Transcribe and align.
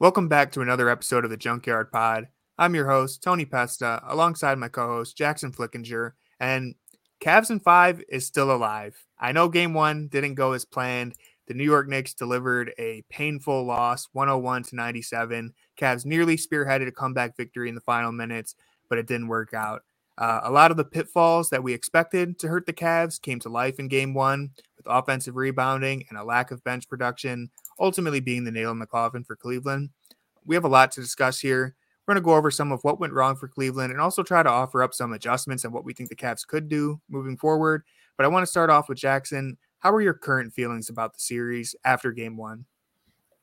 Welcome 0.00 0.28
back 0.28 0.50
to 0.52 0.62
another 0.62 0.88
episode 0.88 1.24
of 1.24 1.30
the 1.30 1.36
Junkyard 1.36 1.92
Pod. 1.92 2.28
I'm 2.56 2.74
your 2.74 2.88
host, 2.88 3.22
Tony 3.22 3.44
Pesta, 3.44 4.02
alongside 4.06 4.56
my 4.56 4.68
co 4.68 4.86
host, 4.86 5.14
Jackson 5.14 5.52
Flickinger. 5.52 6.12
And 6.40 6.74
Cavs 7.20 7.50
in 7.50 7.60
five 7.60 8.02
is 8.08 8.24
still 8.24 8.50
alive. 8.50 8.96
I 9.18 9.32
know 9.32 9.50
game 9.50 9.74
one 9.74 10.08
didn't 10.08 10.36
go 10.36 10.52
as 10.52 10.64
planned. 10.64 11.16
The 11.48 11.52
New 11.52 11.64
York 11.64 11.86
Knicks 11.86 12.14
delivered 12.14 12.72
a 12.78 13.04
painful 13.10 13.62
loss, 13.66 14.08
101 14.14 14.62
to 14.62 14.76
97. 14.76 15.52
Cavs 15.78 16.06
nearly 16.06 16.38
spearheaded 16.38 16.88
a 16.88 16.92
comeback 16.92 17.36
victory 17.36 17.68
in 17.68 17.74
the 17.74 17.82
final 17.82 18.10
minutes, 18.10 18.54
but 18.88 18.96
it 18.96 19.06
didn't 19.06 19.28
work 19.28 19.52
out. 19.52 19.82
Uh, 20.16 20.40
a 20.44 20.50
lot 20.50 20.70
of 20.70 20.78
the 20.78 20.84
pitfalls 20.84 21.50
that 21.50 21.62
we 21.62 21.74
expected 21.74 22.38
to 22.38 22.48
hurt 22.48 22.64
the 22.64 22.72
Cavs 22.72 23.20
came 23.20 23.38
to 23.40 23.50
life 23.50 23.78
in 23.78 23.88
game 23.88 24.14
one 24.14 24.50
with 24.78 24.86
offensive 24.86 25.36
rebounding 25.36 26.06
and 26.08 26.16
a 26.16 26.24
lack 26.24 26.50
of 26.50 26.64
bench 26.64 26.88
production, 26.88 27.50
ultimately 27.80 28.20
being 28.20 28.44
the 28.44 28.50
nail 28.50 28.70
in 28.70 28.78
the 28.78 28.86
coffin 28.86 29.24
for 29.24 29.34
Cleveland. 29.34 29.90
We 30.44 30.54
have 30.54 30.64
a 30.64 30.68
lot 30.68 30.92
to 30.92 31.00
discuss 31.00 31.40
here. 31.40 31.74
We're 32.06 32.14
going 32.14 32.22
to 32.22 32.26
go 32.26 32.34
over 32.34 32.50
some 32.50 32.72
of 32.72 32.82
what 32.82 33.00
went 33.00 33.12
wrong 33.12 33.36
for 33.36 33.48
Cleveland 33.48 33.92
and 33.92 34.00
also 34.00 34.22
try 34.22 34.42
to 34.42 34.48
offer 34.48 34.82
up 34.82 34.94
some 34.94 35.12
adjustments 35.12 35.64
and 35.64 35.72
what 35.72 35.84
we 35.84 35.92
think 35.92 36.08
the 36.08 36.16
Cavs 36.16 36.46
could 36.46 36.68
do 36.68 37.00
moving 37.08 37.36
forward. 37.36 37.82
But 38.16 38.26
I 38.26 38.28
want 38.28 38.42
to 38.42 38.50
start 38.50 38.70
off 38.70 38.88
with 38.88 38.98
Jackson. 38.98 39.56
How 39.78 39.92
are 39.92 40.02
your 40.02 40.14
current 40.14 40.52
feelings 40.52 40.90
about 40.90 41.14
the 41.14 41.20
series 41.20 41.74
after 41.84 42.12
game 42.12 42.36
one? 42.36 42.64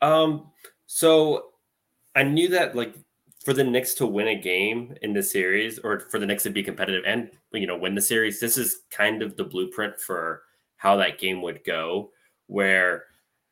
Um, 0.02 0.52
so 0.86 1.45
I 2.16 2.23
knew 2.23 2.50
that 2.50 2.76
like 2.76 2.95
for 3.44 3.54
the 3.54 3.64
Knicks 3.64 3.94
to 3.95 4.06
win 4.06 4.28
a 4.28 4.36
game 4.36 4.95
in 5.02 5.14
the 5.14 5.23
series 5.23 5.80
or 5.80 6.02
for 6.02 6.20
the 6.20 6.26
Knicks 6.26 6.44
to 6.44 6.50
be 6.50 6.62
competitive 6.62 7.04
and 7.08 7.31
you 7.54 7.66
know 7.66 7.78
win 7.78 7.95
the 7.95 8.02
series, 8.02 8.40
this 8.40 8.58
is 8.58 8.81
kind 8.92 9.22
of 9.22 9.38
the 9.38 9.44
blueprint 9.44 10.00
for 10.00 10.44
how 10.75 10.95
that 10.97 11.17
game 11.17 11.42
would 11.42 11.64
go, 11.64 12.12
where 12.47 13.06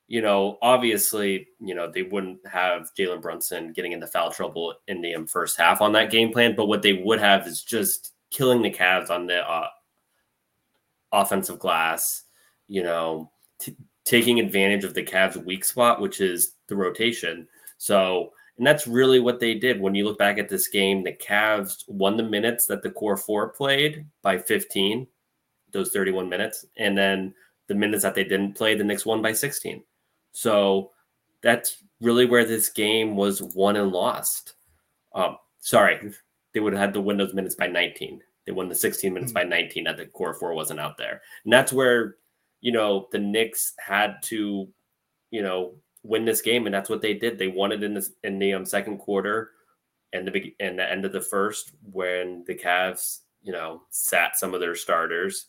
you 0.07 0.21
know, 0.21 0.57
obviously, 0.61 1.47
you 1.59 1.73
know, 1.73 1.89
they 1.89 2.03
wouldn't 2.03 2.45
have 2.47 2.91
Jalen 2.97 3.21
Brunson 3.21 3.73
getting 3.73 3.91
into 3.91 4.07
foul 4.07 4.31
trouble 4.31 4.75
in 4.87 5.01
the 5.01 5.15
um, 5.15 5.25
first 5.25 5.57
half 5.57 5.81
on 5.81 5.93
that 5.93 6.11
game 6.11 6.31
plan, 6.31 6.55
but 6.55 6.67
what 6.67 6.83
they 6.83 6.93
would 6.93 7.19
have 7.19 7.47
is 7.47 7.63
just 7.63 8.13
killing 8.29 8.61
the 8.61 8.71
Cavs 8.71 9.09
on 9.09 9.25
the 9.25 9.39
uh, 9.39 9.67
offensive 11.11 11.57
glass, 11.57 12.23
you 12.67 12.83
know, 12.83 13.31
t- 13.59 13.75
taking 14.03 14.39
advantage 14.39 14.83
of 14.83 14.93
the 14.93 15.03
Cavs' 15.03 15.43
weak 15.43 15.65
spot, 15.65 15.99
which 15.99 16.21
is 16.21 16.53
the 16.67 16.75
rotation. 16.75 17.47
So, 17.79 18.31
and 18.57 18.67
that's 18.67 18.85
really 18.85 19.19
what 19.19 19.39
they 19.39 19.55
did. 19.55 19.81
When 19.81 19.95
you 19.95 20.05
look 20.05 20.19
back 20.19 20.37
at 20.37 20.49
this 20.49 20.67
game, 20.67 21.03
the 21.03 21.13
Cavs 21.13 21.83
won 21.87 22.15
the 22.15 22.23
minutes 22.23 22.67
that 22.67 22.83
the 22.83 22.91
core 22.91 23.17
four 23.17 23.49
played 23.49 24.05
by 24.21 24.37
15, 24.37 25.07
those 25.71 25.89
31 25.91 26.29
minutes. 26.29 26.63
And 26.77 26.95
then 26.95 27.33
the 27.67 27.75
minutes 27.75 28.03
that 28.03 28.13
they 28.13 28.23
didn't 28.23 28.53
play, 28.53 28.75
the 28.75 28.83
Knicks 28.83 29.05
won 29.05 29.23
by 29.23 29.33
16. 29.33 29.83
So 30.36 30.91
that's 31.41 31.81
really 32.02 32.25
where 32.25 32.44
this 32.44 32.69
game 32.69 33.16
was 33.16 33.41
won 33.41 33.78
and 33.78 33.91
lost. 33.91 34.55
Um, 35.14 35.38
sorry, 35.59 36.11
they 36.53 36.59
would 36.59 36.73
have 36.73 36.81
had 36.81 36.94
to 36.95 37.02
win 37.02 37.17
those 37.17 37.33
minutes 37.33 37.55
by 37.55 37.67
19. 37.67 38.22
They 38.45 38.52
won 38.52 38.67
the 38.67 38.75
16 38.75 39.13
minutes 39.13 39.31
mm-hmm. 39.31 39.50
by 39.50 39.56
19 39.56 39.86
that 39.86 39.95
the 39.95 40.08
core 40.08 40.33
four 40.33 40.53
wasn't 40.53 40.81
out 40.81 40.97
there. 40.97 41.22
And 41.45 41.53
that's 41.53 41.72
where, 41.72 42.17
you 42.59 42.73
know, 42.73 43.08
the 43.13 43.19
Knicks 43.19 43.73
had 43.80 44.22
to, 44.23 44.67
you 45.31 45.41
know, 45.41 45.75
win 46.03 46.25
this 46.25 46.41
game. 46.41 46.66
And 46.66 46.75
that's 46.75 46.89
what 46.89 47.02
they 47.02 47.13
did. 47.13 47.38
They 47.38 47.47
won 47.47 47.72
it 47.72 47.81
in 47.81 47.94
the, 47.94 48.08
in 48.23 48.38
the 48.38 48.56
um, 48.56 48.66
second 48.66 48.97
quarter 48.97 49.52
and 50.11 50.28
the, 50.28 50.53
and 50.59 50.78
the 50.78 50.91
end 50.91 51.06
of 51.06 51.13
the 51.13 51.22
first 51.22 51.72
when 51.91 52.44
the 52.45 52.56
Cavs, 52.56 53.19
you 53.41 53.53
know, 53.53 53.83
sat 53.89 54.36
some 54.36 54.53
of 54.53 54.59
their 54.59 54.75
starters 54.75 55.45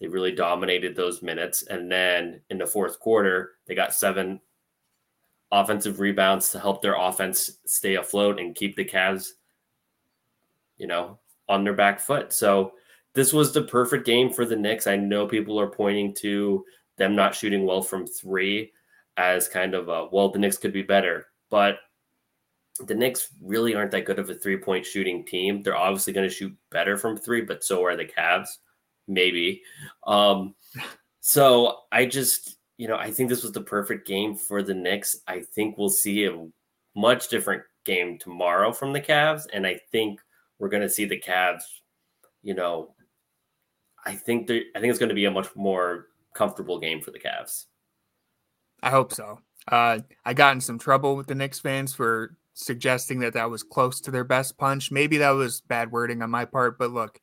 they 0.00 0.06
really 0.06 0.32
dominated 0.32 0.94
those 0.94 1.22
minutes. 1.22 1.62
And 1.64 1.90
then 1.90 2.40
in 2.50 2.58
the 2.58 2.66
fourth 2.66 3.00
quarter, 3.00 3.52
they 3.66 3.74
got 3.74 3.94
seven 3.94 4.40
offensive 5.50 5.98
rebounds 5.98 6.50
to 6.50 6.60
help 6.60 6.82
their 6.82 6.96
offense 6.96 7.58
stay 7.66 7.96
afloat 7.96 8.38
and 8.38 8.54
keep 8.54 8.76
the 8.76 8.84
Cavs, 8.84 9.30
you 10.76 10.86
know, 10.86 11.18
on 11.48 11.64
their 11.64 11.74
back 11.74 12.00
foot. 12.00 12.32
So 12.32 12.72
this 13.14 13.32
was 13.32 13.52
the 13.52 13.62
perfect 13.62 14.06
game 14.06 14.32
for 14.32 14.44
the 14.44 14.56
Knicks. 14.56 14.86
I 14.86 14.96
know 14.96 15.26
people 15.26 15.58
are 15.58 15.70
pointing 15.70 16.14
to 16.16 16.64
them 16.96 17.16
not 17.16 17.34
shooting 17.34 17.64
well 17.64 17.82
from 17.82 18.06
three 18.06 18.72
as 19.16 19.48
kind 19.48 19.74
of 19.74 19.88
a, 19.88 20.06
well, 20.12 20.28
the 20.28 20.38
Knicks 20.38 20.58
could 20.58 20.72
be 20.72 20.82
better. 20.82 21.26
But 21.50 21.78
the 22.86 22.94
Knicks 22.94 23.30
really 23.42 23.74
aren't 23.74 23.90
that 23.92 24.04
good 24.04 24.20
of 24.20 24.30
a 24.30 24.34
three 24.34 24.58
point 24.58 24.86
shooting 24.86 25.24
team. 25.24 25.62
They're 25.62 25.76
obviously 25.76 26.12
going 26.12 26.28
to 26.28 26.34
shoot 26.34 26.54
better 26.70 26.96
from 26.96 27.16
three, 27.16 27.40
but 27.40 27.64
so 27.64 27.84
are 27.84 27.96
the 27.96 28.04
Cavs 28.04 28.58
maybe. 29.08 29.62
Um, 30.06 30.54
so 31.20 31.78
I 31.90 32.06
just, 32.06 32.56
you 32.76 32.88
know, 32.88 32.96
I 32.96 33.10
think 33.10 33.28
this 33.28 33.42
was 33.42 33.52
the 33.52 33.60
perfect 33.60 34.06
game 34.06 34.34
for 34.34 34.62
the 34.62 34.74
Knicks. 34.74 35.16
I 35.26 35.40
think 35.40 35.76
we'll 35.76 35.88
see 35.88 36.26
a 36.26 36.46
much 36.94 37.28
different 37.28 37.62
game 37.84 38.18
tomorrow 38.18 38.72
from 38.72 38.92
the 38.92 39.00
Cavs, 39.00 39.46
and 39.52 39.66
I 39.66 39.80
think 39.90 40.20
we're 40.58 40.68
going 40.68 40.82
to 40.82 40.88
see 40.88 41.04
the 41.04 41.20
Cavs. 41.20 41.62
You 42.42 42.54
know, 42.54 42.94
I 44.04 44.14
think 44.14 44.50
I 44.50 44.80
think 44.80 44.90
it's 44.90 44.98
going 44.98 45.08
to 45.08 45.14
be 45.14 45.24
a 45.24 45.30
much 45.30 45.48
more 45.56 46.06
comfortable 46.34 46.78
game 46.78 47.00
for 47.00 47.10
the 47.10 47.18
Cavs. 47.18 47.64
I 48.82 48.90
hope 48.90 49.12
so. 49.12 49.40
Uh, 49.66 50.00
I 50.24 50.34
got 50.34 50.54
in 50.54 50.60
some 50.60 50.78
trouble 50.78 51.16
with 51.16 51.26
the 51.26 51.34
Knicks 51.34 51.58
fans 51.58 51.92
for 51.92 52.36
suggesting 52.54 53.20
that 53.20 53.34
that 53.34 53.50
was 53.50 53.62
close 53.62 54.00
to 54.02 54.10
their 54.10 54.24
best 54.24 54.56
punch. 54.56 54.90
Maybe 54.90 55.18
that 55.18 55.30
was 55.30 55.60
bad 55.62 55.90
wording 55.92 56.22
on 56.22 56.30
my 56.30 56.44
part, 56.44 56.78
but 56.78 56.92
look, 56.92 57.20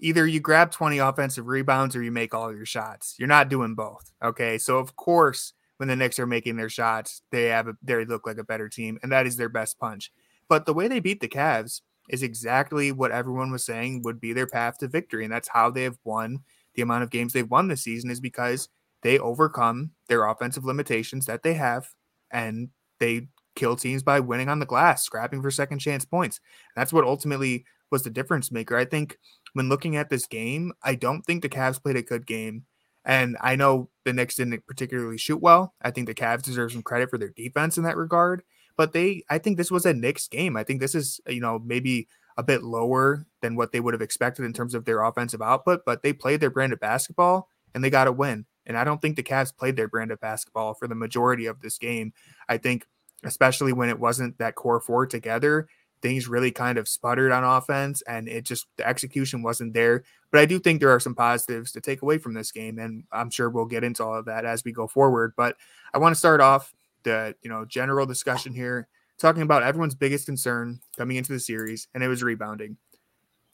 either 0.00 0.26
you 0.26 0.40
grab 0.40 0.70
20 0.70 0.98
offensive 0.98 1.46
rebounds 1.46 1.96
or 1.96 2.02
you 2.02 2.12
make 2.12 2.34
all 2.34 2.54
your 2.54 2.66
shots. 2.66 3.14
You're 3.18 3.28
not 3.28 3.48
doing 3.48 3.74
both. 3.74 4.12
Okay. 4.22 4.58
So 4.58 4.78
of 4.78 4.96
course, 4.96 5.52
when 5.76 5.88
the 5.88 5.96
Knicks 5.96 6.18
are 6.18 6.26
making 6.26 6.56
their 6.56 6.68
shots, 6.68 7.22
they 7.30 7.44
have 7.44 7.68
a, 7.68 7.76
they 7.82 8.04
look 8.04 8.26
like 8.26 8.38
a 8.38 8.44
better 8.44 8.68
team, 8.68 8.98
and 9.02 9.12
that 9.12 9.26
is 9.26 9.36
their 9.36 9.48
best 9.48 9.78
punch. 9.78 10.10
But 10.48 10.66
the 10.66 10.74
way 10.74 10.88
they 10.88 11.00
beat 11.00 11.20
the 11.20 11.28
Cavs 11.28 11.82
is 12.08 12.22
exactly 12.22 12.92
what 12.92 13.10
everyone 13.10 13.50
was 13.50 13.64
saying 13.64 14.02
would 14.02 14.20
be 14.20 14.32
their 14.32 14.46
path 14.46 14.78
to 14.78 14.88
victory, 14.88 15.24
and 15.24 15.32
that's 15.32 15.48
how 15.48 15.70
they 15.70 15.82
have 15.82 15.98
won 16.04 16.40
the 16.74 16.82
amount 16.82 17.02
of 17.02 17.10
games 17.10 17.32
they've 17.32 17.50
won 17.50 17.68
this 17.68 17.82
season 17.82 18.10
is 18.10 18.20
because 18.20 18.68
they 19.02 19.18
overcome 19.18 19.90
their 20.08 20.26
offensive 20.26 20.64
limitations 20.64 21.26
that 21.26 21.42
they 21.42 21.54
have, 21.54 21.88
and 22.30 22.68
they 23.00 23.28
kill 23.54 23.76
teams 23.76 24.02
by 24.02 24.20
winning 24.20 24.48
on 24.48 24.60
the 24.60 24.66
glass, 24.66 25.02
scrapping 25.02 25.42
for 25.42 25.50
second 25.50 25.78
chance 25.78 26.04
points. 26.04 26.40
That's 26.74 26.92
what 26.92 27.04
ultimately 27.04 27.64
was 27.90 28.02
the 28.02 28.10
difference 28.10 28.50
maker. 28.50 28.76
I 28.76 28.84
think 28.84 29.18
when 29.56 29.70
looking 29.70 29.96
at 29.96 30.10
this 30.10 30.26
game, 30.26 30.74
I 30.82 30.96
don't 30.96 31.22
think 31.22 31.40
the 31.40 31.48
Cavs 31.48 31.82
played 31.82 31.96
a 31.96 32.02
good 32.02 32.26
game. 32.26 32.66
And 33.06 33.38
I 33.40 33.56
know 33.56 33.88
the 34.04 34.12
Knicks 34.12 34.34
didn't 34.34 34.66
particularly 34.66 35.16
shoot 35.16 35.40
well. 35.40 35.72
I 35.80 35.90
think 35.90 36.06
the 36.06 36.14
Cavs 36.14 36.42
deserve 36.42 36.72
some 36.72 36.82
credit 36.82 37.08
for 37.08 37.16
their 37.16 37.30
defense 37.30 37.78
in 37.78 37.84
that 37.84 37.96
regard. 37.96 38.42
But 38.76 38.92
they, 38.92 39.22
I 39.30 39.38
think 39.38 39.56
this 39.56 39.70
was 39.70 39.86
a 39.86 39.94
Knicks 39.94 40.28
game. 40.28 40.58
I 40.58 40.62
think 40.62 40.80
this 40.80 40.94
is, 40.94 41.22
you 41.26 41.40
know, 41.40 41.58
maybe 41.58 42.06
a 42.36 42.42
bit 42.42 42.64
lower 42.64 43.24
than 43.40 43.56
what 43.56 43.72
they 43.72 43.80
would 43.80 43.94
have 43.94 44.02
expected 44.02 44.44
in 44.44 44.52
terms 44.52 44.74
of 44.74 44.84
their 44.84 45.02
offensive 45.02 45.40
output, 45.40 45.86
but 45.86 46.02
they 46.02 46.12
played 46.12 46.40
their 46.40 46.50
brand 46.50 46.74
of 46.74 46.80
basketball 46.80 47.48
and 47.74 47.82
they 47.82 47.88
got 47.88 48.08
a 48.08 48.12
win. 48.12 48.44
And 48.66 48.76
I 48.76 48.84
don't 48.84 49.00
think 49.00 49.16
the 49.16 49.22
Cavs 49.22 49.56
played 49.56 49.76
their 49.76 49.88
brand 49.88 50.10
of 50.10 50.20
basketball 50.20 50.74
for 50.74 50.86
the 50.86 50.94
majority 50.94 51.46
of 51.46 51.62
this 51.62 51.78
game. 51.78 52.12
I 52.46 52.58
think, 52.58 52.86
especially 53.24 53.72
when 53.72 53.88
it 53.88 53.98
wasn't 53.98 54.36
that 54.36 54.54
core 54.54 54.80
four 54.80 55.06
together, 55.06 55.66
things 56.06 56.28
really 56.28 56.52
kind 56.52 56.78
of 56.78 56.86
sputtered 56.86 57.32
on 57.32 57.42
offense 57.42 58.00
and 58.02 58.28
it 58.28 58.44
just 58.44 58.66
the 58.76 58.86
execution 58.86 59.42
wasn't 59.42 59.74
there. 59.74 60.04
But 60.30 60.40
I 60.40 60.46
do 60.46 60.60
think 60.60 60.80
there 60.80 60.94
are 60.94 61.00
some 61.00 61.16
positives 61.16 61.72
to 61.72 61.80
take 61.80 62.02
away 62.02 62.18
from 62.18 62.34
this 62.34 62.52
game, 62.52 62.78
and 62.78 63.04
I'm 63.10 63.30
sure 63.30 63.50
we'll 63.50 63.64
get 63.64 63.82
into 63.82 64.04
all 64.04 64.14
of 64.14 64.26
that 64.26 64.44
as 64.44 64.62
we 64.64 64.70
go 64.70 64.86
forward. 64.86 65.32
But 65.36 65.56
I 65.92 65.98
want 65.98 66.14
to 66.14 66.18
start 66.18 66.40
off 66.40 66.72
the 67.02 67.34
you 67.42 67.50
know 67.50 67.64
general 67.64 68.06
discussion 68.06 68.54
here, 68.54 68.88
talking 69.18 69.42
about 69.42 69.64
everyone's 69.64 69.94
biggest 69.96 70.26
concern 70.26 70.80
coming 70.96 71.16
into 71.16 71.32
the 71.32 71.40
series, 71.40 71.88
and 71.92 72.04
it 72.04 72.08
was 72.08 72.22
rebounding. 72.22 72.76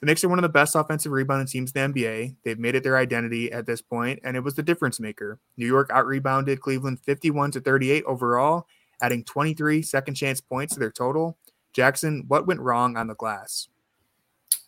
The 0.01 0.07
Knicks 0.07 0.25
are 0.25 0.29
one 0.29 0.39
of 0.39 0.43
the 0.43 0.49
best 0.49 0.75
offensive 0.75 1.13
rebounding 1.13 1.47
teams 1.47 1.73
in 1.73 1.93
the 1.93 2.01
NBA. 2.01 2.37
They've 2.45 2.59
made 2.59 2.75
it 2.75 2.83
their 2.83 2.99
identity 2.99 3.51
at 3.53 3.67
this 3.67 3.81
point, 3.81 4.19
and 4.25 4.37
it 4.37 4.41
was 4.41 4.55
the 4.57 4.63
difference 4.63 4.99
maker. 5.01 5.39
New 5.57 5.67
York 5.67 5.89
out 5.91 6.07
rebounded 6.07 6.61
Cleveland 6.61 7.01
51 7.01 7.53
to 7.53 7.61
38 7.61 8.05
overall, 8.05 8.67
adding 9.01 9.25
23 9.25 9.81
second 9.81 10.15
chance 10.15 10.41
points 10.41 10.75
to 10.75 10.81
their 10.81 10.91
total. 10.91 11.39
Jackson, 11.73 12.25
what 12.29 12.47
went 12.47 12.61
wrong 12.61 12.97
on 12.97 13.07
the 13.07 13.15
glass? 13.15 13.69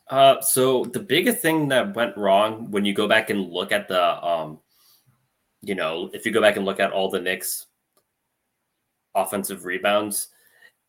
Uh, 0.08 0.40
so 0.40 0.84
the 0.84 1.00
biggest 1.00 1.38
thing 1.38 1.68
that 1.68 1.94
went 1.94 2.16
wrong 2.16 2.70
when 2.70 2.84
you 2.84 2.92
go 2.92 3.08
back 3.08 3.30
and 3.30 3.50
look 3.50 3.72
at 3.72 3.88
the, 3.88 4.24
um, 4.24 4.58
you 5.62 5.74
know, 5.74 6.10
if 6.12 6.26
you 6.26 6.32
go 6.32 6.40
back 6.40 6.56
and 6.56 6.66
look 6.66 6.80
at 6.80 6.92
all 6.92 7.10
the 7.10 7.20
Knicks 7.20 7.66
offensive 9.14 9.64
rebounds, 9.64 10.28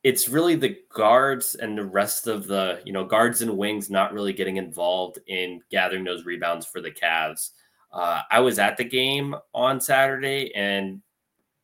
it's 0.03 0.29
really 0.29 0.55
the 0.55 0.77
guards 0.93 1.55
and 1.55 1.77
the 1.77 1.85
rest 1.85 2.27
of 2.27 2.45
the, 2.45 2.81
you 2.85 2.93
know, 2.93 3.05
guards 3.05 3.41
and 3.41 3.57
wings 3.57 3.89
not 3.89 4.13
really 4.13 4.33
getting 4.33 4.57
involved 4.57 5.17
in 5.27 5.61
gathering 5.71 6.03
those 6.03 6.25
rebounds 6.25 6.65
for 6.65 6.81
the 6.81 6.91
Cavs. 6.91 7.51
Uh, 7.91 8.21
I 8.29 8.41
was 8.41 8.59
at 8.59 8.77
the 8.77 8.83
game 8.83 9.33
on 9.53 9.79
Saturday, 9.79 10.53
and 10.53 11.01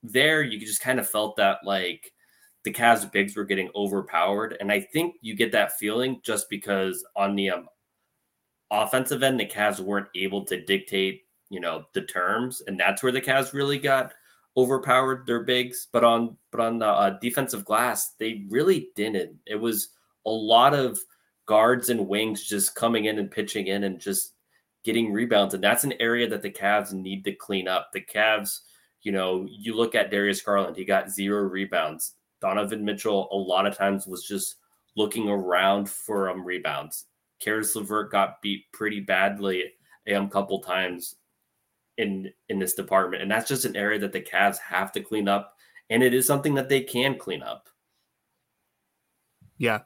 there 0.01 0.41
you 0.41 0.59
just 0.59 0.81
kind 0.81 0.99
of 0.99 1.07
felt 1.09 1.35
that 1.35 1.57
like 1.63 2.13
the 2.63 2.71
Cavs 2.71 3.11
bigs 3.11 3.35
were 3.35 3.45
getting 3.45 3.69
overpowered. 3.75 4.57
And 4.59 4.71
I 4.71 4.81
think 4.81 5.15
you 5.21 5.35
get 5.35 5.51
that 5.53 5.77
feeling 5.77 6.21
just 6.23 6.49
because 6.49 7.03
on 7.15 7.35
the 7.35 7.51
um, 7.51 7.67
offensive 8.69 9.23
end, 9.23 9.39
the 9.39 9.45
Cavs 9.45 9.79
weren't 9.79 10.07
able 10.15 10.45
to 10.45 10.63
dictate, 10.63 11.23
you 11.49 11.59
know, 11.59 11.85
the 11.93 12.01
terms. 12.01 12.61
And 12.67 12.79
that's 12.79 13.01
where 13.01 13.11
the 13.11 13.21
Cavs 13.21 13.53
really 13.53 13.79
got 13.79 14.13
overpowered 14.57 15.25
their 15.25 15.43
bigs, 15.43 15.87
but 15.91 16.03
on 16.03 16.37
but 16.51 16.61
on 16.61 16.79
the 16.79 16.87
uh, 16.87 17.17
defensive 17.21 17.65
glass, 17.65 18.15
they 18.19 18.45
really 18.49 18.89
didn't. 18.95 19.37
It 19.45 19.55
was 19.55 19.89
a 20.25 20.31
lot 20.31 20.73
of 20.73 20.99
guards 21.45 21.89
and 21.89 22.07
wings 22.07 22.43
just 22.43 22.75
coming 22.75 23.05
in 23.05 23.19
and 23.19 23.31
pitching 23.31 23.67
in 23.67 23.83
and 23.83 23.99
just 23.99 24.33
getting 24.83 25.13
rebounds, 25.13 25.53
and 25.53 25.63
that's 25.63 25.83
an 25.83 25.93
area 25.99 26.27
that 26.27 26.41
the 26.41 26.51
Cavs 26.51 26.91
need 26.91 27.23
to 27.25 27.33
clean 27.33 27.67
up. 27.67 27.91
The 27.93 28.01
Cavs, 28.01 28.59
you 29.03 29.11
know, 29.11 29.47
you 29.49 29.75
look 29.75 29.95
at 29.95 30.11
Darius 30.11 30.41
Garland, 30.41 30.75
he 30.75 30.85
got 30.85 31.09
zero 31.09 31.43
rebounds. 31.43 32.15
Donovan 32.41 32.83
Mitchell, 32.83 33.29
a 33.31 33.35
lot 33.35 33.65
of 33.65 33.77
times, 33.77 34.07
was 34.07 34.25
just 34.25 34.55
looking 34.97 35.29
around 35.29 35.89
for 35.89 36.29
um, 36.29 36.43
rebounds. 36.43 37.05
Caris 37.39 37.75
LeVert 37.75 38.11
got 38.11 38.41
beat 38.41 38.65
pretty 38.73 38.99
badly 38.99 39.71
a 40.07 40.15
um, 40.15 40.29
couple 40.29 40.59
times 40.59 41.15
in 41.97 42.31
in 42.49 42.59
this 42.59 42.73
department, 42.73 43.21
and 43.21 43.31
that's 43.31 43.47
just 43.47 43.65
an 43.65 43.75
area 43.75 43.99
that 43.99 44.11
the 44.11 44.21
Cavs 44.21 44.57
have 44.57 44.91
to 44.93 45.01
clean 45.01 45.27
up, 45.27 45.55
and 45.89 46.03
it 46.03 46.13
is 46.13 46.27
something 46.27 46.55
that 46.55 46.69
they 46.69 46.81
can 46.81 47.17
clean 47.17 47.43
up. 47.43 47.69
Yeah, 49.57 49.81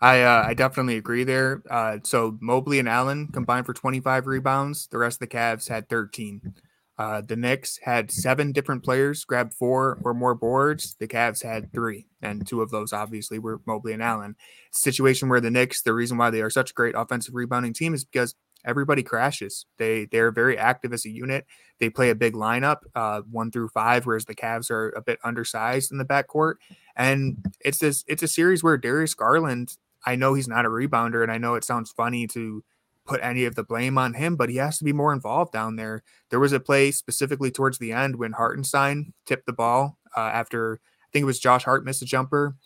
I 0.00 0.22
uh, 0.22 0.44
I 0.46 0.54
definitely 0.54 0.96
agree 0.96 1.24
there. 1.24 1.62
Uh, 1.68 1.98
so 2.04 2.36
Mobley 2.40 2.78
and 2.78 2.88
Allen 2.88 3.28
combined 3.28 3.66
for 3.66 3.74
25 3.74 4.26
rebounds. 4.26 4.86
The 4.88 4.98
rest 4.98 5.16
of 5.16 5.28
the 5.28 5.36
Cavs 5.36 5.68
had 5.68 5.88
13. 5.88 6.54
Uh, 6.98 7.20
the 7.20 7.36
Knicks 7.36 7.78
had 7.82 8.10
seven 8.10 8.52
different 8.52 8.82
players 8.82 9.24
grab 9.24 9.52
four 9.52 9.98
or 10.02 10.14
more 10.14 10.34
boards. 10.34 10.96
The 10.98 11.06
Cavs 11.06 11.42
had 11.42 11.72
three, 11.72 12.06
and 12.22 12.46
two 12.46 12.62
of 12.62 12.70
those 12.70 12.92
obviously 12.92 13.38
were 13.38 13.60
Mobley 13.66 13.92
and 13.92 14.02
Allen. 14.02 14.36
Situation 14.72 15.28
where 15.28 15.40
the 15.40 15.50
Knicks, 15.50 15.82
the 15.82 15.92
reason 15.92 16.16
why 16.16 16.30
they 16.30 16.40
are 16.40 16.50
such 16.50 16.70
a 16.70 16.74
great 16.74 16.94
offensive 16.96 17.34
rebounding 17.34 17.74
team 17.74 17.92
is 17.92 18.04
because 18.04 18.34
everybody 18.64 19.02
crashes. 19.02 19.66
They 19.78 20.06
they're 20.06 20.32
very 20.32 20.56
active 20.56 20.92
as 20.92 21.04
a 21.04 21.10
unit. 21.10 21.46
They 21.78 21.90
play 21.90 22.08
a 22.08 22.14
big 22.14 22.32
lineup, 22.32 22.78
uh, 22.94 23.22
one 23.30 23.50
through 23.50 23.68
five, 23.68 24.06
whereas 24.06 24.24
the 24.24 24.34
Cavs 24.34 24.70
are 24.70 24.88
a 24.90 25.02
bit 25.02 25.18
undersized 25.22 25.92
in 25.92 25.98
the 25.98 26.04
backcourt. 26.04 26.54
And 26.96 27.44
it's 27.60 27.78
this 27.78 28.04
it's 28.06 28.22
a 28.22 28.28
series 28.28 28.62
where 28.62 28.76
Darius 28.78 29.14
Garland. 29.14 29.76
I 30.08 30.14
know 30.14 30.34
he's 30.34 30.48
not 30.48 30.64
a 30.64 30.68
rebounder, 30.68 31.22
and 31.22 31.32
I 31.32 31.38
know 31.38 31.56
it 31.56 31.64
sounds 31.64 31.90
funny 31.90 32.26
to 32.28 32.62
put 33.06 33.20
any 33.22 33.44
of 33.44 33.54
the 33.54 33.64
blame 33.64 33.98
on 33.98 34.14
him, 34.14 34.36
but 34.36 34.50
he 34.50 34.56
has 34.56 34.78
to 34.78 34.84
be 34.84 34.92
more 34.92 35.12
involved 35.12 35.52
down 35.52 35.76
there. 35.76 36.02
There 36.30 36.40
was 36.40 36.52
a 36.52 36.60
play 36.60 36.90
specifically 36.90 37.50
towards 37.50 37.78
the 37.78 37.92
end 37.92 38.16
when 38.16 38.32
Hartenstein 38.32 39.12
tipped 39.26 39.46
the 39.46 39.52
ball 39.52 39.98
uh, 40.16 40.20
after 40.20 40.80
I 40.84 41.08
think 41.12 41.22
it 41.22 41.26
was 41.26 41.38
Josh 41.38 41.64
Hart 41.64 41.84
missed 41.84 42.02
a 42.02 42.06
jumper. 42.06 42.56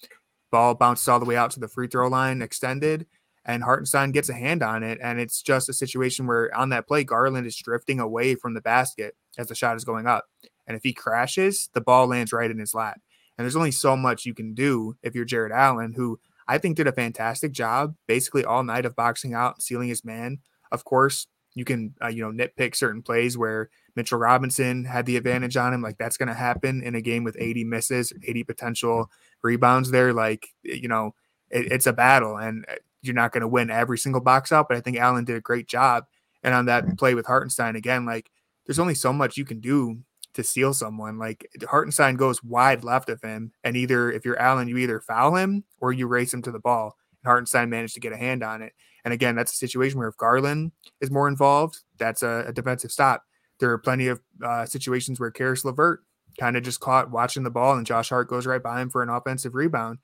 Ball 0.50 0.74
bounced 0.74 1.08
all 1.08 1.20
the 1.20 1.26
way 1.26 1.36
out 1.36 1.52
to 1.52 1.60
the 1.60 1.68
free 1.68 1.86
throw 1.86 2.08
line, 2.08 2.42
extended, 2.42 3.06
and 3.44 3.62
Hartenstein 3.62 4.10
gets 4.10 4.28
a 4.28 4.34
hand 4.34 4.62
on 4.62 4.82
it. 4.82 4.98
And 5.02 5.20
it's 5.20 5.42
just 5.42 5.68
a 5.68 5.72
situation 5.72 6.26
where 6.26 6.54
on 6.56 6.70
that 6.70 6.88
play, 6.88 7.04
Garland 7.04 7.46
is 7.46 7.56
drifting 7.56 8.00
away 8.00 8.34
from 8.34 8.54
the 8.54 8.60
basket 8.60 9.14
as 9.38 9.48
the 9.48 9.54
shot 9.54 9.76
is 9.76 9.84
going 9.84 10.06
up. 10.06 10.26
And 10.66 10.76
if 10.76 10.82
he 10.82 10.92
crashes, 10.92 11.68
the 11.74 11.80
ball 11.80 12.06
lands 12.06 12.32
right 12.32 12.50
in 12.50 12.58
his 12.58 12.74
lap. 12.74 13.00
And 13.38 13.44
there's 13.44 13.56
only 13.56 13.70
so 13.70 13.96
much 13.96 14.26
you 14.26 14.34
can 14.34 14.54
do 14.54 14.96
if 15.02 15.14
you're 15.14 15.24
Jarrett 15.24 15.52
Allen, 15.52 15.94
who 15.94 16.18
I 16.50 16.58
think 16.58 16.76
did 16.76 16.88
a 16.88 16.92
fantastic 16.92 17.52
job 17.52 17.94
basically 18.08 18.44
all 18.44 18.64
night 18.64 18.84
of 18.84 18.96
boxing 18.96 19.34
out 19.34 19.54
and 19.54 19.62
sealing 19.62 19.88
his 19.88 20.04
man. 20.04 20.38
Of 20.72 20.84
course, 20.84 21.28
you 21.54 21.64
can 21.64 21.94
uh, 22.02 22.08
you 22.08 22.22
know 22.22 22.32
nitpick 22.32 22.74
certain 22.74 23.02
plays 23.02 23.38
where 23.38 23.70
Mitchell 23.94 24.18
Robinson 24.18 24.84
had 24.84 25.06
the 25.06 25.16
advantage 25.16 25.56
on 25.56 25.72
him. 25.72 25.80
Like 25.80 25.96
that's 25.96 26.16
going 26.16 26.26
to 26.26 26.34
happen 26.34 26.82
in 26.82 26.96
a 26.96 27.00
game 27.00 27.22
with 27.22 27.36
80 27.38 27.62
misses, 27.64 28.12
80 28.26 28.42
potential 28.42 29.10
rebounds. 29.44 29.92
There, 29.92 30.12
like 30.12 30.48
you 30.64 30.88
know, 30.88 31.14
it, 31.50 31.70
it's 31.70 31.86
a 31.86 31.92
battle, 31.92 32.36
and 32.36 32.64
uh, 32.68 32.74
you're 33.00 33.14
not 33.14 33.30
going 33.30 33.42
to 33.42 33.48
win 33.48 33.70
every 33.70 33.98
single 33.98 34.20
box 34.20 34.50
out. 34.50 34.66
But 34.68 34.76
I 34.76 34.80
think 34.80 34.96
Allen 34.96 35.24
did 35.24 35.36
a 35.36 35.40
great 35.40 35.68
job. 35.68 36.06
And 36.42 36.52
on 36.52 36.66
that 36.66 36.98
play 36.98 37.14
with 37.14 37.26
Hartenstein 37.26 37.76
again, 37.76 38.06
like 38.06 38.28
there's 38.66 38.80
only 38.80 38.96
so 38.96 39.12
much 39.12 39.36
you 39.36 39.44
can 39.44 39.60
do 39.60 40.00
to 40.40 40.48
steal 40.48 40.72
someone. 40.72 41.18
Like 41.18 41.48
Hartenstein 41.68 42.16
goes 42.16 42.42
wide 42.42 42.84
left 42.84 43.08
of 43.08 43.20
him, 43.22 43.52
and 43.62 43.76
either 43.76 44.10
if 44.10 44.24
you're 44.24 44.38
Allen, 44.38 44.68
you 44.68 44.78
either 44.78 45.00
foul 45.00 45.36
him 45.36 45.64
or 45.78 45.92
you 45.92 46.06
race 46.06 46.32
him 46.32 46.42
to 46.42 46.50
the 46.50 46.58
ball. 46.58 46.96
And 47.22 47.28
Hartenstein 47.28 47.70
managed 47.70 47.94
to 47.94 48.00
get 48.00 48.12
a 48.12 48.16
hand 48.16 48.42
on 48.42 48.62
it. 48.62 48.72
And 49.04 49.14
again, 49.14 49.34
that's 49.34 49.52
a 49.52 49.56
situation 49.56 49.98
where 49.98 50.08
if 50.08 50.16
Garland 50.16 50.72
is 51.00 51.10
more 51.10 51.28
involved, 51.28 51.80
that's 51.98 52.22
a, 52.22 52.44
a 52.48 52.52
defensive 52.52 52.92
stop. 52.92 53.24
There 53.58 53.70
are 53.70 53.78
plenty 53.78 54.08
of 54.08 54.20
uh, 54.44 54.66
situations 54.66 55.20
where 55.20 55.30
Caris 55.30 55.64
LeVert 55.64 56.02
kind 56.38 56.56
of 56.56 56.62
just 56.62 56.80
caught 56.80 57.10
watching 57.10 57.42
the 57.42 57.50
ball, 57.50 57.76
and 57.76 57.86
Josh 57.86 58.08
Hart 58.08 58.28
goes 58.28 58.46
right 58.46 58.62
by 58.62 58.80
him 58.80 58.90
for 58.90 59.02
an 59.02 59.08
offensive 59.08 59.54
rebound. 59.54 59.98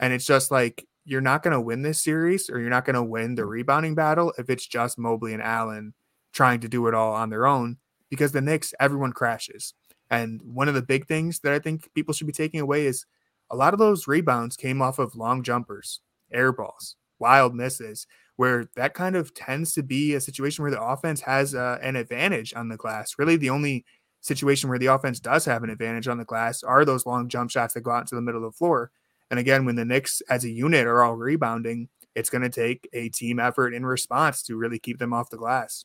And 0.00 0.12
it's 0.12 0.26
just 0.26 0.50
like 0.50 0.86
you're 1.04 1.20
not 1.20 1.42
going 1.42 1.52
to 1.52 1.60
win 1.60 1.82
this 1.82 2.02
series, 2.02 2.50
or 2.50 2.60
you're 2.60 2.70
not 2.70 2.84
going 2.84 2.94
to 2.94 3.02
win 3.02 3.34
the 3.34 3.46
rebounding 3.46 3.94
battle 3.94 4.32
if 4.38 4.50
it's 4.50 4.66
just 4.66 4.98
Mobley 4.98 5.32
and 5.32 5.42
Allen 5.42 5.94
trying 6.32 6.60
to 6.60 6.68
do 6.68 6.86
it 6.86 6.94
all 6.94 7.14
on 7.14 7.30
their 7.30 7.46
own 7.46 7.78
because 8.10 8.32
the 8.32 8.40
Knicks, 8.40 8.74
everyone 8.80 9.12
crashes. 9.12 9.74
And 10.10 10.40
one 10.42 10.68
of 10.68 10.74
the 10.74 10.82
big 10.82 11.06
things 11.06 11.40
that 11.40 11.52
I 11.52 11.58
think 11.58 11.92
people 11.94 12.14
should 12.14 12.26
be 12.26 12.32
taking 12.32 12.60
away 12.60 12.86
is 12.86 13.04
a 13.50 13.56
lot 13.56 13.72
of 13.72 13.78
those 13.78 14.06
rebounds 14.06 14.56
came 14.56 14.80
off 14.80 14.98
of 14.98 15.16
long 15.16 15.42
jumpers, 15.42 16.00
air 16.32 16.52
balls, 16.52 16.96
wild 17.18 17.54
misses, 17.54 18.06
where 18.36 18.66
that 18.76 18.94
kind 18.94 19.16
of 19.16 19.34
tends 19.34 19.72
to 19.74 19.82
be 19.82 20.14
a 20.14 20.20
situation 20.20 20.62
where 20.62 20.70
the 20.70 20.82
offense 20.82 21.20
has 21.22 21.54
uh, 21.54 21.78
an 21.82 21.96
advantage 21.96 22.54
on 22.54 22.68
the 22.68 22.76
glass. 22.76 23.16
Really, 23.18 23.36
the 23.36 23.50
only 23.50 23.84
situation 24.20 24.68
where 24.68 24.78
the 24.78 24.86
offense 24.86 25.20
does 25.20 25.44
have 25.44 25.62
an 25.62 25.70
advantage 25.70 26.08
on 26.08 26.18
the 26.18 26.24
glass 26.24 26.62
are 26.62 26.84
those 26.84 27.06
long 27.06 27.28
jump 27.28 27.50
shots 27.50 27.74
that 27.74 27.80
go 27.82 27.90
out 27.90 28.02
into 28.02 28.14
the 28.14 28.22
middle 28.22 28.44
of 28.44 28.52
the 28.52 28.56
floor. 28.56 28.90
And 29.30 29.38
again, 29.38 29.64
when 29.64 29.76
the 29.76 29.84
Knicks 29.84 30.22
as 30.30 30.44
a 30.44 30.50
unit 30.50 30.86
are 30.86 31.02
all 31.02 31.16
rebounding, 31.16 31.88
it's 32.14 32.30
going 32.30 32.42
to 32.42 32.48
take 32.48 32.88
a 32.92 33.08
team 33.10 33.38
effort 33.38 33.74
in 33.74 33.84
response 33.84 34.42
to 34.44 34.56
really 34.56 34.78
keep 34.78 34.98
them 34.98 35.12
off 35.12 35.30
the 35.30 35.36
glass. 35.36 35.84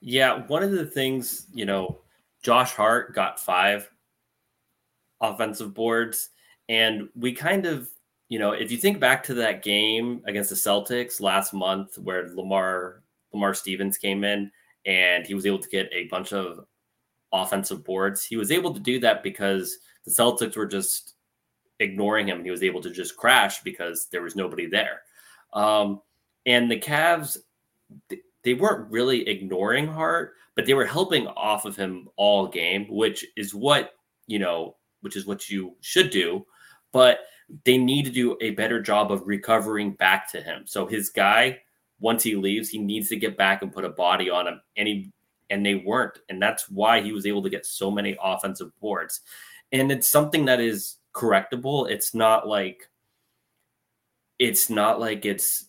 Yeah, 0.00 0.42
one 0.46 0.62
of 0.62 0.72
the 0.72 0.86
things, 0.86 1.46
you 1.52 1.64
know, 1.64 1.98
Josh 2.42 2.72
Hart 2.72 3.14
got 3.14 3.40
five 3.40 3.90
offensive 5.20 5.74
boards. 5.74 6.30
And 6.68 7.08
we 7.14 7.32
kind 7.32 7.66
of, 7.66 7.88
you 8.28 8.38
know, 8.38 8.52
if 8.52 8.70
you 8.70 8.78
think 8.78 9.00
back 9.00 9.22
to 9.24 9.34
that 9.34 9.62
game 9.62 10.22
against 10.26 10.50
the 10.50 10.56
Celtics 10.56 11.20
last 11.20 11.52
month 11.52 11.98
where 11.98 12.30
Lamar 12.34 13.02
Lamar 13.32 13.54
Stevens 13.54 13.98
came 13.98 14.24
in 14.24 14.50
and 14.86 15.26
he 15.26 15.34
was 15.34 15.46
able 15.46 15.58
to 15.58 15.68
get 15.68 15.88
a 15.92 16.04
bunch 16.04 16.32
of 16.32 16.66
offensive 17.32 17.84
boards. 17.84 18.24
He 18.24 18.36
was 18.36 18.50
able 18.50 18.72
to 18.72 18.80
do 18.80 19.00
that 19.00 19.22
because 19.22 19.78
the 20.04 20.10
Celtics 20.10 20.56
were 20.56 20.66
just 20.66 21.14
ignoring 21.80 22.28
him. 22.28 22.44
He 22.44 22.50
was 22.50 22.62
able 22.62 22.80
to 22.82 22.90
just 22.90 23.16
crash 23.16 23.62
because 23.62 24.06
there 24.12 24.22
was 24.22 24.36
nobody 24.36 24.66
there. 24.66 25.02
Um, 25.52 26.00
and 26.46 26.70
the 26.70 26.78
Cavs, 26.78 27.38
they 28.44 28.54
weren't 28.54 28.90
really 28.90 29.26
ignoring 29.28 29.86
Hart, 29.86 30.34
but 30.54 30.66
they 30.66 30.74
were 30.74 30.84
helping 30.86 31.26
off 31.28 31.64
of 31.64 31.76
him 31.76 32.08
all 32.16 32.46
game, 32.46 32.86
which 32.88 33.26
is 33.36 33.54
what, 33.54 33.92
you 34.26 34.38
know, 34.38 34.76
which 35.00 35.16
is 35.16 35.26
what 35.26 35.50
you 35.50 35.76
should 35.80 36.10
do. 36.10 36.46
But 36.92 37.20
they 37.64 37.78
need 37.78 38.04
to 38.04 38.10
do 38.10 38.36
a 38.40 38.50
better 38.50 38.80
job 38.80 39.10
of 39.10 39.26
recovering 39.26 39.92
back 39.92 40.30
to 40.32 40.40
him. 40.40 40.62
So 40.66 40.86
his 40.86 41.10
guy, 41.10 41.60
once 42.00 42.22
he 42.22 42.36
leaves, 42.36 42.68
he 42.68 42.78
needs 42.78 43.08
to 43.08 43.16
get 43.16 43.36
back 43.36 43.62
and 43.62 43.72
put 43.72 43.84
a 43.84 43.90
body 43.90 44.30
on 44.30 44.46
him. 44.46 44.60
And 44.76 44.88
he 44.88 45.12
and 45.50 45.64
they 45.64 45.74
weren't. 45.74 46.18
And 46.28 46.40
that's 46.40 46.70
why 46.70 47.00
he 47.00 47.12
was 47.12 47.26
able 47.26 47.42
to 47.42 47.50
get 47.50 47.66
so 47.66 47.90
many 47.90 48.16
offensive 48.22 48.70
boards. 48.80 49.20
And 49.72 49.90
it's 49.92 50.10
something 50.10 50.46
that 50.46 50.60
is 50.60 50.96
correctable. 51.14 51.90
It's 51.90 52.14
not 52.14 52.48
like 52.48 52.88
it's 54.38 54.70
not 54.70 55.00
like 55.00 55.24
it's 55.24 55.66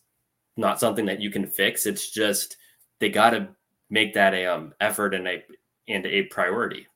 not 0.58 0.80
something 0.80 1.06
that 1.06 1.22
you 1.22 1.30
can 1.30 1.46
fix. 1.46 1.86
It's 1.86 2.10
just 2.10 2.58
they 3.00 3.10
got 3.10 3.32
to 3.32 3.50
make 3.90 4.14
that 4.14 4.34
a 4.34 4.46
um, 4.46 4.74
effort 4.80 5.14
and 5.14 5.28
a 5.28 5.44
and 5.88 6.06
a 6.06 6.24
priority. 6.24 6.88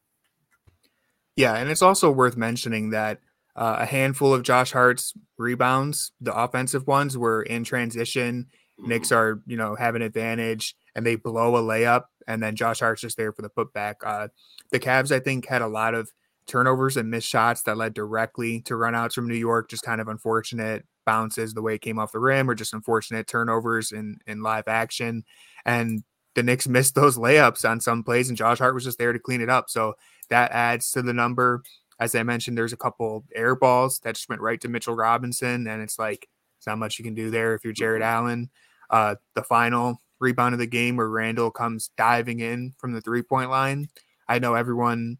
Yeah, 1.35 1.55
and 1.55 1.69
it's 1.69 1.81
also 1.81 2.11
worth 2.11 2.35
mentioning 2.35 2.89
that 2.89 3.19
uh, 3.55 3.77
a 3.79 3.85
handful 3.85 4.33
of 4.33 4.43
Josh 4.43 4.71
Hart's 4.71 5.13
rebounds, 5.37 6.11
the 6.19 6.35
offensive 6.35 6.87
ones, 6.87 7.17
were 7.17 7.43
in 7.43 7.63
transition. 7.63 8.47
Mm-hmm. 8.79 8.89
Knicks 8.89 9.11
are, 9.11 9.41
you 9.45 9.57
know, 9.57 9.75
have 9.75 9.95
an 9.95 10.01
advantage 10.01 10.75
and 10.95 11.05
they 11.05 11.15
blow 11.15 11.55
a 11.55 11.61
layup, 11.61 12.05
and 12.27 12.41
then 12.41 12.55
Josh 12.55 12.79
Hart's 12.79 13.01
just 13.01 13.17
there 13.17 13.31
for 13.31 13.41
the 13.41 13.49
putback. 13.49 13.95
Uh, 14.03 14.27
the 14.71 14.79
Cavs, 14.79 15.11
I 15.11 15.19
think, 15.19 15.47
had 15.47 15.61
a 15.61 15.67
lot 15.67 15.93
of 15.93 16.11
turnovers 16.47 16.97
and 16.97 17.09
missed 17.09 17.27
shots 17.27 17.61
that 17.63 17.77
led 17.77 17.93
directly 17.93 18.61
to 18.61 18.73
runouts 18.73 19.13
from 19.13 19.27
New 19.27 19.35
York. 19.35 19.69
Just 19.69 19.83
kind 19.83 20.01
of 20.01 20.07
unfortunate 20.07 20.85
bounces 21.09 21.55
the 21.55 21.61
way 21.63 21.73
it 21.73 21.81
came 21.81 21.97
off 21.97 22.11
the 22.11 22.19
rim, 22.19 22.47
or 22.47 22.53
just 22.53 22.75
unfortunate 22.75 23.25
turnovers 23.25 23.91
in 23.91 24.19
in 24.27 24.43
live 24.43 24.67
action. 24.67 25.23
And 25.65 26.03
the 26.35 26.43
Knicks 26.43 26.67
missed 26.67 26.93
those 26.93 27.17
layups 27.17 27.67
on 27.67 27.81
some 27.81 28.03
plays, 28.03 28.29
and 28.29 28.37
Josh 28.37 28.59
Hart 28.59 28.75
was 28.75 28.83
just 28.83 28.99
there 28.99 29.11
to 29.11 29.17
clean 29.17 29.41
it 29.41 29.49
up. 29.49 29.71
So 29.71 29.95
that 30.29 30.51
adds 30.51 30.91
to 30.91 31.01
the 31.01 31.13
number. 31.13 31.63
As 31.99 32.13
I 32.13 32.21
mentioned, 32.21 32.57
there's 32.57 32.73
a 32.73 32.77
couple 32.77 33.25
air 33.33 33.55
balls 33.55 33.99
that 34.03 34.13
just 34.13 34.29
went 34.29 34.41
right 34.41 34.61
to 34.61 34.69
Mitchell 34.69 34.95
Robinson, 34.95 35.65
and 35.65 35.81
it's 35.81 35.97
like 35.97 36.29
it's 36.59 36.67
not 36.67 36.77
much 36.77 36.99
you 36.99 37.05
can 37.05 37.15
do 37.15 37.31
there 37.31 37.55
if 37.55 37.63
you're 37.63 37.73
Jarrett 37.73 38.03
mm-hmm. 38.03 38.25
Allen. 38.25 38.49
Uh, 38.91 39.15
the 39.33 39.43
final 39.43 39.99
rebound 40.19 40.53
of 40.53 40.59
the 40.59 40.67
game 40.67 40.95
where 40.95 41.09
Randle 41.09 41.49
comes 41.49 41.89
diving 41.97 42.39
in 42.39 42.73
from 42.77 42.93
the 42.93 43.01
three 43.01 43.23
point 43.23 43.49
line. 43.49 43.89
I 44.27 44.37
know 44.37 44.53
everyone. 44.53 45.17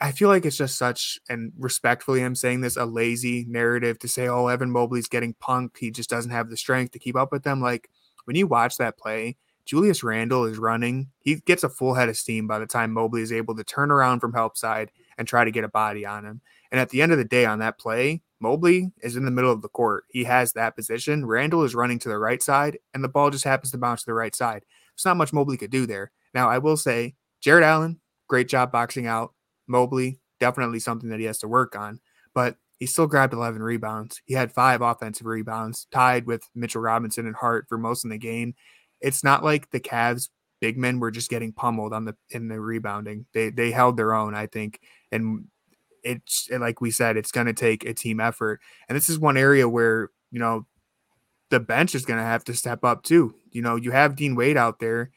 I, 0.00 0.12
feel 0.12 0.28
like 0.28 0.46
it's 0.46 0.56
just 0.56 0.78
such, 0.78 1.18
and 1.28 1.52
respectfully, 1.58 2.22
I'm 2.22 2.34
saying 2.34 2.62
this, 2.62 2.76
a 2.76 2.86
lazy 2.86 3.44
narrative 3.46 3.98
to 3.98 4.08
say, 4.08 4.28
oh, 4.28 4.46
Evan 4.46 4.70
Mobley's 4.70 5.08
getting 5.08 5.34
punked. 5.34 5.76
He 5.78 5.90
just 5.90 6.08
doesn't 6.08 6.30
have 6.30 6.48
the 6.48 6.56
strength 6.56 6.92
to 6.92 6.98
keep 6.98 7.16
up 7.16 7.32
with 7.32 7.42
them. 7.42 7.60
Like 7.60 7.90
when 8.24 8.36
you 8.36 8.46
watch 8.46 8.78
that 8.78 8.96
play, 8.96 9.36
Julius 9.66 10.02
Randle 10.02 10.44
is 10.44 10.58
running. 10.58 11.08
He 11.20 11.36
gets 11.36 11.64
a 11.64 11.68
full 11.68 11.94
head 11.94 12.08
of 12.08 12.16
steam 12.16 12.46
by 12.46 12.58
the 12.58 12.66
time 12.66 12.92
Mobley 12.92 13.22
is 13.22 13.32
able 13.32 13.56
to 13.56 13.64
turn 13.64 13.90
around 13.90 14.20
from 14.20 14.32
help 14.32 14.56
side 14.56 14.90
and 15.18 15.26
try 15.26 15.44
to 15.44 15.50
get 15.50 15.64
a 15.64 15.68
body 15.68 16.04
on 16.04 16.24
him. 16.24 16.40
And 16.70 16.80
at 16.80 16.90
the 16.90 17.02
end 17.02 17.12
of 17.12 17.18
the 17.18 17.24
day, 17.24 17.44
on 17.44 17.60
that 17.60 17.78
play, 17.78 18.22
Mobley 18.40 18.90
is 19.02 19.16
in 19.16 19.24
the 19.24 19.30
middle 19.30 19.52
of 19.52 19.62
the 19.62 19.68
court. 19.68 20.04
He 20.10 20.24
has 20.24 20.52
that 20.52 20.76
position. 20.76 21.24
Randle 21.24 21.62
is 21.64 21.74
running 21.74 21.98
to 22.00 22.08
the 22.08 22.18
right 22.18 22.42
side, 22.42 22.78
and 22.92 23.02
the 23.02 23.08
ball 23.08 23.30
just 23.30 23.44
happens 23.44 23.70
to 23.70 23.78
bounce 23.78 24.02
to 24.02 24.06
the 24.06 24.14
right 24.14 24.34
side. 24.34 24.64
There's 24.94 25.04
not 25.04 25.16
much 25.16 25.32
Mobley 25.32 25.56
could 25.56 25.70
do 25.70 25.86
there. 25.86 26.10
Now, 26.34 26.48
I 26.48 26.58
will 26.58 26.76
say, 26.76 27.14
Jarrett 27.40 27.64
Allen, 27.64 28.00
great 28.28 28.48
job 28.48 28.72
boxing 28.72 29.06
out. 29.06 29.32
Mobley, 29.66 30.20
definitely 30.40 30.80
something 30.80 31.10
that 31.10 31.20
he 31.20 31.26
has 31.26 31.38
to 31.38 31.48
work 31.48 31.76
on. 31.76 32.00
But 32.34 32.56
he 32.78 32.86
still 32.86 33.06
grabbed 33.06 33.32
11 33.32 33.62
rebounds. 33.62 34.20
He 34.26 34.34
had 34.34 34.52
five 34.52 34.82
offensive 34.82 35.26
rebounds, 35.26 35.86
tied 35.90 36.26
with 36.26 36.42
Mitchell 36.54 36.82
Robinson 36.82 37.26
and 37.26 37.36
Hart 37.36 37.66
for 37.68 37.78
most 37.78 38.04
in 38.04 38.10
the 38.10 38.18
game. 38.18 38.54
It's 39.00 39.22
not 39.22 39.44
like 39.44 39.70
the 39.70 39.80
Cavs 39.80 40.28
big 40.60 40.78
men 40.78 40.98
were 40.98 41.10
just 41.10 41.30
getting 41.30 41.52
pummeled 41.52 41.92
on 41.92 42.04
the 42.04 42.16
in 42.30 42.48
the 42.48 42.58
rebounding. 42.60 43.26
They 43.34 43.50
they 43.50 43.70
held 43.70 43.96
their 43.96 44.14
own, 44.14 44.34
I 44.34 44.46
think, 44.46 44.80
and 45.12 45.46
it's 46.02 46.48
like 46.50 46.80
we 46.80 46.90
said, 46.90 47.16
it's 47.16 47.32
going 47.32 47.46
to 47.46 47.52
take 47.52 47.84
a 47.84 47.94
team 47.94 48.20
effort. 48.20 48.60
And 48.88 48.96
this 48.96 49.08
is 49.08 49.18
one 49.18 49.36
area 49.36 49.68
where 49.68 50.10
you 50.30 50.40
know 50.40 50.66
the 51.50 51.60
bench 51.60 51.94
is 51.94 52.04
going 52.04 52.18
to 52.18 52.24
have 52.24 52.44
to 52.44 52.54
step 52.54 52.84
up 52.84 53.02
too. 53.02 53.34
You 53.50 53.62
know, 53.62 53.76
you 53.76 53.90
have 53.90 54.16
Dean 54.16 54.34
Wade 54.34 54.56
out 54.56 54.78
there, 54.80 55.10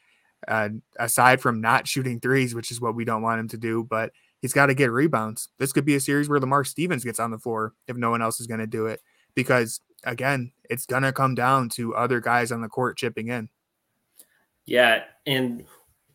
uh, 0.46 0.68
aside 0.98 1.40
from 1.40 1.60
not 1.60 1.88
shooting 1.88 2.20
threes, 2.20 2.54
which 2.54 2.70
is 2.70 2.80
what 2.80 2.94
we 2.94 3.04
don't 3.04 3.22
want 3.22 3.40
him 3.40 3.48
to 3.48 3.56
do, 3.56 3.84
but 3.84 4.12
he's 4.40 4.52
got 4.52 4.66
to 4.66 4.74
get 4.74 4.90
rebounds. 4.90 5.48
This 5.58 5.72
could 5.72 5.84
be 5.84 5.94
a 5.94 6.00
series 6.00 6.28
where 6.28 6.40
Lamar 6.40 6.64
Stevens 6.64 7.04
gets 7.04 7.20
on 7.20 7.30
the 7.30 7.38
floor 7.38 7.74
if 7.86 7.96
no 7.96 8.10
one 8.10 8.22
else 8.22 8.40
is 8.40 8.46
going 8.46 8.60
to 8.60 8.66
do 8.66 8.86
it, 8.86 9.00
because 9.34 9.80
again, 10.04 10.52
it's 10.68 10.86
going 10.86 11.02
to 11.02 11.12
come 11.12 11.34
down 11.34 11.68
to 11.70 11.94
other 11.94 12.20
guys 12.20 12.52
on 12.52 12.60
the 12.60 12.68
court 12.68 12.96
chipping 12.96 13.28
in. 13.28 13.48
Yeah, 14.66 15.04
and 15.26 15.64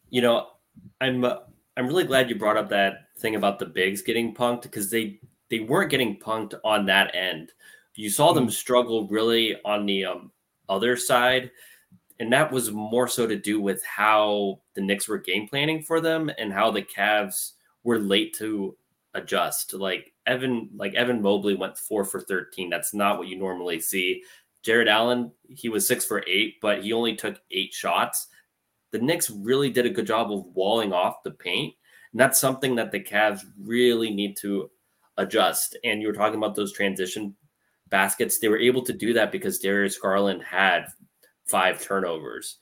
you 0.10 0.22
know, 0.22 0.48
I'm 1.02 1.24
uh, 1.24 1.38
I'm 1.76 1.88
really 1.88 2.06
glad 2.06 2.30
you 2.30 2.36
brought 2.36 2.58
up 2.58 2.70
that 2.70 3.08
thing 3.18 3.36
about 3.36 3.60
the 3.60 3.66
bigs 3.66 4.02
getting 4.02 4.34
punked 4.34 4.64
because 4.64 4.90
they 4.90 5.20
they 5.50 5.62
weren't 5.62 5.92
getting 5.92 6.20
punked 6.20 6.54
on 6.64 6.86
that 6.86 7.16
end. 7.16 7.52
You 7.96 8.10
saw 8.10 8.34
them 8.34 8.46
mm-hmm. 8.46 8.52
struggle 8.52 9.08
really 9.08 9.56
on 9.66 9.86
the 9.86 10.06
um, 10.06 10.32
other 10.70 10.96
side, 10.96 11.52
and 12.20 12.32
that 12.32 12.52
was 12.52 12.72
more 12.72 13.08
so 13.08 13.26
to 13.26 13.36
do 13.38 13.60
with 13.60 13.84
how 13.84 14.60
the 14.76 14.82
Knicks 14.82 15.08
were 15.08 15.18
game 15.18 15.48
planning 15.48 15.82
for 15.82 16.00
them 16.00 16.30
and 16.38 16.54
how 16.54 16.70
the 16.70 16.82
Cavs 16.82 17.53
were 17.84 18.00
late 18.00 18.36
to 18.38 18.76
adjust. 19.14 19.74
Like 19.74 20.14
Evan, 20.26 20.70
like 20.76 20.94
Evan 20.96 21.22
Mobley 21.22 21.56
went 21.56 21.78
four 21.78 22.04
for 22.06 22.22
13. 22.22 22.70
That's 22.70 22.94
not 22.94 23.18
what 23.18 23.28
you 23.28 23.38
normally 23.38 23.80
see. 23.80 24.24
Jarrett 24.64 24.88
Allen, 24.88 25.32
he 25.50 25.70
was 25.70 25.86
six 25.86 26.06
for 26.06 26.24
eight, 26.26 26.56
but 26.62 26.84
he 26.84 26.94
only 26.94 27.16
took 27.16 27.40
eight 27.52 27.74
shots. 27.74 28.28
The 28.92 29.00
Knicks 29.00 29.30
really 29.30 29.70
did 29.70 29.86
a 29.86 29.90
good 29.90 30.08
job 30.08 30.32
of 30.32 30.46
walling 30.54 30.94
off 30.94 31.24
the 31.24 31.32
paint. 31.32 31.74
And 32.12 32.20
that's 32.20 32.40
something 32.40 32.76
that 32.76 32.92
the 32.92 33.00
Cavs 33.00 33.42
really 33.60 34.12
need 34.12 34.38
to 34.38 34.70
adjust. 35.18 35.78
And 35.84 36.02
you 36.02 36.08
were 36.08 36.14
talking 36.14 36.38
about 36.38 36.56
those 36.56 36.72
transition 36.72 37.36
baskets. 37.90 38.40
They 38.40 38.48
were 38.48 38.60
able 38.60 38.84
to 38.84 38.94
do 38.94 39.14
that 39.14 39.32
because 39.32 39.60
Darius 39.60 39.98
Garland 39.98 40.44
had 40.44 40.86
five 41.46 41.82
turnovers. 41.82 42.60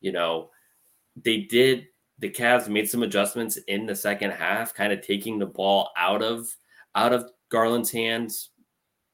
You 0.00 0.12
know, 0.12 0.50
they 1.22 1.42
did 1.42 1.86
the 2.18 2.30
Cavs 2.30 2.68
made 2.68 2.88
some 2.88 3.02
adjustments 3.02 3.56
in 3.68 3.86
the 3.86 3.94
second 3.94 4.30
half, 4.30 4.74
kind 4.74 4.92
of 4.92 5.00
taking 5.00 5.38
the 5.38 5.46
ball 5.46 5.90
out 5.96 6.22
of 6.22 6.48
out 6.94 7.12
of 7.12 7.30
Garland's 7.50 7.90
hands 7.90 8.50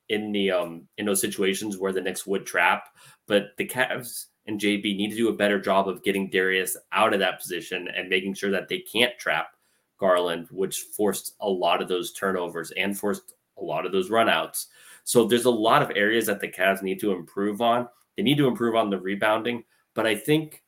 in 0.08 0.32
the 0.32 0.50
um 0.50 0.86
in 0.98 1.06
those 1.06 1.20
situations 1.20 1.78
where 1.78 1.92
the 1.92 2.00
Knicks 2.00 2.26
would 2.26 2.46
trap. 2.46 2.88
But 3.26 3.50
the 3.56 3.66
Cavs 3.66 4.26
and 4.46 4.60
JB 4.60 4.96
need 4.96 5.10
to 5.10 5.16
do 5.16 5.28
a 5.28 5.36
better 5.36 5.60
job 5.60 5.88
of 5.88 6.02
getting 6.02 6.28
Darius 6.28 6.76
out 6.92 7.14
of 7.14 7.20
that 7.20 7.40
position 7.40 7.88
and 7.96 8.08
making 8.08 8.34
sure 8.34 8.50
that 8.50 8.68
they 8.68 8.80
can't 8.80 9.16
trap 9.18 9.54
Garland, 9.98 10.48
which 10.50 10.80
forced 10.96 11.34
a 11.40 11.48
lot 11.48 11.80
of 11.80 11.88
those 11.88 12.12
turnovers 12.12 12.72
and 12.72 12.98
forced 12.98 13.34
a 13.58 13.62
lot 13.62 13.86
of 13.86 13.92
those 13.92 14.10
runouts. 14.10 14.66
So 15.04 15.26
there's 15.26 15.44
a 15.44 15.50
lot 15.50 15.82
of 15.82 15.92
areas 15.94 16.26
that 16.26 16.40
the 16.40 16.48
Cavs 16.48 16.82
need 16.82 17.00
to 17.00 17.12
improve 17.12 17.60
on. 17.60 17.88
They 18.16 18.22
need 18.22 18.38
to 18.38 18.48
improve 18.48 18.74
on 18.74 18.90
the 18.90 18.98
rebounding, 18.98 19.64
but 19.94 20.06
I 20.06 20.14
think 20.14 20.62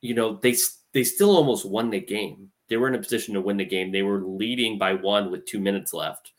you 0.00 0.14
know 0.14 0.38
they 0.42 0.56
they 0.92 1.04
still 1.04 1.36
almost 1.36 1.68
won 1.68 1.90
the 1.90 2.00
game. 2.00 2.50
They 2.68 2.76
were 2.76 2.88
in 2.88 2.94
a 2.94 2.98
position 2.98 3.34
to 3.34 3.40
win 3.40 3.56
the 3.56 3.64
game. 3.64 3.90
They 3.90 4.02
were 4.02 4.22
leading 4.22 4.78
by 4.78 4.94
one 4.94 5.30
with 5.30 5.44
two 5.44 5.60
minutes 5.60 5.92
left. 5.92 6.32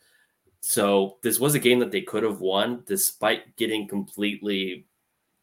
So 0.60 1.18
this 1.22 1.40
was 1.40 1.54
a 1.54 1.58
game 1.58 1.80
that 1.80 1.90
they 1.90 2.02
could 2.02 2.22
have 2.22 2.40
won 2.40 2.84
despite 2.86 3.56
getting 3.56 3.88
completely, 3.88 4.86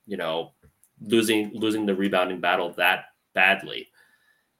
you 0.07 0.17
know, 0.17 0.53
losing 1.01 1.51
losing 1.53 1.85
the 1.85 1.95
rebounding 1.95 2.39
battle 2.39 2.73
that 2.77 3.05
badly. 3.33 3.89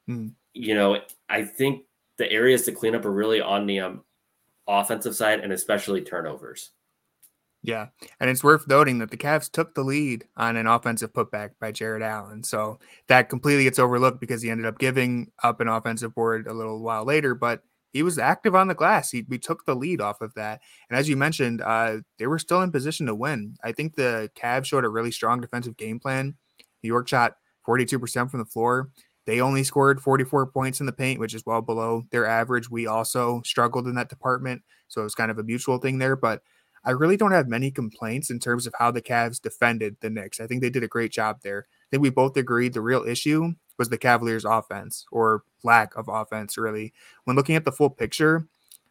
Mm. 0.10 0.34
You 0.53 0.75
know, 0.75 1.00
I 1.29 1.44
think 1.44 1.86
the 2.18 2.29
areas 2.32 2.63
to 2.63 2.72
clean 2.72 2.96
up 2.96 3.06
are 3.06 3.12
really 3.12 3.41
on 3.41 3.65
the 3.65 3.79
um, 3.79 4.03
offensive 4.68 5.15
side 5.15 5.39
and 5.39 5.53
especially 5.53 6.01
turnovers. 6.01 6.72
Yeah. 7.62 7.88
And 8.20 8.30
it's 8.30 8.44
worth 8.44 8.68
noting 8.68 9.00
that 9.00 9.12
the 9.12 9.18
Cavs 9.18 9.51
took 9.51 9.75
the 9.75 9.84
lead 9.84 10.25
on 10.38 10.56
an 10.56 10.66
offensive 10.66 11.12
putback 11.12 11.51
by 11.60 11.72
Jarrett 11.72 12.01
Allen. 12.01 12.44
So 12.44 12.80
that 13.08 13.30
completely 13.30 13.66
gets 13.66 13.80
overlooked 13.80 14.22
because 14.22 14.42
he 14.42 14.50
ended 14.50 14.66
up 14.66 14.80
giving 14.80 15.32
up 15.44 15.60
an 15.60 15.68
offensive 15.68 16.16
board 16.16 16.48
a 16.48 16.54
little 16.54 16.80
while 16.82 17.04
later, 17.04 17.36
but 17.36 17.63
he 17.92 18.04
was 18.04 18.18
active 18.18 18.56
on 18.56 18.68
the 18.68 18.75
glass. 18.75 19.12
He, 19.12 19.25
we 19.28 19.38
took 19.39 19.66
the 19.66 19.75
lead 19.75 20.00
off 20.00 20.22
of 20.22 20.34
that. 20.36 20.62
And 20.89 20.98
as 20.98 21.10
you 21.10 21.18
mentioned, 21.18 21.62
uh, 21.62 21.98
they 22.18 22.28
were 22.28 22.39
still 22.39 22.62
in 22.62 22.72
position 22.72 23.08
to 23.08 23.16
win. 23.16 23.56
I 23.63 23.72
think 23.72 23.96
the 23.96 24.30
Cavs 24.36 24.66
showed 24.66 24.86
a 24.86 24.89
really 24.89 25.12
strong 25.12 25.42
defensive 25.42 25.75
game 25.75 26.00
plan. 26.00 26.36
New 26.84 26.88
York 26.88 27.08
shot 27.08 27.36
42% 27.68 28.32
from 28.32 28.39
the 28.39 28.46
floor. 28.46 28.89
They 29.25 29.42
only 29.42 29.63
scored 29.63 30.01
44 30.01 30.48
points 30.48 30.80
in 30.80 30.86
the 30.86 30.92
paint, 30.92 31.20
which 31.20 31.34
is 31.34 31.46
well 31.46 31.62
below 31.62 32.04
their 32.12 32.25
average. 32.25 32.70
We 32.70 32.88
also 32.88 33.42
struggled 33.44 33.88
in 33.88 33.96
that 33.96 34.10
department. 34.10 34.63
So 34.88 35.01
it 35.01 35.04
was 35.04 35.16
kind 35.16 35.30
of 35.30 35.38
a 35.38 35.44
mutual 35.44 35.78
thing 35.78 36.00
there. 36.00 36.16
But 36.16 36.42
I 36.84 36.92
really 36.92 37.18
don't 37.18 37.32
have 37.32 37.48
many 37.48 37.72
complaints 37.72 38.30
in 38.30 38.40
terms 38.40 38.68
of 38.68 38.74
how 38.80 38.92
the 38.92 39.02
Cavs 39.02 39.42
defended 39.42 39.98
the 40.00 40.10
Knicks. 40.10 40.40
I 40.40 40.48
think 40.48 40.62
they 40.62 40.70
did 40.70 40.84
a 40.84 40.88
great 40.88 41.12
job 41.12 41.40
there. 41.44 41.68
I 41.70 41.86
think 41.92 42.04
we 42.04 42.10
both 42.10 42.38
agreed 42.38 42.74
the 42.74 42.82
real 42.82 43.04
issue 43.04 43.54
was 43.78 43.90
the 43.90 43.98
Cavaliers' 43.98 44.46
offense 44.46 45.06
or 45.12 45.44
lack 45.64 45.96
of 45.96 46.08
offense, 46.08 46.58
really. 46.58 46.94
When 47.24 47.36
looking 47.36 47.56
at 47.56 47.66
the 47.66 47.72
full 47.72 47.90
picture, 47.90 48.48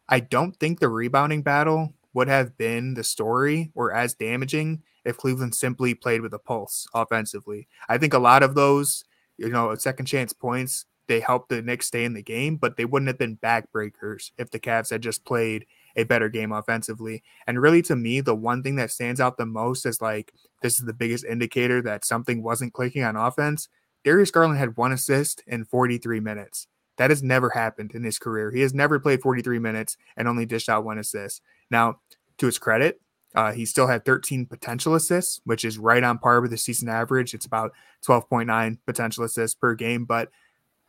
I 0.09 0.19
don't 0.19 0.55
think 0.57 0.79
the 0.79 0.89
rebounding 0.89 1.43
battle 1.43 1.93
would 2.13 2.27
have 2.27 2.57
been 2.57 2.95
the 2.95 3.03
story 3.03 3.71
or 3.75 3.93
as 3.93 4.15
damaging 4.15 4.81
if 5.05 5.17
Cleveland 5.17 5.55
simply 5.55 5.93
played 5.93 6.21
with 6.21 6.33
a 6.33 6.39
pulse 6.39 6.87
offensively. 6.93 7.67
I 7.87 7.97
think 7.97 8.13
a 8.13 8.19
lot 8.19 8.43
of 8.43 8.55
those, 8.55 9.05
you 9.37 9.49
know, 9.49 9.73
second 9.75 10.07
chance 10.07 10.33
points, 10.33 10.85
they 11.07 11.19
helped 11.19 11.49
the 11.49 11.61
Knicks 11.61 11.87
stay 11.87 12.03
in 12.03 12.13
the 12.13 12.23
game, 12.23 12.57
but 12.57 12.75
they 12.75 12.85
wouldn't 12.85 13.07
have 13.07 13.17
been 13.17 13.37
backbreakers 13.37 14.31
if 14.37 14.51
the 14.51 14.59
Cavs 14.59 14.89
had 14.89 15.01
just 15.01 15.23
played 15.23 15.65
a 15.99 16.05
better 16.05 16.29
game 16.29 16.51
offensively. 16.51 17.23
And 17.45 17.61
really, 17.61 17.81
to 17.83 17.95
me, 17.95 18.21
the 18.21 18.35
one 18.35 18.63
thing 18.63 18.75
that 18.77 18.91
stands 18.91 19.19
out 19.19 19.37
the 19.37 19.45
most 19.45 19.85
is 19.85 20.01
like 20.01 20.33
this 20.61 20.79
is 20.79 20.85
the 20.85 20.93
biggest 20.93 21.25
indicator 21.25 21.81
that 21.81 22.05
something 22.05 22.41
wasn't 22.41 22.73
clicking 22.73 23.03
on 23.03 23.15
offense. 23.15 23.67
Darius 24.03 24.31
Garland 24.31 24.57
had 24.57 24.77
one 24.77 24.93
assist 24.93 25.43
in 25.45 25.65
43 25.65 26.21
minutes. 26.21 26.67
That 26.97 27.09
has 27.09 27.21
never 27.21 27.49
happened 27.49 27.91
in 27.93 28.03
his 28.03 28.17
career. 28.17 28.51
He 28.51 28.61
has 28.61 28.73
never 28.73 28.99
played 28.99 29.21
43 29.21 29.59
minutes 29.59 29.97
and 30.17 30.27
only 30.27 30.45
dished 30.45 30.69
out 30.69 30.85
one 30.85 30.97
assist. 30.97 31.41
Now, 31.69 31.99
to 32.37 32.45
his 32.45 32.57
credit, 32.57 33.01
uh, 33.35 33.51
he 33.51 33.65
still 33.65 33.87
had 33.87 34.05
13 34.05 34.45
potential 34.45 34.95
assists, 34.95 35.39
which 35.43 35.63
is 35.63 35.77
right 35.77 36.03
on 36.03 36.17
par 36.17 36.41
with 36.41 36.51
the 36.51 36.57
season 36.57 36.89
average. 36.89 37.33
It's 37.33 37.45
about 37.45 37.73
12.9 38.07 38.77
potential 38.85 39.23
assists 39.23 39.55
per 39.55 39.75
game. 39.75 40.05
But 40.05 40.29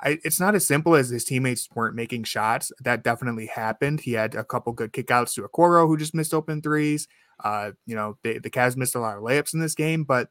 I, 0.02 0.19
it's 0.25 0.40
not 0.40 0.54
as 0.54 0.66
simple 0.66 0.95
as 0.95 1.11
his 1.11 1.25
teammates 1.25 1.69
weren't 1.75 1.95
making 1.95 2.25
shots. 2.25 2.73
That 2.80 3.04
definitely 3.04 3.47
happened. 3.47 4.00
He 4.00 4.12
had 4.12 4.35
a 4.35 4.45
couple 4.45 4.73
good 4.73 4.92
kickouts 4.92 5.35
to 5.35 5.42
Okoro, 5.42 5.87
who 5.87 5.97
just 5.97 6.14
missed 6.14 6.33
open 6.33 6.62
threes. 6.62 7.07
Uh, 7.42 7.73
you 7.87 7.95
know, 7.95 8.16
they, 8.23 8.38
the 8.38 8.50
Cavs 8.50 8.76
missed 8.76 8.95
a 8.95 9.00
lot 9.00 9.16
of 9.16 9.23
layups 9.23 9.54
in 9.54 9.61
this 9.61 9.75
game, 9.75 10.04
but 10.04 10.28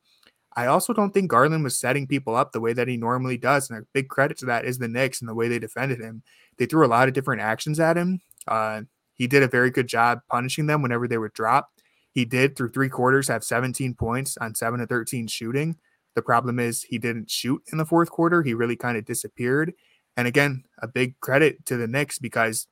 I 0.55 0.65
also 0.65 0.93
don't 0.93 1.13
think 1.13 1.29
Garland 1.29 1.63
was 1.63 1.79
setting 1.79 2.07
people 2.07 2.35
up 2.35 2.51
the 2.51 2.59
way 2.59 2.73
that 2.73 2.87
he 2.87 2.97
normally 2.97 3.37
does. 3.37 3.69
And 3.69 3.79
a 3.79 3.85
big 3.93 4.09
credit 4.09 4.37
to 4.39 4.45
that 4.47 4.65
is 4.65 4.77
the 4.77 4.87
Knicks 4.87 5.21
and 5.21 5.29
the 5.29 5.35
way 5.35 5.47
they 5.47 5.59
defended 5.59 5.99
him. 5.99 6.23
They 6.57 6.65
threw 6.65 6.85
a 6.85 6.87
lot 6.87 7.07
of 7.07 7.13
different 7.13 7.41
actions 7.41 7.79
at 7.79 7.97
him. 7.97 8.19
Uh, 8.47 8.81
he 9.13 9.27
did 9.27 9.43
a 9.43 9.47
very 9.47 9.69
good 9.69 9.87
job 9.87 10.21
punishing 10.29 10.65
them 10.65 10.81
whenever 10.81 11.07
they 11.07 11.17
would 11.17 11.33
drop. 11.33 11.69
He 12.11 12.25
did 12.25 12.55
through 12.55 12.69
three 12.69 12.89
quarters 12.89 13.27
have 13.27 13.43
17 13.43 13.93
points 13.93 14.37
on 14.37 14.55
seven 14.55 14.79
to 14.79 14.87
13 14.87 15.27
shooting. 15.27 15.77
The 16.19 16.23
problem 16.23 16.59
is 16.59 16.83
he 16.83 16.97
didn't 16.97 17.31
shoot 17.31 17.63
in 17.71 17.77
the 17.77 17.85
fourth 17.85 18.09
quarter. 18.09 18.43
He 18.43 18.53
really 18.53 18.75
kind 18.75 18.97
of 18.97 19.05
disappeared. 19.05 19.71
And 20.17 20.27
again, 20.27 20.65
a 20.81 20.85
big 20.85 21.17
credit 21.21 21.65
to 21.67 21.77
the 21.77 21.87
Knicks 21.87 22.19
because 22.19 22.67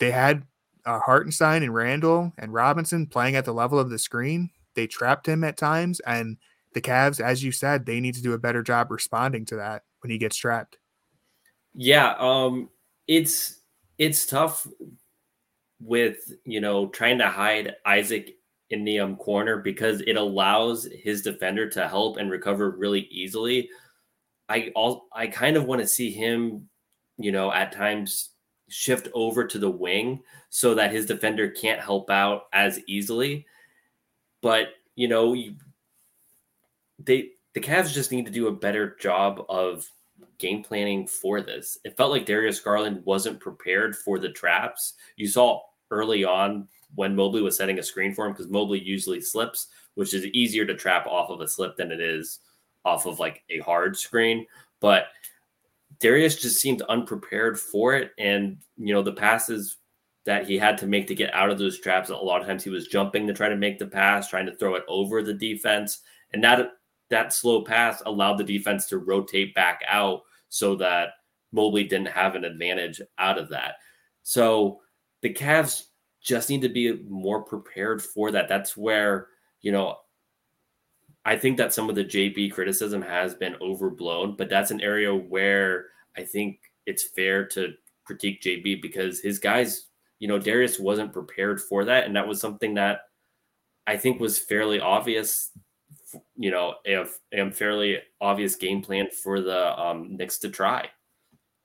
they 0.00 0.10
had 0.10 0.42
uh, 0.84 1.00
Hartenstein 1.00 1.62
and 1.62 1.72
Randle 1.72 2.30
and 2.36 2.52
Robinson 2.52 3.06
playing 3.06 3.36
at 3.36 3.46
the 3.46 3.54
level 3.54 3.78
of 3.78 3.88
the 3.88 3.98
screen. 3.98 4.50
They 4.74 4.86
trapped 4.86 5.26
him 5.26 5.44
at 5.44 5.56
times, 5.56 6.00
and 6.00 6.36
the 6.74 6.82
Cavs, 6.82 7.20
as 7.20 7.42
you 7.42 7.52
said, 7.52 7.86
they 7.86 8.00
need 8.00 8.16
to 8.16 8.22
do 8.22 8.34
a 8.34 8.38
better 8.38 8.62
job 8.62 8.90
responding 8.90 9.46
to 9.46 9.56
that 9.56 9.84
when 10.02 10.10
he 10.10 10.18
gets 10.18 10.36
trapped. 10.36 10.76
Yeah, 11.72 12.16
um, 12.18 12.68
it's 13.06 13.62
it's 13.96 14.26
tough 14.26 14.66
with 15.80 16.34
you 16.44 16.60
know 16.60 16.88
trying 16.88 17.16
to 17.16 17.28
hide 17.28 17.76
Isaac 17.86 18.37
in 18.70 18.84
the 18.84 19.00
um, 19.00 19.16
corner 19.16 19.58
because 19.58 20.00
it 20.02 20.16
allows 20.16 20.88
his 20.92 21.22
defender 21.22 21.68
to 21.70 21.88
help 21.88 22.16
and 22.16 22.30
recover 22.30 22.70
really 22.70 23.08
easily. 23.10 23.70
I 24.48 24.70
all 24.74 25.08
I 25.12 25.26
kind 25.26 25.56
of 25.56 25.64
want 25.64 25.80
to 25.80 25.86
see 25.86 26.10
him, 26.10 26.68
you 27.16 27.32
know, 27.32 27.52
at 27.52 27.72
times 27.72 28.30
shift 28.68 29.08
over 29.14 29.46
to 29.46 29.58
the 29.58 29.70
wing 29.70 30.22
so 30.50 30.74
that 30.74 30.92
his 30.92 31.06
defender 31.06 31.48
can't 31.48 31.80
help 31.80 32.10
out 32.10 32.42
as 32.52 32.80
easily. 32.86 33.46
But 34.42 34.68
you 34.94 35.08
know, 35.08 35.32
you, 35.32 35.54
they 36.98 37.30
the 37.54 37.60
Cavs 37.60 37.92
just 37.92 38.12
need 38.12 38.26
to 38.26 38.32
do 38.32 38.48
a 38.48 38.52
better 38.52 38.96
job 39.00 39.44
of 39.48 39.88
game 40.38 40.62
planning 40.62 41.06
for 41.06 41.40
this. 41.40 41.78
It 41.84 41.96
felt 41.96 42.10
like 42.10 42.26
Darius 42.26 42.60
Garland 42.60 43.02
wasn't 43.04 43.40
prepared 43.40 43.96
for 43.96 44.18
the 44.18 44.30
traps. 44.30 44.94
You 45.16 45.26
saw 45.26 45.60
early 45.90 46.24
on 46.24 46.68
when 46.94 47.14
Mobley 47.14 47.42
was 47.42 47.56
setting 47.56 47.78
a 47.78 47.82
screen 47.82 48.14
for 48.14 48.26
him 48.26 48.32
because 48.32 48.48
Mobley 48.48 48.80
usually 48.80 49.20
slips, 49.20 49.68
which 49.94 50.14
is 50.14 50.26
easier 50.26 50.64
to 50.66 50.74
trap 50.74 51.06
off 51.06 51.30
of 51.30 51.40
a 51.40 51.48
slip 51.48 51.76
than 51.76 51.92
it 51.92 52.00
is 52.00 52.40
off 52.84 53.06
of 53.06 53.18
like 53.20 53.42
a 53.50 53.58
hard 53.58 53.96
screen. 53.96 54.46
But 54.80 55.06
Darius 56.00 56.36
just 56.36 56.60
seemed 56.60 56.82
unprepared 56.82 57.58
for 57.58 57.94
it. 57.94 58.12
And, 58.18 58.58
you 58.76 58.94
know, 58.94 59.02
the 59.02 59.12
passes 59.12 59.78
that 60.24 60.46
he 60.46 60.58
had 60.58 60.78
to 60.78 60.86
make 60.86 61.06
to 61.08 61.14
get 61.14 61.34
out 61.34 61.50
of 61.50 61.58
those 61.58 61.80
traps, 61.80 62.10
a 62.10 62.16
lot 62.16 62.40
of 62.40 62.46
times 62.46 62.62
he 62.62 62.70
was 62.70 62.88
jumping 62.88 63.26
to 63.26 63.32
try 63.32 63.48
to 63.48 63.56
make 63.56 63.78
the 63.78 63.86
pass, 63.86 64.28
trying 64.28 64.46
to 64.46 64.54
throw 64.54 64.74
it 64.74 64.84
over 64.88 65.22
the 65.22 65.34
defense. 65.34 66.00
And 66.32 66.44
that 66.44 66.72
that 67.10 67.32
slow 67.32 67.62
pass 67.64 68.02
allowed 68.04 68.36
the 68.36 68.44
defense 68.44 68.86
to 68.86 68.98
rotate 68.98 69.54
back 69.54 69.82
out 69.88 70.22
so 70.50 70.76
that 70.76 71.10
Mobley 71.52 71.84
didn't 71.84 72.08
have 72.08 72.34
an 72.34 72.44
advantage 72.44 73.00
out 73.18 73.38
of 73.38 73.48
that. 73.48 73.76
So 74.22 74.80
the 75.22 75.32
Cavs 75.32 75.84
just 76.20 76.50
need 76.50 76.62
to 76.62 76.68
be 76.68 76.92
more 77.08 77.42
prepared 77.42 78.02
for 78.02 78.30
that. 78.32 78.48
That's 78.48 78.76
where, 78.76 79.28
you 79.60 79.72
know, 79.72 79.98
I 81.24 81.36
think 81.36 81.58
that 81.58 81.74
some 81.74 81.88
of 81.88 81.94
the 81.94 82.04
JB 82.04 82.52
criticism 82.52 83.02
has 83.02 83.34
been 83.34 83.56
overblown, 83.60 84.36
but 84.36 84.48
that's 84.48 84.70
an 84.70 84.80
area 84.80 85.14
where 85.14 85.86
I 86.16 86.22
think 86.22 86.60
it's 86.86 87.02
fair 87.02 87.46
to 87.48 87.74
critique 88.04 88.42
JB 88.42 88.80
because 88.80 89.20
his 89.20 89.38
guys, 89.38 89.88
you 90.18 90.28
know, 90.28 90.38
Darius 90.38 90.78
wasn't 90.78 91.12
prepared 91.12 91.60
for 91.60 91.84
that. 91.84 92.04
And 92.06 92.16
that 92.16 92.26
was 92.26 92.40
something 92.40 92.74
that 92.74 93.00
I 93.86 93.96
think 93.96 94.20
was 94.20 94.38
fairly 94.38 94.80
obvious, 94.80 95.50
you 96.36 96.50
know, 96.50 96.74
a 96.86 97.50
fairly 97.50 97.98
obvious 98.20 98.56
game 98.56 98.80
plan 98.82 99.08
for 99.10 99.40
the 99.40 99.78
um, 99.78 100.16
Knicks 100.16 100.38
to 100.38 100.48
try. 100.48 100.88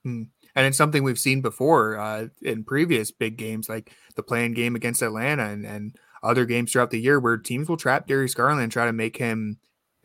Hmm. 0.04 0.24
And 0.56 0.68
it's 0.68 0.78
something 0.78 1.04
we've 1.04 1.20
seen 1.20 1.42
before 1.42 1.98
uh, 1.98 2.28
in 2.42 2.64
previous 2.64 3.12
big 3.12 3.38
games, 3.38 3.70
like 3.70 3.92
the 4.16 4.24
play-in 4.24 4.54
game 4.54 4.76
against 4.76 5.02
Atlanta 5.02 5.46
and, 5.46 5.66
and 5.66 5.96
other 6.22 6.46
games 6.46 6.72
throughout 6.72 6.92
the 6.92 7.02
year, 7.02 7.20
where 7.20 7.38
teams 7.38 7.68
will 7.68 7.78
trap 7.78 8.08
Darius 8.08 8.36
Garland 8.36 8.62
and 8.62 8.72
try 8.72 8.86
to 8.86 8.94
make 8.94 9.18
him 9.18 9.58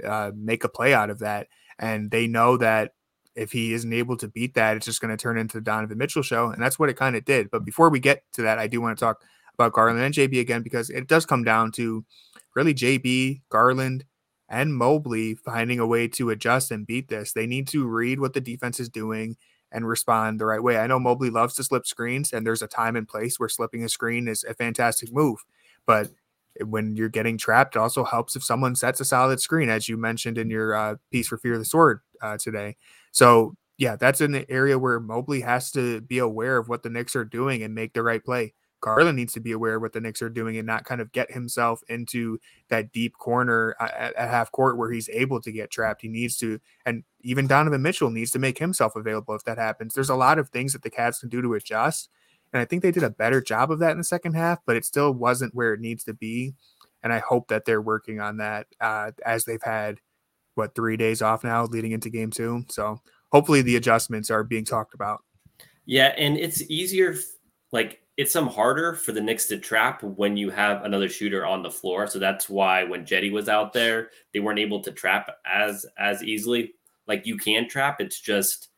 uh, 0.04 0.30
make 0.34 0.64
a 0.64 0.68
play 0.68 0.94
out 0.94 1.10
of 1.10 1.18
that. 1.18 1.48
And 1.78 2.10
they 2.10 2.26
know 2.26 2.56
that 2.56 2.94
if 3.34 3.52
he 3.52 3.72
isn't 3.72 3.92
able 3.92 4.16
to 4.16 4.28
beat 4.28 4.54
that, 4.54 4.76
it's 4.76 4.86
just 4.86 5.00
going 5.00 5.16
to 5.16 5.22
turn 5.22 5.38
into 5.38 5.58
the 5.58 5.62
Donovan 5.62 5.98
Mitchell 5.98 6.22
show. 6.22 6.50
And 6.50 6.62
that's 6.62 6.78
what 6.78 6.88
it 6.88 6.96
kind 6.96 7.14
of 7.14 7.24
did. 7.24 7.50
But 7.50 7.64
before 7.64 7.88
we 7.88 8.00
get 8.00 8.24
to 8.32 8.42
that, 8.42 8.58
I 8.58 8.66
do 8.66 8.80
want 8.80 8.98
to 8.98 9.04
talk 9.04 9.22
about 9.54 9.72
Garland 9.72 10.00
and 10.00 10.14
JB 10.14 10.40
again 10.40 10.62
because 10.62 10.90
it 10.90 11.06
does 11.06 11.26
come 11.26 11.44
down 11.44 11.72
to 11.72 12.04
really 12.54 12.74
JB, 12.74 13.42
Garland, 13.48 14.04
and 14.48 14.74
Mobley 14.74 15.34
finding 15.34 15.78
a 15.78 15.86
way 15.86 16.08
to 16.08 16.30
adjust 16.30 16.70
and 16.70 16.86
beat 16.86 17.08
this. 17.08 17.32
They 17.32 17.46
need 17.46 17.68
to 17.68 17.86
read 17.86 18.18
what 18.18 18.32
the 18.32 18.40
defense 18.40 18.80
is 18.80 18.88
doing 18.88 19.36
and 19.72 19.86
respond 19.86 20.40
the 20.40 20.46
right 20.46 20.62
way. 20.62 20.78
I 20.78 20.86
know 20.86 20.98
Mobley 20.98 21.30
loves 21.30 21.54
to 21.54 21.64
slip 21.64 21.86
screens, 21.86 22.32
and 22.32 22.46
there's 22.46 22.62
a 22.62 22.66
time 22.66 22.96
and 22.96 23.06
place 23.06 23.38
where 23.38 23.48
slipping 23.48 23.84
a 23.84 23.88
screen 23.88 24.28
is 24.28 24.44
a 24.44 24.54
fantastic 24.54 25.12
move. 25.12 25.44
But 25.86 26.08
when 26.64 26.96
you're 26.96 27.08
getting 27.08 27.38
trapped, 27.38 27.76
it 27.76 27.78
also 27.78 28.04
helps 28.04 28.34
if 28.36 28.42
someone 28.42 28.74
sets 28.74 29.00
a 29.00 29.04
solid 29.04 29.40
screen, 29.40 29.68
as 29.68 29.88
you 29.88 29.96
mentioned 29.96 30.38
in 30.38 30.50
your 30.50 30.74
uh, 30.74 30.96
piece 31.10 31.28
for 31.28 31.38
Fear 31.38 31.54
of 31.54 31.58
the 31.60 31.64
Sword 31.64 32.00
uh, 32.20 32.36
today. 32.38 32.76
So, 33.12 33.54
yeah, 33.76 33.96
that's 33.96 34.20
an 34.20 34.44
area 34.48 34.78
where 34.78 34.98
Mobley 34.98 35.40
has 35.42 35.70
to 35.72 36.00
be 36.00 36.18
aware 36.18 36.56
of 36.56 36.68
what 36.68 36.82
the 36.82 36.90
Knicks 36.90 37.14
are 37.14 37.24
doing 37.24 37.62
and 37.62 37.74
make 37.74 37.92
the 37.92 38.02
right 38.02 38.24
play. 38.24 38.54
Garland 38.80 39.16
needs 39.16 39.32
to 39.32 39.40
be 39.40 39.52
aware 39.52 39.76
of 39.76 39.82
what 39.82 39.92
the 39.92 40.00
Knicks 40.00 40.22
are 40.22 40.28
doing 40.28 40.56
and 40.56 40.66
not 40.66 40.84
kind 40.84 41.00
of 41.00 41.10
get 41.12 41.32
himself 41.32 41.82
into 41.88 42.38
that 42.68 42.92
deep 42.92 43.16
corner 43.18 43.74
at, 43.80 44.14
at, 44.14 44.28
half 44.28 44.52
court 44.52 44.76
where 44.76 44.90
he's 44.90 45.08
able 45.08 45.40
to 45.40 45.50
get 45.50 45.70
trapped. 45.70 46.02
He 46.02 46.08
needs 46.08 46.36
to, 46.38 46.60
and 46.86 47.02
even 47.22 47.46
Donovan 47.46 47.82
Mitchell 47.82 48.10
needs 48.10 48.30
to 48.32 48.38
make 48.38 48.58
himself 48.58 48.94
available 48.94 49.34
if 49.34 49.44
that 49.44 49.58
happens. 49.58 49.94
There's 49.94 50.10
a 50.10 50.14
lot 50.14 50.38
of 50.38 50.50
things 50.50 50.72
that 50.72 50.82
the 50.82 50.90
Cavs 50.90 51.20
can 51.20 51.28
do 51.28 51.42
to 51.42 51.54
adjust. 51.54 52.08
And 52.52 52.60
I 52.60 52.64
think 52.64 52.82
they 52.82 52.92
did 52.92 53.02
a 53.02 53.10
better 53.10 53.40
job 53.40 53.70
of 53.70 53.78
that 53.80 53.92
in 53.92 53.98
the 53.98 54.04
second 54.04 54.34
half, 54.34 54.60
but 54.64 54.76
it 54.76 54.84
still 54.84 55.12
wasn't 55.12 55.54
where 55.54 55.74
it 55.74 55.80
needs 55.80 56.04
to 56.04 56.14
be. 56.14 56.54
And 57.02 57.12
I 57.12 57.18
hope 57.18 57.48
that 57.48 57.64
they're 57.64 57.82
working 57.82 58.20
on 58.20 58.38
that 58.38 58.66
uh, 58.80 59.12
as 59.24 59.44
they've 59.44 59.62
had, 59.62 59.98
what, 60.54 60.74
three 60.74 60.96
days 60.96 61.22
off 61.22 61.44
now 61.44 61.64
leading 61.64 61.92
into 61.92 62.10
game 62.10 62.30
two. 62.30 62.64
So 62.68 63.00
hopefully 63.30 63.62
the 63.62 63.76
adjustments 63.76 64.30
are 64.30 64.42
being 64.42 64.64
talked 64.64 64.94
about. 64.94 65.22
Yeah. 65.84 66.14
And 66.16 66.36
it's 66.36 66.62
easier, 66.70 67.16
like, 67.70 68.02
it's 68.18 68.32
some 68.32 68.48
harder 68.48 68.94
for 68.94 69.12
the 69.12 69.20
Knicks 69.20 69.46
to 69.46 69.56
trap 69.56 70.02
when 70.02 70.36
you 70.36 70.50
have 70.50 70.84
another 70.84 71.08
shooter 71.08 71.46
on 71.46 71.62
the 71.62 71.70
floor. 71.70 72.08
So 72.08 72.18
that's 72.18 72.48
why 72.48 72.82
when 72.82 73.06
Cedi 73.06 73.30
was 73.30 73.48
out 73.48 73.72
there, 73.72 74.10
they 74.34 74.40
weren't 74.40 74.58
able 74.58 74.80
to 74.82 74.90
trap 74.90 75.30
as 75.46 75.86
as 75.96 76.22
easily. 76.24 76.74
Like 77.06 77.26
you 77.26 77.38
can 77.38 77.68
trap, 77.68 78.00
it's 78.00 78.20
just 78.20 78.70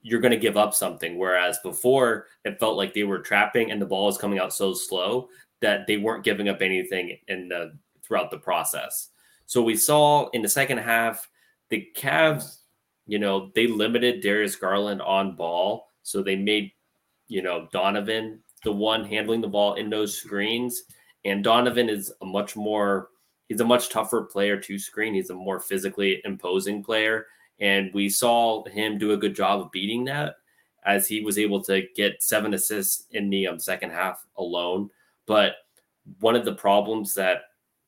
you're 0.00 0.22
going 0.22 0.32
to 0.32 0.38
give 0.38 0.56
up 0.56 0.72
something. 0.72 1.18
Whereas 1.18 1.58
before, 1.58 2.28
it 2.44 2.58
felt 2.58 2.78
like 2.78 2.94
they 2.94 3.04
were 3.04 3.18
trapping 3.18 3.70
and 3.70 3.80
the 3.80 3.86
ball 3.86 4.06
was 4.06 4.16
coming 4.16 4.38
out 4.38 4.54
so 4.54 4.72
slow 4.72 5.28
that 5.60 5.86
they 5.86 5.98
weren't 5.98 6.24
giving 6.24 6.48
up 6.48 6.62
anything 6.62 7.18
in 7.28 7.48
the 7.48 7.76
throughout 8.02 8.30
the 8.30 8.38
process. 8.38 9.10
So 9.44 9.60
we 9.60 9.76
saw 9.76 10.30
in 10.30 10.40
the 10.40 10.48
second 10.48 10.78
half, 10.78 11.28
the 11.68 11.86
Cavs, 11.94 12.60
you 13.06 13.18
know, 13.18 13.50
they 13.54 13.66
limited 13.66 14.22
Darius 14.22 14.56
Garland 14.56 15.02
on 15.02 15.36
ball. 15.36 15.88
So 16.04 16.22
they 16.22 16.36
made, 16.36 16.72
you 17.26 17.42
know, 17.42 17.68
Donovan 17.70 18.40
the 18.64 18.72
one 18.72 19.04
handling 19.04 19.40
the 19.40 19.48
ball 19.48 19.74
in 19.74 19.90
those 19.90 20.16
screens. 20.16 20.84
And 21.24 21.44
Donovan 21.44 21.88
is 21.88 22.12
a 22.22 22.26
much 22.26 22.56
more, 22.56 23.08
he's 23.48 23.60
a 23.60 23.64
much 23.64 23.90
tougher 23.90 24.22
player 24.22 24.56
to 24.58 24.78
screen. 24.78 25.14
He's 25.14 25.30
a 25.30 25.34
more 25.34 25.60
physically 25.60 26.20
imposing 26.24 26.82
player. 26.82 27.26
And 27.60 27.92
we 27.92 28.08
saw 28.08 28.64
him 28.64 28.98
do 28.98 29.12
a 29.12 29.16
good 29.16 29.34
job 29.34 29.60
of 29.60 29.72
beating 29.72 30.04
that 30.04 30.36
as 30.84 31.06
he 31.06 31.20
was 31.20 31.38
able 31.38 31.62
to 31.64 31.82
get 31.94 32.22
seven 32.22 32.54
assists 32.54 33.06
in 33.10 33.30
the 33.30 33.46
um, 33.46 33.58
second 33.58 33.90
half 33.90 34.24
alone. 34.38 34.90
But 35.26 35.56
one 36.20 36.36
of 36.36 36.44
the 36.44 36.54
problems 36.54 37.14
that 37.14 37.42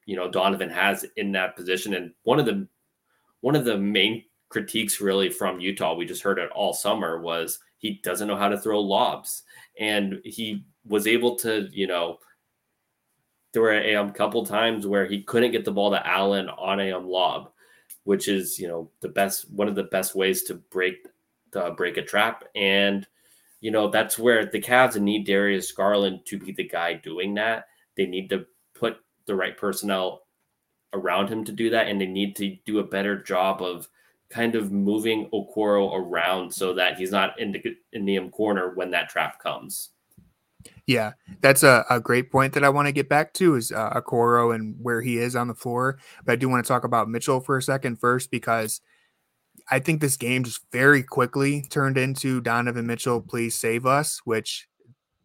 you 0.06 0.16
know 0.16 0.30
Donovan 0.30 0.70
has 0.70 1.04
in 1.16 1.33
that 1.33 1.56
position, 1.56 1.94
and 1.94 2.12
one 2.24 2.38
of 2.38 2.46
the 2.46 2.66
one 3.40 3.56
of 3.56 3.64
the 3.64 3.78
main 3.78 4.24
critiques 4.51 5.01
really 5.01 5.31
from 5.31 5.61
Utah, 5.61 5.95
we 5.95 6.05
just 6.05 6.23
heard 6.23 6.39
it 6.39 6.51
all 6.51 6.75
summer, 6.75 7.21
was 7.21 7.61
he 7.79 8.01
doesn't 8.03 8.29
know 8.29 8.37
how 8.37 8.49
to 8.49 8.59
throw 8.59 8.81
lobs, 8.81 9.45
and 9.79 10.21
he 10.25 10.65
was 10.85 11.07
able 11.07 11.37
to, 11.37 11.69
you 11.73 11.87
know, 11.87 12.19
there 13.53 13.63
were 13.63 13.73
a 13.73 14.13
couple 14.13 14.45
times 14.45 14.87
where 14.87 15.07
he 15.07 15.23
couldn't 15.23 15.53
get 15.53 15.65
the 15.65 15.73
ball 15.73 15.91
to 15.91 16.07
Allen 16.07 16.49
on 16.51 16.81
a 16.81 16.99
lob, 16.99 17.51
which 18.05 18.29
is 18.29 18.59
you 18.59 18.69
know 18.69 18.91
the 19.01 19.09
best 19.09 19.51
one 19.51 19.69
of 19.69 19.75
the 19.75 19.85
best 19.85 20.15
ways 20.15 20.45
to 20.45 20.55
break 20.55 21.07
break 21.77 21.97
a 21.97 22.03
trap. 22.03 22.45
And 22.55 23.07
you 23.61 23.71
know 23.71 23.89
that's 23.89 24.19
where 24.19 24.47
the 24.47 24.61
Cavs 24.61 25.01
need 25.01 25.27
Darius 25.27 25.73
Garland 25.73 26.21
to 26.27 26.39
be 26.39 26.53
the 26.53 26.69
guy 26.69 26.95
doing 26.95 27.35
that. 27.35 27.67
They 27.97 28.07
need 28.07 28.31
to 28.31 28.47
put 28.75 28.99
the 29.27 29.35
right 29.35 29.57
personnel 29.57 30.23
around 30.93 31.29
him 31.29 31.45
to 31.45 31.53
do 31.53 31.71
that, 31.71 31.89
and 31.89 32.01
they 32.01 32.07
need 32.07 32.37
to 32.37 32.57
do 32.67 32.79
a 32.79 32.85
better 32.85 33.21
job 33.21 33.63
of 33.63 33.89
kind 34.31 34.55
of 34.55 34.73
moving 34.73 35.29
Okoro 35.33 35.93
around 35.95 36.53
so 36.53 36.73
that 36.75 36.97
he's 36.97 37.11
not 37.11 37.38
in 37.38 37.53
the 37.53 37.62
in 37.93 38.05
the 38.05 38.19
corner 38.31 38.73
when 38.75 38.90
that 38.93 39.09
trap 39.09 39.38
comes. 39.40 39.90
Yeah, 40.87 41.12
that's 41.40 41.62
a, 41.62 41.85
a 41.88 42.01
great 42.01 42.31
point 42.31 42.53
that 42.55 42.64
I 42.64 42.69
want 42.69 42.87
to 42.87 42.93
get 42.93 43.09
back 43.09 43.33
to 43.35 43.55
is 43.55 43.73
uh, 43.73 43.90
Okoro 43.90 44.55
and 44.55 44.77
where 44.83 45.01
he 45.01 45.19
is 45.19 45.35
on 45.35 45.49
the 45.49 45.55
floor. 45.55 45.99
But 46.25 46.33
I 46.33 46.37
do 46.37 46.49
want 46.49 46.64
to 46.64 46.69
talk 46.69 46.85
about 46.85 47.09
Mitchell 47.09 47.40
for 47.40 47.57
a 47.57 47.62
second 47.62 47.97
first 47.97 48.31
because 48.31 48.81
I 49.71 49.79
think 49.79 50.01
this 50.01 50.16
game 50.16 50.45
just 50.45 50.61
very 50.73 51.03
quickly 51.03 51.62
turned 51.71 51.97
into 51.97 52.40
Donovan 52.40 52.87
Mitchell, 52.87 53.21
please 53.23 53.55
save 53.55 53.87
us, 53.87 54.21
which 54.25 54.69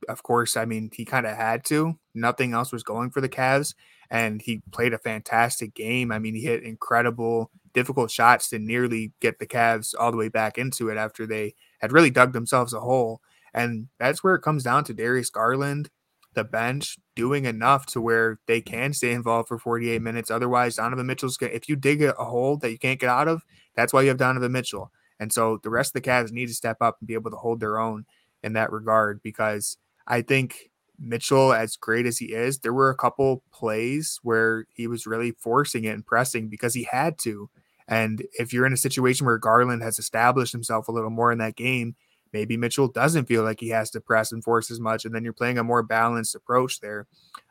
of 0.07 0.23
course, 0.23 0.55
I 0.55 0.65
mean, 0.65 0.91
he 0.93 1.05
kind 1.05 1.25
of 1.25 1.35
had 1.35 1.65
to. 1.65 1.97
Nothing 2.13 2.53
else 2.53 2.71
was 2.71 2.83
going 2.83 3.11
for 3.11 3.21
the 3.21 3.29
Cavs. 3.29 3.73
And 4.09 4.41
he 4.41 4.61
played 4.71 4.93
a 4.93 4.99
fantastic 4.99 5.73
game. 5.73 6.11
I 6.11 6.19
mean, 6.19 6.35
he 6.35 6.41
hit 6.41 6.63
incredible, 6.63 7.51
difficult 7.75 8.09
shots 8.09 8.49
to 8.49 8.57
nearly 8.57 9.13
get 9.19 9.37
the 9.37 9.45
Cavs 9.45 9.93
all 9.99 10.09
the 10.09 10.17
way 10.17 10.29
back 10.29 10.57
into 10.57 10.89
it 10.89 10.97
after 10.97 11.27
they 11.27 11.53
had 11.79 11.91
really 11.91 12.09
dug 12.09 12.33
themselves 12.33 12.73
a 12.73 12.79
hole. 12.79 13.21
And 13.53 13.89
that's 13.99 14.23
where 14.23 14.33
it 14.33 14.41
comes 14.41 14.63
down 14.63 14.83
to 14.85 14.93
Darius 14.93 15.29
Garland, 15.29 15.89
the 16.33 16.43
bench, 16.43 16.97
doing 17.15 17.45
enough 17.45 17.85
to 17.87 18.01
where 18.01 18.39
they 18.47 18.61
can 18.61 18.93
stay 18.93 19.11
involved 19.11 19.47
for 19.47 19.59
48 19.59 20.01
minutes. 20.01 20.31
Otherwise, 20.31 20.77
Donovan 20.77 21.05
Mitchell's 21.05 21.37
going 21.37 21.51
to, 21.51 21.55
if 21.55 21.69
you 21.69 21.75
dig 21.75 22.01
a 22.01 22.13
hole 22.13 22.57
that 22.57 22.71
you 22.71 22.79
can't 22.79 22.99
get 22.99 23.09
out 23.09 23.27
of, 23.27 23.43
that's 23.75 23.93
why 23.93 24.01
you 24.01 24.09
have 24.09 24.17
Donovan 24.17 24.51
Mitchell. 24.51 24.91
And 25.19 25.31
so 25.31 25.59
the 25.63 25.69
rest 25.69 25.95
of 25.95 26.01
the 26.01 26.09
Cavs 26.09 26.31
need 26.31 26.47
to 26.47 26.53
step 26.53 26.77
up 26.81 26.97
and 26.99 27.07
be 27.07 27.13
able 27.13 27.31
to 27.31 27.37
hold 27.37 27.59
their 27.59 27.79
own 27.79 28.05
in 28.43 28.53
that 28.53 28.71
regard 28.71 29.21
because 29.21 29.77
I 30.07 30.21
think 30.21 30.71
Mitchell, 30.99 31.53
as 31.53 31.75
great 31.75 32.05
as 32.05 32.17
he 32.17 32.33
is, 32.33 32.59
there 32.59 32.73
were 32.73 32.89
a 32.89 32.95
couple 32.95 33.43
plays 33.51 34.19
where 34.23 34.65
he 34.73 34.87
was 34.87 35.07
really 35.07 35.31
forcing 35.31 35.85
it 35.85 35.89
and 35.89 36.05
pressing 36.05 36.47
because 36.47 36.73
he 36.73 36.83
had 36.83 37.17
to. 37.19 37.49
And 37.87 38.23
if 38.33 38.51
you're 38.51 38.65
in 38.65 38.73
a 38.73 38.77
situation 38.77 39.25
where 39.25 39.37
Garland 39.37 39.83
has 39.83 39.99
established 39.99 40.51
himself 40.51 40.87
a 40.87 40.91
little 40.91 41.09
more 41.09 41.31
in 41.31 41.37
that 41.37 41.55
game, 41.55 41.95
maybe 42.33 42.57
Mitchell 42.57 42.87
doesn't 42.87 43.25
feel 43.25 43.43
like 43.43 43.59
he 43.59 43.69
has 43.69 43.89
to 43.91 44.01
press 44.01 44.31
and 44.31 44.43
force 44.43 44.71
as 44.71 44.79
much, 44.79 45.05
and 45.05 45.13
then 45.13 45.23
you're 45.23 45.33
playing 45.33 45.57
a 45.57 45.63
more 45.63 45.83
balanced 45.83 46.35
approach 46.35 46.79
there. 46.79 47.07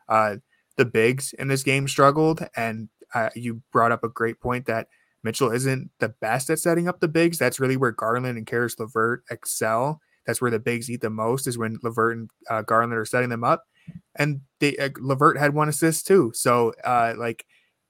Uh, 0.09 0.37
the 0.77 0.85
bigs 0.85 1.33
in 1.33 1.47
this 1.47 1.63
game 1.63 1.87
struggled, 1.87 2.47
and 2.55 2.89
uh, 3.13 3.29
you 3.35 3.61
brought 3.71 3.91
up 3.91 4.03
a 4.03 4.09
great 4.09 4.39
point 4.39 4.65
that 4.65 4.87
Mitchell 5.23 5.51
isn't 5.51 5.89
the 5.99 6.09
best 6.09 6.49
at 6.49 6.59
setting 6.59 6.87
up 6.87 6.99
the 6.99 7.07
bigs. 7.07 7.39
That's 7.39 7.59
really 7.59 7.77
where 7.77 7.91
Garland 7.91 8.37
and 8.37 8.45
Caris 8.45 8.77
LeVert 8.77 9.23
excel. 9.31 9.99
That's 10.27 10.41
where 10.41 10.51
the 10.51 10.59
bigs 10.59 10.89
eat 10.89 11.01
the 11.01 11.09
most 11.09 11.47
is 11.47 11.57
when 11.57 11.79
LeVert 11.81 12.17
and 12.17 12.29
uh, 12.49 12.61
Garland 12.61 12.93
are 12.93 13.05
setting 13.05 13.29
them 13.29 13.43
up. 13.43 13.63
And 14.15 14.41
they, 14.59 14.77
uh, 14.77 14.89
LeVert 14.99 15.37
had 15.37 15.53
one 15.53 15.69
assist 15.69 16.05
too. 16.07 16.31
So 16.35 16.73
uh, 16.83 17.13
like 17.17 17.45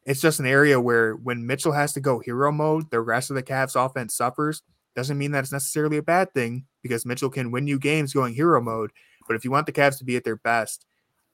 it's 0.05 0.21
just 0.21 0.39
an 0.39 0.45
area 0.45 0.79
where 0.79 1.13
when 1.13 1.47
Mitchell 1.47 1.71
has 1.71 1.93
to 1.93 1.99
go 1.99 2.19
hero 2.19 2.51
mode, 2.51 2.89
the 2.91 3.01
rest 3.01 3.31
of 3.31 3.35
the 3.35 3.43
Cavs 3.43 3.75
offense 3.75 4.15
suffers. 4.15 4.61
Doesn't 4.95 5.17
mean 5.17 5.31
that 5.31 5.43
it's 5.43 5.51
necessarily 5.51 5.97
a 5.97 6.03
bad 6.03 6.33
thing 6.33 6.65
because 6.81 7.05
Mitchell 7.05 7.29
can 7.29 7.51
win 7.51 7.67
you 7.67 7.79
games 7.79 8.13
going 8.13 8.33
hero 8.33 8.61
mode. 8.61 8.91
But 9.27 9.35
if 9.35 9.43
you 9.43 9.51
want 9.51 9.65
the 9.65 9.73
Cavs 9.73 9.97
to 9.97 10.05
be 10.05 10.15
at 10.15 10.23
their 10.23 10.37
best, 10.37 10.85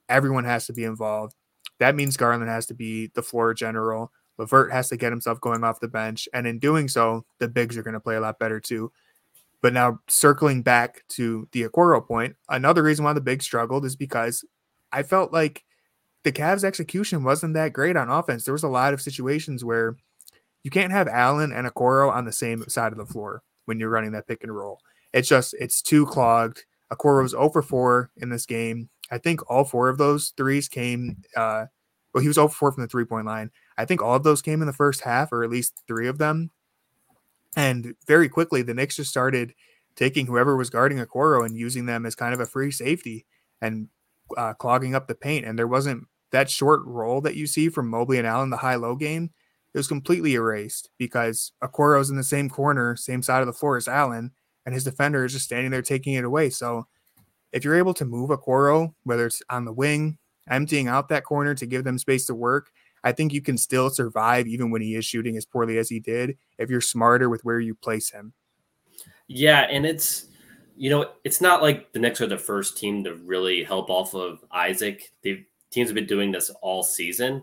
everyone 0.10 0.46
has 0.46 0.66
to 0.68 0.74
be 0.74 0.84
involved. 0.84 1.36
That 1.80 1.96
means 1.96 2.18
Garland 2.18 2.50
has 2.50 2.66
to 2.68 2.74
be 2.74 3.12
the 3.14 3.22
floor 3.22 3.54
general. 3.54 4.12
LeVert 4.38 4.72
has 4.72 4.90
to 4.90 4.98
get 4.98 5.12
himself 5.12 5.40
going 5.42 5.64
off 5.64 5.80
the 5.80 5.88
bench. 5.88 6.28
And 6.34 6.48
in 6.48 6.58
doing 6.58 6.88
so, 6.88 7.26
the 7.40 7.48
bigs 7.48 7.78
are 7.78 7.84
going 7.84 7.94
to 7.94 8.00
play 8.00 8.16
a 8.16 8.22
lot 8.22 8.40
better 8.40 8.60
too. 8.60 8.92
But 9.62 9.74
now 9.74 10.00
circling 10.08 10.64
back 10.64 11.04
to 11.10 11.48
the 11.52 11.64
Okoro 11.68 12.06
point, 12.06 12.36
another 12.50 12.82
reason 12.82 13.06
why 13.06 13.14
the 13.14 13.22
bigs 13.22 13.46
struggled 13.46 13.86
is 13.86 13.96
because 13.96 14.44
I 14.92 15.04
felt 15.04 15.32
like 15.32 15.64
the 16.24 16.32
Cavs' 16.32 16.64
execution 16.64 17.24
wasn't 17.24 17.54
that 17.56 17.74
great 17.74 17.98
on 17.98 18.10
offense. 18.10 18.46
There 18.46 18.54
was 18.54 18.64
a 18.64 18.70
lot 18.70 18.94
of 18.94 19.02
situations 19.02 19.66
where 19.66 19.96
you 20.64 20.72
can't 20.72 20.92
have 20.92 21.08
Allen 21.08 21.52
and 21.52 21.68
Okoro 21.68 22.12
on 22.12 22.26
the 22.26 22.32
same 22.32 22.68
side 22.68 22.92
of 22.92 22.98
the 22.98 23.06
floor 23.06 23.42
when 23.66 23.80
you're 23.80 23.90
running 23.90 24.12
that 24.12 24.28
pick 24.28 24.44
and 24.44 24.56
roll. 24.56 24.80
It's 25.14 25.28
just 25.28 25.56
it's 25.60 25.82
too 25.82 26.06
clogged. 26.06 26.66
Okoro 26.92 27.24
was 27.24 27.32
0 27.32 27.50
for 27.50 27.62
4 27.62 28.12
in 28.18 28.30
this 28.30 28.46
game. 28.46 28.90
I 29.12 29.18
think 29.18 29.50
all 29.50 29.64
four 29.64 29.90
of 29.90 29.98
those 29.98 30.34
threes 30.38 30.68
came. 30.68 31.18
Uh, 31.36 31.66
well, 32.14 32.22
he 32.22 32.28
was 32.28 32.36
0 32.36 32.50
for 32.50 32.56
4 32.56 32.72
from 32.74 32.84
the 32.84 32.88
three 32.88 33.06
point 33.06 33.26
line. 33.26 33.52
I 33.78 33.86
think 33.86 34.02
all 34.02 34.16
of 34.16 34.24
those 34.24 34.42
came 34.42 34.62
in 34.62 34.68
the 34.68 34.74
first 34.74 35.02
half, 35.02 35.32
or 35.32 35.44
at 35.44 35.50
least 35.50 35.82
three 35.88 36.08
of 36.08 36.18
them. 36.18 36.52
And 37.56 37.96
very 38.08 38.30
quickly, 38.30 38.62
the 38.62 38.74
Knicks 38.74 38.96
just 38.96 39.10
started 39.10 39.54
taking 39.96 40.26
whoever 40.26 40.56
was 40.56 40.70
guarding 40.70 41.00
Okoro 41.00 41.46
and 41.46 41.58
using 41.58 41.86
them 41.86 42.06
as 42.06 42.16
kind 42.16 42.34
of 42.34 42.40
a 42.40 42.46
free 42.46 42.72
safety 42.72 43.26
and 43.62 43.90
uh, 44.38 44.54
clogging 44.54 44.96
up 44.96 45.08
the 45.08 45.16
paint. 45.16 45.46
And 45.46 45.60
there 45.60 45.68
wasn't 45.68 46.08
that 46.32 46.50
short 46.50 46.82
roll 46.86 47.22
that 47.22 47.36
you 47.36 47.48
see 47.48 47.70
from 47.70 47.90
Mobley 47.90 48.18
and 48.18 48.28
Allen, 48.28 48.50
the 48.50 48.58
high 48.58 48.76
low 48.76 48.96
game. 48.96 49.32
It 49.74 49.78
was 49.78 49.88
completely 49.88 50.34
erased 50.34 50.90
because 50.98 51.54
Okoro's 51.64 52.10
in 52.10 52.18
the 52.18 52.24
same 52.24 52.50
corner, 52.50 52.96
same 52.96 53.22
side 53.22 53.40
of 53.42 53.48
the 53.48 53.54
floor 53.54 53.78
as 53.78 53.88
Allen, 53.88 54.32
and 54.66 54.76
his 54.76 54.84
defender 54.84 55.24
is 55.24 55.32
just 55.32 55.46
standing 55.46 55.72
there 55.72 55.82
taking 55.82 56.14
it 56.16 56.26
away. 56.26 56.50
So 56.50 56.88
if 57.54 57.64
you're 57.64 57.78
able 57.78 57.94
to 57.96 58.06
move 58.06 58.32
Okoro, 58.32 58.94
whether 59.04 59.26
it's 59.26 59.42
on 59.50 59.66
the 59.66 59.72
wing, 59.72 60.18
emptying 60.50 60.88
out 60.88 61.10
that 61.10 61.24
corner 61.24 61.56
to 61.56 61.66
give 61.66 61.84
them 61.84 61.98
space 61.98 62.26
to 62.26 62.36
work, 62.36 62.70
I 63.04 63.12
think 63.12 63.34
you 63.34 63.42
can 63.42 63.58
still 63.58 63.90
survive 63.90 64.48
even 64.48 64.72
when 64.72 64.82
he 64.82 64.96
is 64.96 65.06
shooting 65.06 65.38
as 65.38 65.46
poorly 65.46 65.78
as 65.78 65.90
he 65.90 66.00
did 66.00 66.38
if 66.58 66.70
you're 66.70 66.82
smarter 66.82 67.30
with 67.30 67.44
where 67.44 67.60
you 67.60 67.74
place 67.74 68.10
him. 68.10 68.34
Yeah, 69.28 69.62
and 69.62 69.86
it's 69.86 70.28
you 70.76 70.90
know, 70.90 71.12
it's 71.24 71.42
not 71.42 71.62
like 71.62 71.92
the 71.94 72.00
Knicks 72.00 72.22
are 72.22 72.28
the 72.28 72.38
first 72.38 72.78
team 72.78 73.04
to 73.04 73.16
really 73.16 73.64
help 73.64 73.90
off 73.90 74.16
of 74.16 74.44
Isaac. 74.52 75.12
The 75.22 75.46
teams 75.72 75.90
have 75.90 75.96
been 75.96 76.06
doing 76.06 76.32
this 76.32 76.52
all 76.62 76.84
season, 76.84 77.42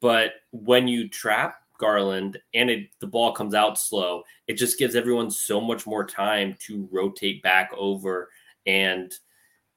but 0.00 0.32
when 0.50 0.86
you 0.88 1.08
trap 1.08 1.56
Garland 1.78 2.38
and 2.54 2.70
it, 2.70 2.88
the 3.00 3.06
ball 3.06 3.32
comes 3.32 3.54
out 3.54 3.78
slow, 3.78 4.22
it 4.46 4.54
just 4.54 4.78
gives 4.78 4.94
everyone 4.94 5.30
so 5.30 5.60
much 5.60 5.86
more 5.86 6.04
time 6.04 6.56
to 6.66 6.88
rotate 6.92 7.42
back 7.42 7.70
over 7.76 8.28
and 8.66 9.12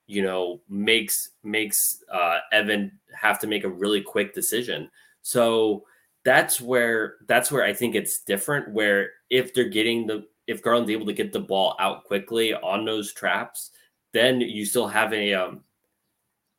you 0.07 0.21
know 0.21 0.61
makes 0.69 1.31
makes 1.43 2.03
uh, 2.11 2.39
Evan 2.51 2.91
have 3.19 3.39
to 3.39 3.47
make 3.47 3.63
a 3.63 3.69
really 3.69 4.01
quick 4.01 4.33
decision. 4.33 4.89
So 5.21 5.85
that's 6.23 6.59
where 6.59 7.15
that's 7.27 7.51
where 7.51 7.63
I 7.63 7.73
think 7.73 7.95
it's 7.95 8.19
different. 8.19 8.69
Where 8.71 9.11
if 9.29 9.53
they're 9.53 9.69
getting 9.69 10.05
the 10.05 10.27
if 10.47 10.61
Garland's 10.61 10.91
able 10.91 11.07
to 11.07 11.13
get 11.13 11.33
the 11.33 11.39
ball 11.39 11.75
out 11.79 12.03
quickly 12.03 12.53
on 12.53 12.85
those 12.85 13.13
traps, 13.13 13.71
then 14.13 14.41
you 14.41 14.65
still 14.65 14.87
have 14.87 15.13
a 15.13 15.33
um 15.33 15.63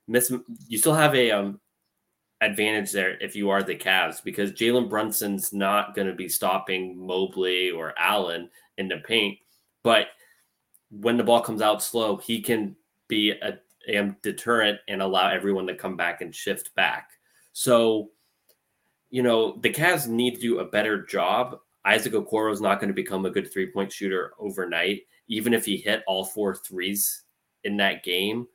miss 0.08 0.32
you 0.68 0.78
still 0.78 0.94
have 0.94 1.14
a 1.14 1.30
um 1.30 1.60
advantage 2.40 2.92
there 2.92 3.16
if 3.22 3.34
you 3.34 3.48
are 3.48 3.62
the 3.62 3.74
Cavs 3.74 4.22
because 4.22 4.52
Jalen 4.52 4.90
Brunson's 4.90 5.52
not 5.52 5.94
going 5.94 6.06
to 6.06 6.14
be 6.14 6.28
stopping 6.28 6.98
Mobley 6.98 7.70
or 7.70 7.94
Allen 7.98 8.50
in 8.76 8.88
the 8.88 8.98
paint, 8.98 9.38
but 9.82 10.08
when 10.90 11.16
the 11.16 11.24
ball 11.24 11.40
comes 11.40 11.62
out 11.62 11.82
slow, 11.82 12.16
he 12.16 12.40
can 12.40 12.76
be 13.08 13.30
a, 13.30 13.58
a 13.88 14.14
deterrent 14.22 14.78
and 14.86 15.00
allow 15.00 15.30
everyone 15.30 15.66
to 15.66 15.74
come 15.74 15.96
back 15.96 16.20
and 16.20 16.34
shift 16.34 16.74
back. 16.74 17.10
So 17.52 18.10
you 19.10 19.22
know, 19.22 19.58
the 19.62 19.72
Cavs 19.72 20.08
need 20.08 20.34
to 20.34 20.40
do 20.40 20.58
a 20.58 20.64
better 20.64 21.04
job. 21.06 21.58
Isaac 21.84 22.12
Okoro 22.12 22.52
is 22.52 22.60
not 22.60 22.80
going 22.80 22.88
to 22.88 22.94
become 22.94 23.24
a 23.24 23.30
good 23.30 23.50
three 23.52 23.70
point 23.70 23.92
shooter 23.92 24.32
overnight. 24.38 25.02
Even 25.28 25.54
if 25.54 25.64
he 25.64 25.76
hit 25.76 26.02
all 26.06 26.24
four 26.24 26.54
threes 26.54 27.22
in 27.64 27.76
that 27.78 28.02
game, 28.04 28.46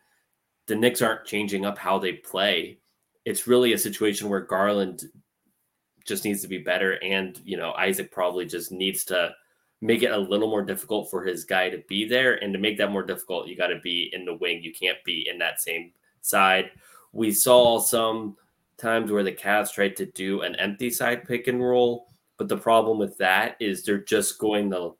the 0.67 0.75
Knicks 0.75 1.01
aren't 1.01 1.25
changing 1.25 1.65
up 1.65 1.77
how 1.77 1.99
they 1.99 2.13
play. 2.13 2.79
It's 3.25 3.47
really 3.47 3.73
a 3.73 3.77
situation 3.77 4.29
where 4.29 4.41
Garland 4.41 5.03
just 6.05 6.25
needs 6.25 6.41
to 6.41 6.47
be 6.47 6.57
better. 6.57 6.93
And, 7.03 7.39
you 7.43 7.57
know, 7.57 7.73
Isaac 7.73 8.11
probably 8.11 8.45
just 8.45 8.71
needs 8.71 9.03
to 9.05 9.33
make 9.81 10.03
it 10.03 10.11
a 10.11 10.17
little 10.17 10.49
more 10.49 10.63
difficult 10.63 11.09
for 11.09 11.23
his 11.23 11.43
guy 11.43 11.69
to 11.69 11.83
be 11.87 12.07
there. 12.07 12.35
And 12.43 12.53
to 12.53 12.59
make 12.59 12.77
that 12.77 12.91
more 12.91 13.03
difficult, 13.03 13.47
you 13.47 13.55
got 13.55 13.67
to 13.67 13.79
be 13.79 14.09
in 14.13 14.25
the 14.25 14.35
wing. 14.35 14.63
You 14.63 14.73
can't 14.73 15.03
be 15.03 15.27
in 15.29 15.37
that 15.39 15.61
same 15.61 15.91
side. 16.21 16.71
We 17.13 17.31
saw 17.31 17.79
some 17.79 18.37
times 18.77 19.11
where 19.11 19.23
the 19.23 19.31
Cavs 19.31 19.73
tried 19.73 19.95
to 19.97 20.05
do 20.05 20.41
an 20.41 20.55
empty 20.55 20.89
side 20.89 21.27
pick 21.27 21.47
and 21.47 21.63
roll, 21.63 22.07
but 22.37 22.47
the 22.47 22.57
problem 22.57 22.97
with 22.97 23.17
that 23.17 23.55
is 23.59 23.83
they're 23.83 23.97
just 23.97 24.39
going 24.39 24.71
to 24.71 24.95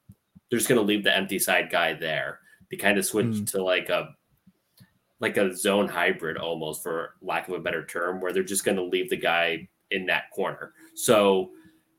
they're 0.50 0.60
just 0.60 0.70
going 0.70 0.80
to 0.80 0.86
leave 0.86 1.04
the 1.04 1.16
empty 1.16 1.40
side 1.40 1.70
guy 1.72 1.94
there. 1.94 2.40
They 2.70 2.78
kind 2.78 2.98
of 2.98 3.06
switch 3.06 3.26
mm. 3.26 3.52
to 3.52 3.64
like 3.64 3.90
a 3.90 4.16
like 5.22 5.38
a 5.38 5.56
zone 5.56 5.88
hybrid 5.88 6.38
almost 6.38 6.84
for 6.84 7.16
lack 7.22 7.48
of 7.48 7.54
a 7.54 7.60
better 7.60 7.86
term 7.86 8.20
where 8.20 8.34
they're 8.34 8.44
just 8.44 8.66
going 8.66 8.78
to 8.78 8.84
leave 8.84 9.10
the 9.10 9.16
guy 9.16 9.68
in 9.92 10.08
that 10.08 10.24
corner. 10.34 10.74
So, 10.96 11.52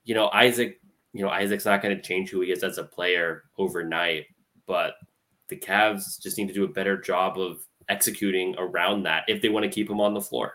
you 0.05 0.15
know, 0.15 0.29
Isaac, 0.35 0.81
you 1.13 1.23
know, 1.23 1.31
Isaac's 1.31 1.65
not 1.65 1.83
going 1.83 1.97
to 1.97 2.03
change 2.03 2.31
who 2.31 2.41
he 2.41 2.51
is 2.51 2.65
as 2.65 2.79
a 2.79 2.85
player 2.85 3.45
overnight, 3.57 4.27
but 4.67 4.95
the 5.49 5.57
Cavs 5.57 6.21
just 6.21 6.37
need 6.37 6.49
to 6.49 6.55
do 6.55 6.65
a 6.65 6.69
better 6.69 7.01
job 7.01 7.39
of 7.39 7.65
executing 7.89 8.57
around 8.59 9.05
that 9.05 9.25
if 9.29 9.41
they 9.41 9.49
want 9.49 9.65
to 9.65 9.71
keep 9.71 9.89
him 9.89 10.01
on 10.01 10.15
the 10.15 10.21
floor. 10.21 10.55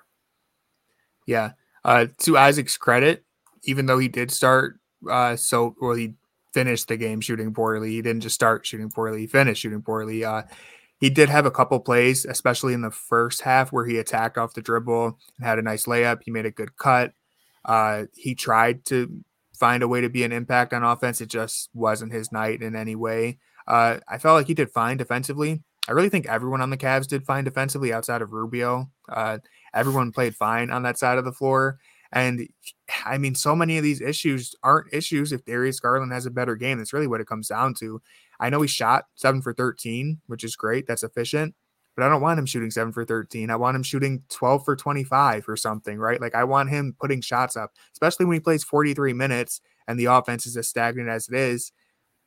Yeah. 1.25 1.51
Uh, 1.85 2.07
to 2.19 2.37
Isaac's 2.37 2.77
credit, 2.77 3.23
even 3.63 3.85
though 3.85 3.99
he 3.99 4.09
did 4.09 4.29
start, 4.29 4.79
uh, 5.09 5.35
so 5.35 5.75
well, 5.79 5.93
he 5.93 6.15
finished 6.53 6.87
the 6.87 6.97
game 6.97 7.21
shooting 7.21 7.53
poorly. 7.53 7.91
He 7.91 8.01
didn't 8.01 8.21
just 8.21 8.35
start 8.35 8.65
shooting 8.65 8.89
poorly; 8.89 9.21
he 9.21 9.27
finished 9.27 9.61
shooting 9.61 9.81
poorly. 9.81 10.25
Uh, 10.25 10.43
he 10.99 11.09
did 11.09 11.29
have 11.29 11.45
a 11.45 11.51
couple 11.51 11.79
plays, 11.79 12.25
especially 12.25 12.73
in 12.73 12.81
the 12.81 12.91
first 12.91 13.41
half, 13.41 13.71
where 13.71 13.85
he 13.85 13.97
attacked 13.97 14.37
off 14.37 14.53
the 14.53 14.61
dribble 14.61 15.17
and 15.37 15.47
had 15.47 15.59
a 15.59 15.61
nice 15.61 15.85
layup. 15.85 16.19
He 16.23 16.31
made 16.31 16.45
a 16.45 16.51
good 16.51 16.75
cut. 16.77 17.13
Uh, 17.65 18.05
he 18.15 18.33
tried 18.33 18.85
to 18.85 19.23
find 19.57 19.83
a 19.83 19.87
way 19.87 20.01
to 20.01 20.09
be 20.09 20.23
an 20.23 20.31
impact 20.31 20.73
on 20.73 20.83
offense. 20.83 21.21
It 21.21 21.29
just 21.29 21.69
wasn't 21.73 22.13
his 22.13 22.31
night 22.31 22.61
in 22.61 22.75
any 22.75 22.95
way. 22.95 23.39
Uh, 23.67 23.97
I 24.07 24.17
felt 24.17 24.35
like 24.35 24.47
he 24.47 24.53
did 24.53 24.71
fine 24.71 24.97
defensively. 24.97 25.61
I 25.87 25.91
really 25.93 26.09
think 26.09 26.27
everyone 26.27 26.61
on 26.61 26.69
the 26.69 26.77
Cavs 26.77 27.07
did 27.07 27.25
fine 27.25 27.43
defensively 27.43 27.93
outside 27.93 28.21
of 28.21 28.33
Rubio. 28.33 28.89
Uh, 29.09 29.39
everyone 29.73 30.11
played 30.11 30.35
fine 30.35 30.69
on 30.69 30.83
that 30.83 30.97
side 30.97 31.17
of 31.17 31.25
the 31.25 31.31
floor. 31.31 31.79
And 32.11 32.47
I 33.05 33.17
mean, 33.17 33.35
so 33.35 33.55
many 33.55 33.77
of 33.77 33.83
these 33.83 34.01
issues 34.01 34.55
aren't 34.63 34.93
issues 34.93 35.31
if 35.31 35.45
Darius 35.45 35.79
Garland 35.79 36.13
has 36.13 36.25
a 36.25 36.31
better 36.31 36.55
game. 36.55 36.77
That's 36.77 36.93
really 36.93 37.07
what 37.07 37.21
it 37.21 37.27
comes 37.27 37.49
down 37.49 37.73
to. 37.75 38.01
I 38.39 38.49
know 38.49 38.61
he 38.61 38.67
shot 38.67 39.05
seven 39.15 39.41
for 39.41 39.53
13, 39.53 40.21
which 40.27 40.43
is 40.43 40.55
great. 40.55 40.87
That's 40.87 41.03
efficient. 41.03 41.55
But 41.95 42.05
I 42.05 42.09
don't 42.09 42.21
want 42.21 42.37
him 42.39 42.45
shooting 42.45 42.69
seven 42.69 42.93
for 42.93 43.05
13. 43.05 43.49
I 43.49 43.55
want 43.55 43.75
him 43.75 43.83
shooting 43.83 44.21
12 44.29 44.63
for 44.63 44.75
25 44.75 45.49
or 45.49 45.57
something, 45.57 45.97
right? 45.97 46.21
Like 46.21 46.35
I 46.35 46.43
want 46.43 46.69
him 46.69 46.95
putting 46.99 47.21
shots 47.21 47.57
up, 47.57 47.73
especially 47.93 48.25
when 48.27 48.35
he 48.35 48.39
plays 48.39 48.63
43 48.63 49.13
minutes 49.13 49.61
and 49.87 49.99
the 49.99 50.05
offense 50.05 50.45
is 50.45 50.55
as 50.57 50.67
stagnant 50.67 51.09
as 51.09 51.27
it 51.27 51.35
is. 51.35 51.71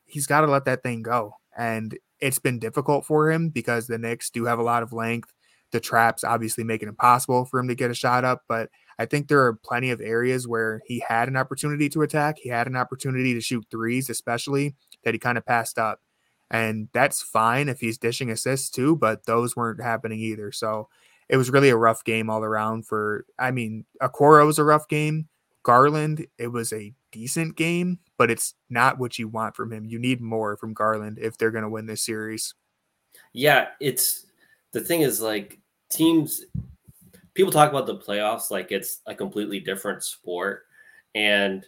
He's 0.07 0.27
got 0.27 0.41
to 0.41 0.49
let 0.49 0.65
that 0.65 0.83
thing 0.83 1.03
go. 1.03 1.35
And 1.57 1.97
it's 2.19 2.41
been 2.41 2.59
difficult 2.59 3.07
for 3.07 3.31
him 3.31 3.49
because 3.49 3.87
the 3.87 3.99
Knicks 3.99 4.31
do 4.31 4.45
have 4.47 4.59
a 4.59 4.65
lot 4.65 4.83
of 4.83 4.93
length 4.93 5.33
the 5.71 5.81
traps 5.81 6.25
obviously 6.25 6.65
make 6.65 6.83
it 6.83 6.89
impossible 6.89 7.45
for 7.45 7.61
him 7.61 7.69
to 7.69 7.75
get 7.75 7.91
a 7.91 7.95
shot 7.95 8.25
up. 8.25 8.43
But 8.49 8.71
I 8.99 9.07
think 9.07 9.29
there 9.29 9.45
are 9.45 9.55
plenty 9.55 9.91
of 9.91 10.01
areas 10.01 10.47
where 10.47 10.83
he 10.87 11.03
had 11.07 11.29
an 11.29 11.37
opportunity 11.37 11.89
to 11.91 12.03
attack. 12.03 12.39
He 12.39 12.49
had 12.49 12.67
an 12.67 12.77
opportunity 12.77 13.35
to 13.35 13.41
shoot 13.41 13.65
threes, 13.71 14.11
especially 14.11 14.75
that 15.05 15.15
he 15.15 15.19
kind 15.19 15.39
of 15.39 15.47
passed 15.47 15.79
up. 15.79 16.01
And 16.51 16.89
that's 16.93 17.23
fine 17.23 17.69
if 17.69 17.81
he's 17.81 17.99
dishing 17.99 18.31
assists 18.31 18.71
too, 18.71 18.97
but 18.97 19.27
those 19.27 19.55
weren't 19.55 19.83
happening 19.83 20.19
either. 20.19 20.51
So 20.51 20.89
it 21.29 21.37
was 21.37 21.51
really 21.51 21.69
a 21.69 21.77
rough 21.77 22.03
game 22.03 22.29
all 22.29 22.43
around 22.43 22.87
for, 22.87 23.25
I 23.39 23.53
mean, 23.53 23.85
Okoro 24.03 24.47
was 24.47 24.59
a 24.59 24.65
rough 24.65 24.89
game. 24.89 25.29
Garland, 25.63 26.27
it 26.39 26.49
was 26.49 26.73
a 26.73 26.93
decent 27.13 27.57
game, 27.57 27.99
but 28.19 28.31
it's 28.31 28.55
not 28.69 28.99
what 28.99 29.19
you 29.19 29.29
want 29.29 29.55
from 29.55 29.73
him. 29.73 29.85
You 29.85 29.99
need 29.99 30.21
more 30.21 30.57
from 30.57 30.75
Garland 30.75 31.19
if 31.21 31.37
they're 31.39 31.51
going 31.51 31.65
to 31.65 31.71
win 31.71 31.87
this 31.87 32.03
series. 32.03 32.55
Yeah, 33.33 33.69
it's 33.81 34.27
the 34.73 34.81
thing 34.81 35.03
is 35.03 35.21
like 35.21 35.59
teams 35.91 36.45
people 37.35 37.53
talk 37.53 37.71
about 37.71 37.87
the 37.87 37.97
playoffs 37.97 38.51
like 38.51 38.71
it's 38.71 39.01
a 39.07 39.15
completely 39.15 39.61
different 39.61 40.03
sport 40.03 40.65
and 41.15 41.67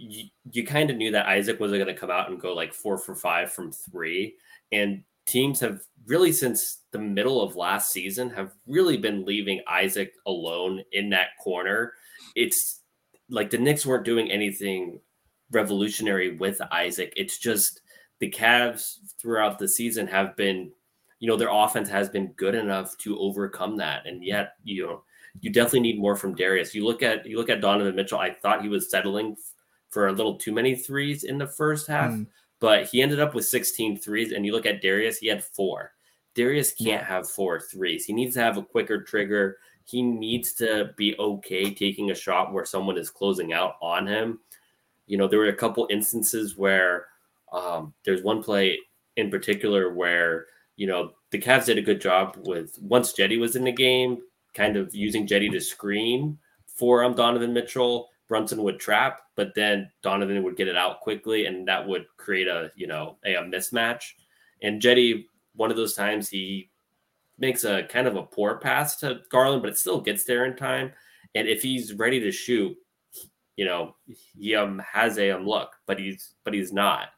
you, 0.00 0.24
you 0.50 0.64
kind 0.64 0.90
of 0.90 0.96
knew 0.96 1.10
that 1.12 1.26
Isaac 1.26 1.60
wasn't 1.60 1.82
going 1.82 1.94
to 1.94 2.00
come 2.00 2.10
out 2.10 2.30
and 2.30 2.40
go 2.40 2.54
like 2.54 2.72
4 2.72 2.96
for 2.96 3.14
5 3.14 3.52
from 3.52 3.70
3 3.70 4.34
and 4.72 5.02
teams 5.26 5.60
have 5.60 5.82
really 6.06 6.32
since 6.32 6.78
the 6.90 6.98
middle 6.98 7.42
of 7.42 7.54
last 7.54 7.92
season 7.92 8.30
have 8.30 8.52
really 8.66 8.96
been 8.96 9.24
leaving 9.24 9.60
Isaac 9.68 10.12
alone 10.26 10.82
in 10.92 11.10
that 11.10 11.36
corner. 11.42 11.92
It's 12.34 12.80
like 13.28 13.50
the 13.50 13.58
Knicks 13.58 13.84
weren't 13.84 14.04
doing 14.04 14.30
anything 14.30 15.00
revolutionary 15.50 16.36
with 16.36 16.60
Isaac. 16.72 17.12
It's 17.16 17.38
just 17.38 17.82
the 18.20 18.30
Cavs 18.30 18.96
throughout 19.20 19.58
the 19.58 19.68
season 19.68 20.06
have 20.06 20.34
been, 20.36 20.72
you 21.18 21.28
know, 21.28 21.36
their 21.36 21.52
offense 21.52 21.88
has 21.90 22.08
been 22.08 22.28
good 22.32 22.54
enough 22.54 22.96
to 22.98 23.18
overcome 23.18 23.76
that. 23.76 24.06
And 24.06 24.24
yet, 24.24 24.54
you 24.64 24.86
know, 24.86 25.02
you 25.40 25.50
definitely 25.50 25.80
need 25.80 26.00
more 26.00 26.16
from 26.16 26.34
Darius. 26.34 26.74
You 26.74 26.84
look 26.84 27.02
at 27.02 27.24
you 27.26 27.36
look 27.36 27.50
at 27.50 27.60
Donovan 27.60 27.94
Mitchell. 27.94 28.18
I 28.18 28.32
thought 28.32 28.62
he 28.62 28.68
was 28.68 28.90
settling 28.90 29.36
for 29.90 30.08
a 30.08 30.12
little 30.12 30.36
too 30.36 30.52
many 30.52 30.74
threes 30.74 31.24
in 31.24 31.38
the 31.38 31.46
first 31.46 31.86
half, 31.86 32.12
mm. 32.12 32.26
but 32.60 32.86
he 32.86 33.02
ended 33.02 33.20
up 33.20 33.34
with 33.34 33.44
16 33.44 33.98
threes. 33.98 34.32
And 34.32 34.46
you 34.46 34.52
look 34.52 34.66
at 34.66 34.80
Darius, 34.80 35.18
he 35.18 35.26
had 35.26 35.44
four. 35.44 35.92
Darius 36.34 36.72
can't 36.72 37.04
have 37.04 37.28
four 37.28 37.60
threes. 37.60 38.04
He 38.04 38.12
needs 38.12 38.34
to 38.34 38.40
have 38.40 38.56
a 38.56 38.62
quicker 38.62 39.02
trigger. 39.02 39.58
He 39.84 40.02
needs 40.02 40.52
to 40.54 40.90
be 40.96 41.18
okay 41.18 41.74
taking 41.74 42.10
a 42.10 42.14
shot 42.14 42.52
where 42.52 42.64
someone 42.64 42.96
is 42.96 43.10
closing 43.10 43.52
out 43.52 43.74
on 43.82 44.06
him. 44.06 44.38
You 45.06 45.18
know, 45.18 45.26
there 45.26 45.40
were 45.40 45.48
a 45.48 45.56
couple 45.56 45.88
instances 45.90 46.56
where 46.56 47.06
um, 47.52 47.92
there's 48.04 48.22
one 48.22 48.42
play 48.42 48.78
in 49.16 49.30
particular 49.30 49.92
where, 49.92 50.46
you 50.76 50.86
know, 50.86 51.12
the 51.30 51.38
Cavs 51.38 51.66
did 51.66 51.78
a 51.78 51.82
good 51.82 52.00
job 52.00 52.36
with 52.44 52.78
once 52.80 53.12
Cedi 53.12 53.38
was 53.38 53.56
in 53.56 53.64
the 53.64 53.72
game, 53.72 54.18
kind 54.54 54.76
of 54.76 54.94
using 54.94 55.26
Cedi 55.26 55.50
to 55.50 55.60
screen 55.60 56.38
for 56.66 57.02
um, 57.02 57.14
Donovan 57.14 57.52
Mitchell. 57.52 58.09
Brunson 58.30 58.62
would 58.62 58.78
trap, 58.78 59.22
but 59.34 59.56
then 59.56 59.90
Donovan 60.02 60.44
would 60.44 60.56
get 60.56 60.68
it 60.68 60.76
out 60.76 61.00
quickly, 61.00 61.46
and 61.46 61.66
that 61.66 61.86
would 61.86 62.06
create 62.16 62.46
a 62.46 62.70
you 62.76 62.86
know 62.86 63.16
a, 63.26 63.34
a 63.34 63.42
mismatch. 63.42 64.12
And 64.62 64.80
Cedi, 64.80 65.24
one 65.56 65.72
of 65.72 65.76
those 65.76 65.94
times, 65.94 66.28
he 66.28 66.70
makes 67.38 67.64
a 67.64 67.82
kind 67.82 68.06
of 68.06 68.14
a 68.14 68.22
poor 68.22 68.58
pass 68.58 68.96
to 68.98 69.20
Garland, 69.30 69.62
but 69.62 69.70
it 69.72 69.78
still 69.78 70.00
gets 70.00 70.22
there 70.24 70.44
in 70.44 70.56
time. 70.56 70.92
And 71.34 71.48
if 71.48 71.60
he's 71.60 71.92
ready 71.94 72.20
to 72.20 72.30
shoot, 72.30 72.76
you 73.56 73.64
know, 73.64 73.96
he 74.38 74.54
um 74.54 74.80
has 74.90 75.18
a 75.18 75.32
um 75.32 75.44
look, 75.44 75.72
but 75.86 75.98
he's 75.98 76.34
but 76.44 76.54
he's 76.54 76.72
not. 76.72 77.08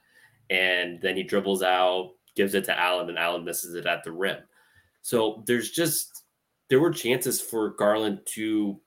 And 0.48 0.98
then 1.03 1.14
he 1.14 1.22
dribbles 1.22 1.62
out, 1.62 2.12
gives 2.35 2.55
it 2.55 2.64
to 2.64 2.79
Allen, 2.79 3.11
and 3.11 3.18
Allen 3.18 3.44
misses 3.44 3.75
it 3.75 3.85
at 3.85 4.03
the 4.03 4.12
rim. 4.12 4.38
So 5.03 5.44
there's 5.46 5.72
just 5.72 6.25
there 6.70 6.81
were 6.81 6.90
chances 6.90 7.42
for 7.42 7.70
Garland 7.70 8.20
to 8.29 8.81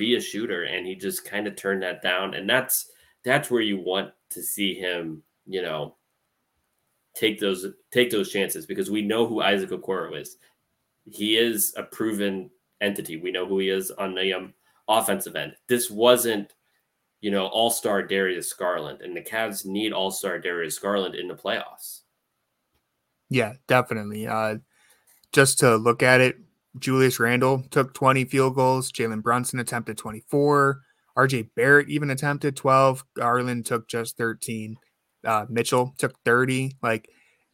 be 0.00 0.16
a 0.16 0.20
shooter, 0.20 0.64
and 0.64 0.86
he 0.86 0.96
just 0.96 1.24
kind 1.24 1.46
of 1.46 1.54
turned 1.54 1.82
that 1.82 2.02
down. 2.02 2.34
And 2.34 2.48
that's 2.48 2.90
that's 3.22 3.50
where 3.50 3.60
you 3.60 3.78
want 3.78 4.12
to 4.30 4.42
see 4.42 4.74
him, 4.74 5.22
you 5.46 5.60
know, 5.62 5.96
take 7.14 7.38
those 7.38 7.66
take 7.92 8.10
those 8.10 8.32
chances 8.32 8.66
because 8.66 8.90
we 8.90 9.02
know 9.02 9.26
who 9.26 9.42
Isaac 9.42 9.70
Okoro 9.70 10.18
is. 10.18 10.38
He 11.04 11.36
is 11.36 11.74
a 11.76 11.82
proven 11.82 12.50
entity. 12.80 13.18
We 13.18 13.30
know 13.30 13.46
who 13.46 13.58
he 13.58 13.68
is 13.68 13.90
on 13.90 14.14
the 14.14 14.32
um, 14.32 14.54
offensive 14.88 15.36
end. 15.36 15.52
This 15.68 15.90
wasn't, 15.90 16.54
you 17.20 17.30
know, 17.30 17.46
all 17.46 17.70
star 17.70 18.02
Darius 18.02 18.52
Garland, 18.54 19.02
and 19.02 19.14
the 19.14 19.20
Cavs 19.22 19.66
need 19.66 19.92
all 19.92 20.10
star 20.10 20.38
Darius 20.38 20.78
Garland 20.78 21.14
in 21.14 21.28
the 21.28 21.34
playoffs. 21.34 22.00
Yeah, 23.28 23.52
definitely. 23.68 24.26
Uh, 24.26 24.56
just 25.32 25.58
to 25.60 25.76
look 25.76 26.02
at 26.02 26.20
it, 26.20 26.36
Julius 26.78 27.18
Randle 27.18 27.64
took 27.70 27.94
20 27.94 28.24
field 28.26 28.54
goals. 28.54 28.92
Jalen 28.92 29.22
Brunson 29.22 29.58
attempted 29.58 29.98
24. 29.98 30.80
RJ 31.16 31.50
Barrett 31.56 31.88
even 31.88 32.10
attempted 32.10 32.56
12. 32.56 33.04
Garland 33.14 33.66
took 33.66 33.88
just 33.88 34.16
13. 34.16 34.76
Uh, 35.24 35.46
Mitchell 35.48 35.94
took 35.98 36.14
30. 36.24 36.76
Like 36.82 37.08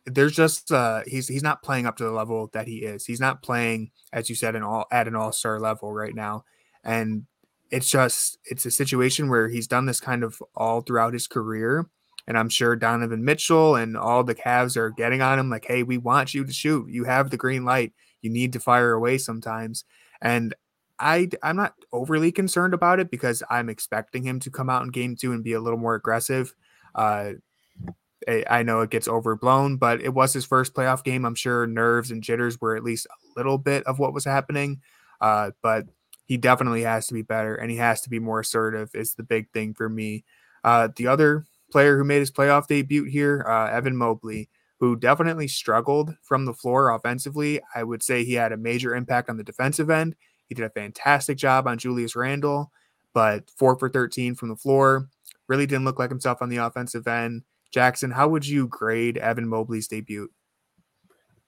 there's 0.04 0.36
just 0.36 0.70
uh 0.70 1.02
he's 1.06 1.26
he's 1.26 1.42
not 1.42 1.62
playing 1.62 1.84
up 1.84 1.96
to 1.96 2.04
the 2.04 2.10
level 2.10 2.48
that 2.52 2.68
he 2.68 2.78
is. 2.78 3.06
He's 3.06 3.20
not 3.20 3.42
playing, 3.42 3.90
as 4.12 4.28
you 4.28 4.36
said, 4.36 4.54
an 4.54 4.62
all 4.62 4.86
at 4.92 5.08
an 5.08 5.16
all-star 5.16 5.58
level 5.58 5.92
right 5.92 6.14
now. 6.14 6.44
And 6.84 7.24
it's 7.70 7.90
just 7.90 8.38
it's 8.44 8.66
a 8.66 8.70
situation 8.70 9.28
where 9.28 9.48
he's 9.48 9.66
done 9.66 9.86
this 9.86 10.00
kind 10.00 10.22
of 10.22 10.40
all 10.54 10.82
throughout 10.82 11.14
his 11.14 11.26
career. 11.26 11.86
And 12.28 12.36
I'm 12.36 12.48
sure 12.48 12.74
Donovan 12.76 13.24
Mitchell 13.24 13.76
and 13.76 13.96
all 13.96 14.24
the 14.24 14.34
Cavs 14.34 14.76
are 14.76 14.90
getting 14.90 15.22
on 15.22 15.38
him 15.38 15.48
like, 15.48 15.64
hey, 15.64 15.82
we 15.82 15.96
want 15.96 16.34
you 16.34 16.44
to 16.44 16.52
shoot. 16.52 16.88
You 16.90 17.04
have 17.04 17.30
the 17.30 17.36
green 17.36 17.64
light. 17.64 17.92
You 18.22 18.30
need 18.30 18.52
to 18.54 18.60
fire 18.60 18.92
away 18.92 19.18
sometimes. 19.18 19.84
And 20.20 20.54
I 20.98 21.28
I'm 21.42 21.56
not 21.56 21.74
overly 21.92 22.32
concerned 22.32 22.74
about 22.74 23.00
it 23.00 23.10
because 23.10 23.42
I'm 23.50 23.68
expecting 23.68 24.22
him 24.22 24.40
to 24.40 24.50
come 24.50 24.70
out 24.70 24.82
in 24.82 24.88
game 24.88 25.16
two 25.16 25.32
and 25.32 25.44
be 25.44 25.52
a 25.52 25.60
little 25.60 25.78
more 25.78 25.94
aggressive. 25.94 26.54
Uh, 26.94 27.32
I 28.50 28.62
know 28.62 28.80
it 28.80 28.90
gets 28.90 29.06
overblown, 29.06 29.76
but 29.76 30.00
it 30.00 30.12
was 30.12 30.32
his 30.32 30.44
first 30.44 30.74
playoff 30.74 31.04
game. 31.04 31.24
I'm 31.24 31.34
sure 31.34 31.66
nerves 31.66 32.10
and 32.10 32.22
jitters 32.22 32.60
were 32.60 32.74
at 32.74 32.82
least 32.82 33.06
a 33.06 33.38
little 33.38 33.58
bit 33.58 33.84
of 33.84 33.98
what 33.98 34.14
was 34.14 34.24
happening. 34.24 34.80
Uh, 35.20 35.50
but 35.62 35.84
he 36.24 36.36
definitely 36.36 36.82
has 36.82 37.06
to 37.06 37.14
be 37.14 37.22
better 37.22 37.54
and 37.54 37.70
he 37.70 37.76
has 37.76 38.00
to 38.02 38.10
be 38.10 38.18
more 38.18 38.40
assertive, 38.40 38.90
is 38.94 39.14
the 39.14 39.22
big 39.22 39.50
thing 39.52 39.74
for 39.74 39.88
me. 39.88 40.24
Uh, 40.64 40.88
the 40.96 41.06
other 41.06 41.44
player 41.70 41.96
who 41.96 42.04
made 42.04 42.18
his 42.18 42.32
playoff 42.32 42.66
debut 42.66 43.04
here, 43.04 43.44
uh, 43.48 43.70
Evan 43.70 43.96
Mobley, 43.96 44.48
who 44.78 44.96
definitely 44.96 45.48
struggled 45.48 46.14
from 46.22 46.44
the 46.44 46.52
floor 46.52 46.90
offensively. 46.90 47.60
I 47.74 47.82
would 47.82 48.02
say 48.02 48.24
he 48.24 48.34
had 48.34 48.52
a 48.52 48.56
major 48.56 48.94
impact 48.94 49.30
on 49.30 49.36
the 49.36 49.44
defensive 49.44 49.90
end. 49.90 50.16
He 50.48 50.54
did 50.54 50.64
a 50.64 50.70
fantastic 50.70 51.38
job 51.38 51.66
on 51.66 51.78
Julius 51.78 52.14
Randle, 52.14 52.70
but 53.14 53.50
four 53.56 53.78
for 53.78 53.88
13 53.88 54.34
from 54.34 54.48
the 54.48 54.56
floor. 54.56 55.08
Really 55.48 55.66
didn't 55.66 55.84
look 55.84 55.98
like 55.98 56.10
himself 56.10 56.42
on 56.42 56.48
the 56.48 56.58
offensive 56.58 57.06
end. 57.06 57.42
Jackson, 57.72 58.10
how 58.10 58.28
would 58.28 58.46
you 58.46 58.68
grade 58.68 59.16
Evan 59.16 59.48
Mobley's 59.48 59.88
debut? 59.88 60.30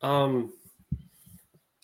Um, 0.03 0.53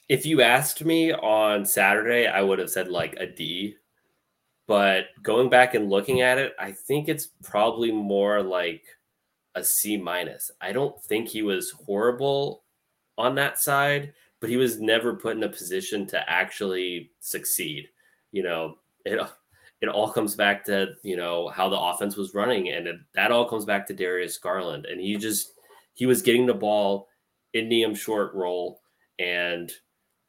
if 0.08 0.26
you 0.26 0.42
asked 0.42 0.84
me 0.84 1.12
on 1.12 1.64
Saturday, 1.64 2.26
I 2.26 2.42
would 2.42 2.58
have 2.58 2.70
said 2.70 2.88
like 2.88 3.14
a 3.16 3.26
D. 3.26 3.76
But 4.66 5.06
going 5.22 5.50
back 5.50 5.74
and 5.74 5.90
looking 5.90 6.22
at 6.22 6.38
it, 6.38 6.54
I 6.58 6.72
think 6.72 7.08
it's 7.08 7.26
probably 7.42 7.92
more 7.92 8.42
like 8.42 8.82
a 9.54 9.64
C 9.64 9.96
minus. 9.96 10.50
I 10.60 10.72
don't 10.72 11.00
think 11.02 11.28
he 11.28 11.42
was 11.42 11.70
horrible 11.70 12.64
on 13.16 13.34
that 13.36 13.58
side, 13.58 14.12
but 14.40 14.50
he 14.50 14.56
was 14.56 14.80
never 14.80 15.14
put 15.14 15.36
in 15.36 15.42
a 15.42 15.48
position 15.48 16.06
to 16.08 16.30
actually 16.30 17.12
succeed. 17.20 17.88
You 18.32 18.42
know, 18.42 18.78
it 19.04 19.20
it 19.80 19.88
all 19.88 20.10
comes 20.10 20.34
back 20.34 20.64
to 20.64 20.94
you 21.02 21.16
know 21.16 21.48
how 21.48 21.68
the 21.68 21.78
offense 21.78 22.16
was 22.16 22.34
running, 22.34 22.70
and 22.70 22.86
it, 22.86 22.96
that 23.14 23.32
all 23.32 23.48
comes 23.48 23.64
back 23.64 23.86
to 23.86 23.94
Darius 23.94 24.38
Garland, 24.38 24.86
and 24.86 25.00
he 25.00 25.16
just 25.16 25.52
he 25.94 26.06
was 26.06 26.22
getting 26.22 26.46
the 26.46 26.54
ball 26.54 27.08
in 27.52 27.68
the 27.68 27.84
um, 27.84 27.94
short 27.94 28.34
roll, 28.34 28.80
and 29.18 29.70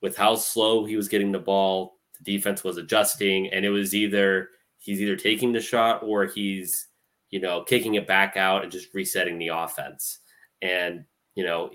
with 0.01 0.15
how 0.15 0.35
slow 0.35 0.85
he 0.85 0.95
was 0.95 1.07
getting 1.07 1.31
the 1.31 1.39
ball, 1.39 1.97
the 2.21 2.38
defense 2.38 2.63
was 2.63 2.77
adjusting, 2.77 3.47
and 3.51 3.65
it 3.65 3.69
was 3.69 3.95
either 3.95 4.49
he's 4.77 5.01
either 5.01 5.15
taking 5.15 5.51
the 5.51 5.61
shot 5.61 6.03
or 6.03 6.25
he's 6.25 6.88
you 7.35 7.41
know 7.41 7.61
kicking 7.63 7.95
it 7.95 8.07
back 8.07 8.37
out 8.37 8.63
and 8.63 8.71
just 8.71 8.93
resetting 8.93 9.37
the 9.37 9.49
offense, 9.49 10.19
and 10.61 11.03
you 11.35 11.43
know 11.43 11.69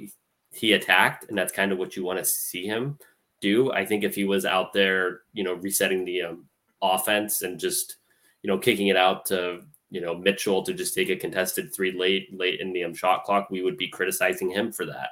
he 0.51 0.73
attacked, 0.73 1.29
and 1.29 1.37
that's 1.37 1.53
kind 1.53 1.71
of 1.71 1.77
what 1.77 1.95
you 1.95 2.03
want 2.03 2.19
to 2.19 2.25
see 2.25 2.65
him 2.65 2.99
do. 3.43 3.71
I 3.71 3.85
think 3.85 4.03
if 4.03 4.15
he 4.15 4.25
was 4.25 4.47
out 4.47 4.73
there, 4.73 5.21
you 5.35 5.45
know, 5.45 5.53
resetting 5.53 6.07
the 6.07 6.23
um, 6.23 6.47
offense 6.81 7.43
and 7.43 7.61
just 7.61 7.97
you 8.43 8.49
know 8.49 8.57
kicking 8.57 8.87
it 8.87 8.97
out 8.97 9.27
to 9.27 9.61
you 9.91 10.01
know 10.01 10.15
Mitchell 10.15 10.63
to 10.63 10.73
just 10.73 10.95
take 10.95 11.11
a 11.11 11.17
contested 11.17 11.75
three 11.75 11.93
late 11.93 12.33
late 12.33 12.61
in 12.61 12.73
the 12.73 12.85
um, 12.85 12.95
shot 12.95 13.25
clock, 13.25 13.51
we 13.51 13.61
would 13.61 13.77
be 13.77 13.89
criticizing 13.89 14.49
him 14.49 14.73
for 14.73 14.87
that. 14.87 15.11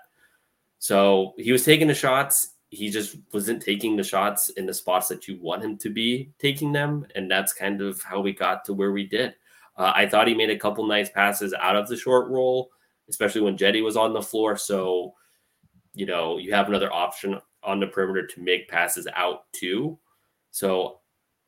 So 0.79 1.35
he 1.37 1.53
was 1.53 1.63
taking 1.63 1.89
the 1.89 1.95
shots. 1.95 2.55
He 2.71 2.89
just 2.89 3.19
wasn't 3.35 3.61
taking 3.61 3.97
the 3.97 4.03
shots 4.03 4.49
in 4.49 4.65
the 4.65 4.73
spots 4.73 5.09
that 5.09 5.29
you 5.29 5.39
want 5.43 5.63
him 5.63 5.77
to 5.77 5.91
be 5.91 6.31
taking 6.39 6.73
them, 6.73 7.07
and 7.15 7.31
that's 7.31 7.53
kind 7.53 7.83
of 7.83 8.01
how 8.01 8.23
we 8.23 8.33
got 8.33 8.65
to 8.65 8.73
where 8.73 8.93
we 8.93 9.07
did. 9.07 9.35
Uh, 9.79 9.93
I 9.95 10.09
thought 10.09 10.27
he 10.27 10.35
made 10.35 10.51
a 10.51 10.59
couple 10.59 10.85
nice 10.87 11.09
passes 11.09 11.55
out 11.55 11.77
of 11.77 11.89
the 11.89 11.97
short 11.97 12.29
roll, 12.29 12.71
especially 13.09 13.41
when 13.41 13.57
Cedi 13.57 13.83
was 13.83 13.97
on 13.97 14.13
the 14.13 14.21
floor. 14.21 14.57
So, 14.57 15.15
you 15.95 16.05
know, 16.05 16.37
you 16.37 16.53
have 16.53 16.69
another 16.69 16.93
option 16.93 17.41
on 17.63 17.81
the 17.81 17.87
perimeter 17.87 18.27
to 18.27 18.41
make 18.43 18.69
passes 18.69 19.07
out 19.15 19.45
too. 19.53 19.99
So 20.51 20.99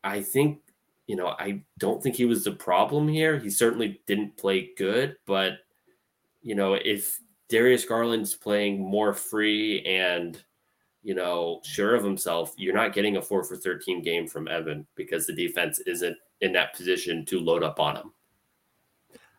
I 0.05 0.23
think, 0.23 0.61
you 1.09 1.17
know, 1.17 1.29
I 1.29 1.63
don't 1.79 2.01
think 2.01 2.15
he 2.15 2.25
was 2.25 2.45
the 2.45 2.53
problem 2.53 3.09
here. 3.09 3.39
He 3.39 3.51
certainly 3.51 4.01
didn't 4.07 4.37
play 4.37 4.71
good, 4.77 5.17
but, 5.27 5.55
you 6.41 6.55
know, 6.55 6.75
if 6.75 7.19
Darius 7.49 7.85
Garland's 7.85 8.35
playing 8.37 8.79
more 8.81 9.13
free 9.13 9.85
and, 9.85 10.41
you 11.03 11.15
know, 11.15 11.61
sure 11.65 11.97
of 11.97 12.05
himself, 12.05 12.55
you're 12.57 12.75
not 12.75 12.93
getting 12.93 13.17
a 13.17 13.23
four 13.23 13.43
for 13.43 13.57
13 13.57 14.03
game 14.03 14.29
from 14.29 14.47
Evan 14.47 14.87
because 14.95 15.27
the 15.27 15.35
defense 15.35 15.81
isn't 15.81 16.17
in 16.41 16.53
that 16.53 16.75
position 16.75 17.25
to 17.27 17.41
load 17.41 17.65
up 17.65 17.81
on 17.81 17.97
him. 17.97 18.13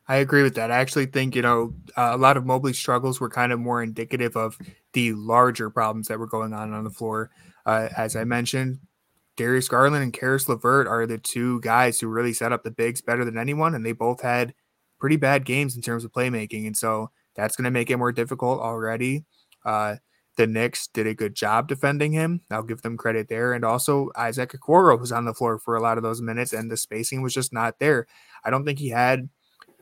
I 0.08 0.18
agree 0.18 0.44
with 0.44 0.56
that. 0.56 0.72
I 0.72 0.78
actually 0.78 1.06
think, 1.06 1.36
you 1.36 1.42
know, 1.42 1.74
uh, 1.96 2.12
a 2.12 2.18
lot 2.18 2.36
of 2.36 2.46
Mobley's 2.46 2.78
struggles 2.78 3.20
were 3.20 3.30
kind 3.30 3.52
of 3.52 3.60
more 3.60 3.82
indicative 3.82 4.36
of 4.36 4.58
the 4.94 5.14
larger 5.14 5.70
problems 5.70 6.08
that 6.08 6.20
were 6.20 6.28
going 6.28 6.54
on 6.54 6.74
on 6.74 6.84
the 6.84 6.90
floor. 6.90 7.30
Uh, 7.66 7.88
as 7.96 8.16
I 8.16 8.24
mentioned, 8.24 8.80
Darius 9.38 9.68
Garland 9.68 10.04
and 10.04 10.12
Caris 10.12 10.50
LeVert 10.50 10.88
are 10.88 11.06
the 11.06 11.18
two 11.18 11.62
guys 11.62 12.00
who 12.00 12.08
really 12.08 12.34
set 12.34 12.52
up 12.52 12.64
the 12.64 12.72
bigs 12.72 13.02
better 13.02 13.24
than 13.24 13.38
anyone, 13.38 13.74
and 13.74 13.86
they 13.86 13.94
both 13.94 14.22
had 14.22 14.54
pretty 15.00 15.16
bad 15.16 15.46
games 15.46 15.76
in 15.76 15.82
terms 15.82 16.04
of 16.04 16.12
playmaking. 16.12 16.66
And 16.68 16.76
so 16.76 17.12
that's 17.36 17.56
going 17.56 17.66
to 17.66 17.72
make 17.72 17.90
it 17.90 17.98
more 17.98 18.12
difficult 18.12 18.60
already. 18.60 19.26
Uh, 19.64 19.96
the 20.38 20.48
Knicks 20.48 20.88
did 20.88 21.08
a 21.08 21.14
good 21.14 21.36
job 21.36 21.68
defending 21.68 22.12
him. 22.12 22.42
I'll 22.50 22.64
give 22.64 22.82
them 22.82 22.98
credit 22.98 23.30
there. 23.30 23.54
And 23.54 23.64
also, 23.64 24.10
Isaac 24.16 24.52
Okoro 24.54 25.00
was 25.00 25.12
on 25.12 25.26
the 25.26 25.34
floor 25.34 25.60
for 25.60 25.76
a 25.76 25.82
lot 25.82 25.98
of 25.98 26.04
those 26.04 26.22
minutes, 26.22 26.54
and 26.54 26.70
the 26.70 26.78
spacing 26.78 27.22
was 27.22 27.34
just 27.34 27.54
not 27.54 27.80
there. 27.80 28.08
I 28.44 28.50
don't 28.50 28.66
think 28.66 28.80
he 28.80 28.90
had 28.90 29.30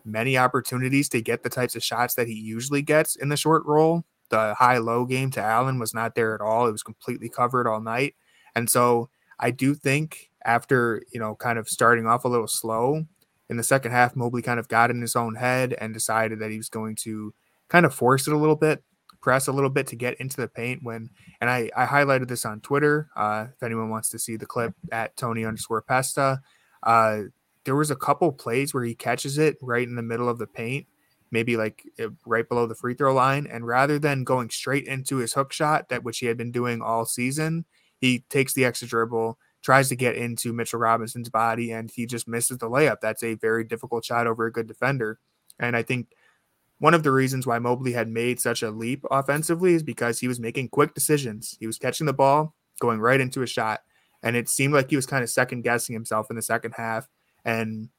many 0.05 0.37
opportunities 0.37 1.09
to 1.09 1.21
get 1.21 1.43
the 1.43 1.49
types 1.49 1.75
of 1.75 1.83
shots 1.83 2.15
that 2.15 2.27
he 2.27 2.33
usually 2.33 2.81
gets 2.81 3.15
in 3.15 3.29
the 3.29 3.37
short 3.37 3.63
roll. 3.65 4.03
The 4.29 4.53
high 4.53 4.77
low 4.77 5.05
game 5.05 5.31
to 5.31 5.41
Allen 5.41 5.79
was 5.79 5.93
not 5.93 6.15
there 6.15 6.35
at 6.35 6.41
all. 6.41 6.67
It 6.67 6.71
was 6.71 6.83
completely 6.83 7.29
covered 7.29 7.67
all 7.67 7.81
night. 7.81 8.15
And 8.55 8.69
so 8.69 9.09
I 9.39 9.51
do 9.51 9.73
think 9.73 10.29
after, 10.45 11.01
you 11.11 11.19
know, 11.19 11.35
kind 11.35 11.57
of 11.57 11.67
starting 11.67 12.05
off 12.05 12.25
a 12.25 12.29
little 12.29 12.47
slow 12.47 13.05
in 13.49 13.57
the 13.57 13.63
second 13.63 13.91
half, 13.91 14.15
Mobley 14.15 14.41
kind 14.41 14.59
of 14.59 14.67
got 14.67 14.91
in 14.91 15.01
his 15.01 15.15
own 15.15 15.35
head 15.35 15.75
and 15.79 15.93
decided 15.93 16.39
that 16.39 16.51
he 16.51 16.57
was 16.57 16.69
going 16.69 16.95
to 16.97 17.33
kind 17.67 17.85
of 17.85 17.93
force 17.93 18.27
it 18.27 18.33
a 18.33 18.37
little 18.37 18.55
bit, 18.55 18.83
press 19.21 19.47
a 19.47 19.51
little 19.51 19.69
bit 19.69 19.87
to 19.87 19.95
get 19.95 20.19
into 20.19 20.37
the 20.37 20.47
paint 20.47 20.81
when, 20.83 21.09
and 21.41 21.49
I, 21.49 21.69
I 21.75 21.85
highlighted 21.85 22.27
this 22.27 22.45
on 22.45 22.61
Twitter. 22.61 23.09
Uh, 23.15 23.47
if 23.53 23.63
anyone 23.63 23.89
wants 23.89 24.09
to 24.09 24.19
see 24.19 24.37
the 24.37 24.45
clip 24.45 24.73
at 24.91 25.17
Tony 25.17 25.45
underscore 25.45 25.81
Pesta, 25.81 26.41
uh, 26.83 27.21
there 27.69 27.75
was 27.75 27.91
a 27.91 27.95
couple 27.95 28.31
plays 28.31 28.73
where 28.73 28.83
he 28.83 28.95
catches 28.95 29.37
it 29.37 29.55
right 29.61 29.87
in 29.87 29.93
the 29.93 30.01
middle 30.01 30.27
of 30.27 30.39
the 30.39 30.47
paint, 30.47 30.87
maybe 31.29 31.55
like 31.55 31.83
eh, 31.99 32.07
right 32.25 32.49
below 32.49 32.65
the 32.65 32.73
free 32.73 32.95
throw 32.95 33.13
line, 33.13 33.45
and 33.45 33.67
rather 33.67 33.99
than 33.99 34.23
going 34.23 34.49
straight 34.49 34.87
into 34.87 35.17
his 35.17 35.33
hook 35.33 35.53
shot, 35.53 35.87
that 35.89 36.03
which 36.03 36.17
he 36.17 36.25
had 36.25 36.35
been 36.35 36.51
doing 36.51 36.81
all 36.81 37.05
season, 37.05 37.65
he 38.01 38.25
takes 38.31 38.53
the 38.53 38.65
extra 38.65 38.87
dribble, 38.87 39.37
tries 39.61 39.87
to 39.87 39.95
get 39.95 40.15
into 40.15 40.51
Mitchell 40.51 40.79
Robinson's 40.79 41.29
body, 41.29 41.71
and 41.71 41.91
he 41.91 42.07
just 42.07 42.27
misses 42.27 42.57
the 42.57 42.67
layup. 42.67 43.01
That's 43.03 43.21
a 43.21 43.35
very 43.35 43.63
difficult 43.63 44.03
shot 44.03 44.25
over 44.25 44.47
a 44.47 44.51
good 44.51 44.67
defender, 44.67 45.19
and 45.59 45.77
I 45.77 45.83
think. 45.83 46.07
One 46.81 46.93
of 46.93 47.03
the 47.03 47.11
reasons 47.11 47.45
why 47.45 47.59
Mobley 47.59 47.91
had 47.91 48.07
made 48.07 48.39
such 48.39 48.63
a 48.63 48.71
leap 48.71 49.03
offensively 49.11 49.73
is 49.73 49.83
because 49.83 50.17
he 50.17 50.29
was 50.29 50.39
making 50.39 50.69
quick 50.69 50.93
decisions. 50.93 51.57
He 51.59 51.67
was 51.67 51.77
catching 51.77 52.07
the 52.07 52.13
ball, 52.13 52.55
going 52.79 53.01
right 53.01 53.19
into 53.19 53.41
a 53.41 53.47
shot, 53.47 53.81
and 54.23 54.37
it 54.37 54.47
seemed 54.47 54.73
like 54.73 54.89
he 54.89 54.95
was 54.95 55.05
kind 55.05 55.21
of 55.21 55.29
second 55.29 55.63
guessing 55.63 55.91
himself 55.91 56.27
in 56.29 56.37
the 56.37 56.41
second 56.41 56.71
half 56.77 57.09
and 57.45 57.89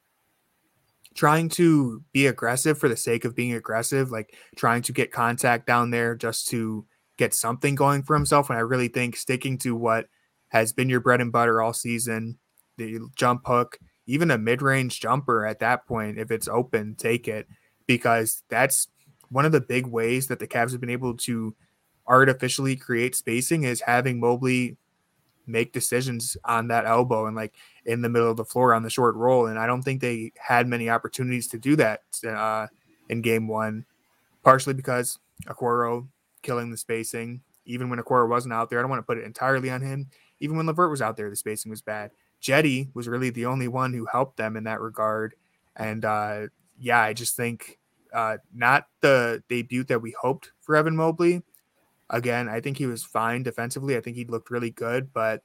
trying 1.15 1.49
to 1.49 2.03
be 2.13 2.27
aggressive 2.27 2.79
for 2.79 2.89
the 2.89 2.97
sake 2.97 3.25
of 3.25 3.35
being 3.35 3.55
aggressive, 3.55 4.11
like 4.11 4.37
trying 4.57 4.83
to 4.83 4.93
get 4.93 5.13
contact 5.13 5.67
down 5.67 5.91
there 5.91 6.15
just 6.15 6.49
to 6.49 6.87
get 7.17 7.35
something 7.35 7.75
going 7.75 8.03
for 8.03 8.15
himself. 8.15 8.49
And 8.49 8.59
I 8.59 8.63
really 8.63 8.89
think 8.89 9.17
sticking 9.17 9.59
to 9.59 9.75
what 9.75 10.07
has 10.49 10.73
been 10.73 10.89
your 10.89 11.01
bread 11.01 11.21
and 11.21 11.33
butter 11.33 11.61
all 11.61 11.73
season, 11.73 12.39
the 12.77 12.99
jump 13.17 13.43
hook, 13.45 13.79
even 14.07 14.31
a 14.31 14.39
mid 14.39 14.63
range 14.63 15.01
jumper 15.01 15.47
at 15.47 15.61
that 15.61 15.87
point, 15.87 16.19
if 16.19 16.31
it's 16.31 16.49
open, 16.49 16.95
take 16.97 17.29
it 17.29 17.47
because 17.87 18.43
that's 18.49 18.89
one 19.31 19.45
of 19.45 19.53
the 19.53 19.61
big 19.61 19.87
ways 19.87 20.29
that 20.29 20.39
the 20.39 20.47
Cavs 20.47 20.73
have 20.73 20.81
been 20.81 20.91
able 20.91 21.17
to 21.17 21.55
artificially 22.07 22.77
create 22.77 23.15
spacing 23.15 23.65
is 23.65 23.81
having 23.81 24.21
Mobley 24.21 24.77
make 25.51 25.73
decisions 25.73 26.37
on 26.45 26.69
that 26.69 26.87
elbow 26.87 27.27
and 27.27 27.37
like 27.37 27.55
in 27.85 28.03
the 28.03 28.09
middle 28.09 28.31
of 28.31 28.37
the 28.37 28.45
floor 28.45 28.75
on 28.75 28.83
the 28.83 28.91
short 28.91 29.15
roll. 29.17 29.47
And 29.47 29.59
I 29.59 29.67
don't 29.67 29.83
think 29.83 30.01
they 30.01 30.33
had 30.39 30.67
many 30.67 30.89
opportunities 30.89 31.49
to 31.49 31.59
do 31.59 31.77
that 31.77 32.03
uh, 32.27 32.67
in 33.09 33.23
game 33.23 33.49
one, 33.49 33.85
partially 34.43 34.75
because 34.75 35.19
Okoro 35.47 36.07
killing 36.43 36.71
the 36.71 36.77
spacing. 36.77 37.43
Even 37.67 37.91
when 37.91 37.99
Okoro 37.99 38.29
wasn't 38.29 38.55
out 38.55 38.71
there, 38.71 38.79
I 38.79 38.83
don't 38.83 38.91
want 38.91 39.01
to 39.01 39.07
put 39.07 39.19
it 39.19 39.25
entirely 39.25 39.71
on 39.71 39.81
him. 39.81 40.09
Even 40.41 40.57
when 40.57 40.67
LeVert 40.67 40.91
was 40.91 41.03
out 41.03 41.17
there, 41.17 41.31
the 41.31 41.37
spacing 41.37 41.71
was 41.71 41.83
bad. 41.83 42.11
Cedi 42.43 42.89
was 42.95 43.09
really 43.09 43.31
the 43.31 43.47
only 43.47 43.69
one 43.69 43.93
who 43.93 44.07
helped 44.07 44.37
them 44.37 44.57
in 44.57 44.65
that 44.65 44.81
regard. 44.81 45.35
And 45.77 46.05
uh, 46.05 46.47
yeah, 46.79 47.01
I 47.01 47.13
just 47.13 47.37
think 47.37 47.79
uh, 48.13 48.39
not 48.55 48.87
the 49.01 49.43
debut 49.49 49.85
that 49.85 50.01
we 50.01 50.15
hoped 50.19 50.53
for 50.61 50.75
Evan 50.75 50.97
Mobley, 50.97 51.43
Again, 52.11 52.49
I 52.49 52.61
think 52.61 52.77
he 52.77 52.87
was 52.87 53.03
fine 53.03 53.43
defensively. 53.43 53.97
I 53.97 54.01
think 54.01 54.17
he 54.17 54.25
looked 54.25 54.51
really 54.51 54.71
good, 54.71 55.13
but 55.13 55.43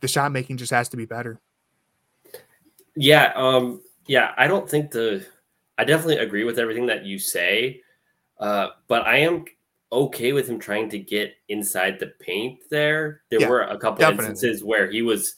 the 0.00 0.08
shot 0.08 0.32
making 0.32 0.56
just 0.56 0.72
has 0.72 0.88
to 0.90 0.96
be 0.96 1.04
better. 1.04 1.40
Yeah, 2.96 3.32
um, 3.36 3.82
yeah, 4.06 4.32
I 4.36 4.46
don't 4.46 4.68
think 4.68 4.90
the 4.90 5.26
I 5.78 5.84
definitely 5.84 6.18
agree 6.18 6.44
with 6.44 6.58
everything 6.58 6.86
that 6.86 7.04
you 7.04 7.18
say. 7.18 7.82
Uh, 8.38 8.68
but 8.88 9.06
I 9.06 9.18
am 9.18 9.44
okay 9.92 10.32
with 10.32 10.48
him 10.48 10.58
trying 10.58 10.88
to 10.90 10.98
get 10.98 11.34
inside 11.48 11.98
the 11.98 12.12
paint 12.20 12.60
there. 12.70 13.22
There 13.30 13.40
yeah, 13.40 13.48
were 13.48 13.62
a 13.62 13.78
couple 13.78 13.98
definitely. 13.98 14.30
instances 14.30 14.64
where 14.64 14.90
he 14.90 15.02
was 15.02 15.34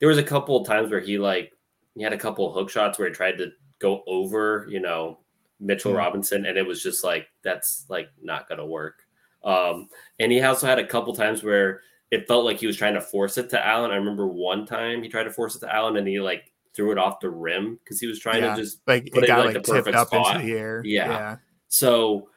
there 0.00 0.08
was 0.08 0.18
a 0.18 0.22
couple 0.22 0.60
of 0.60 0.66
times 0.66 0.90
where 0.90 1.00
he 1.00 1.18
like 1.18 1.52
he 1.94 2.02
had 2.02 2.12
a 2.12 2.18
couple 2.18 2.46
of 2.46 2.54
hook 2.54 2.70
shots 2.70 2.98
where 2.98 3.08
he 3.08 3.14
tried 3.14 3.38
to 3.38 3.52
go 3.78 4.02
over, 4.06 4.66
you 4.68 4.80
know, 4.80 5.20
Mitchell 5.60 5.92
mm. 5.92 5.98
Robinson, 5.98 6.46
and 6.46 6.58
it 6.58 6.66
was 6.66 6.82
just 6.82 7.04
like 7.04 7.28
that's 7.42 7.86
like 7.88 8.08
not 8.22 8.48
gonna 8.48 8.66
work. 8.66 9.03
Um, 9.44 9.88
and 10.18 10.32
he 10.32 10.40
also 10.42 10.66
had 10.66 10.78
a 10.78 10.86
couple 10.86 11.14
times 11.14 11.42
where 11.42 11.82
it 12.10 12.26
felt 12.26 12.44
like 12.44 12.58
he 12.58 12.66
was 12.66 12.76
trying 12.76 12.94
to 12.94 13.00
force 13.00 13.38
it 13.38 13.50
to 13.50 13.66
Allen. 13.66 13.90
I 13.90 13.96
remember 13.96 14.26
one 14.26 14.66
time 14.66 15.02
he 15.02 15.08
tried 15.08 15.24
to 15.24 15.32
force 15.32 15.56
it 15.56 15.60
to 15.60 15.74
Allen 15.74 15.96
and 15.96 16.06
he 16.06 16.20
like 16.20 16.52
threw 16.74 16.92
it 16.92 16.98
off 16.98 17.20
the 17.20 17.30
rim 17.30 17.78
because 17.82 18.00
he 18.00 18.06
was 18.06 18.18
trying 18.18 18.42
yeah, 18.42 18.54
to 18.54 18.60
just 18.62 18.80
like 18.86 19.10
put 19.12 19.24
it, 19.24 19.26
got, 19.26 19.40
in 19.40 19.46
like, 19.46 19.54
like 19.54 19.64
the 19.64 19.72
perfect 19.72 19.96
up 19.96 20.08
spot. 20.08 20.36
into 20.36 20.46
the 20.46 20.58
air. 20.58 20.82
Yeah. 20.84 21.08
yeah. 21.08 21.36
So, 21.68 22.28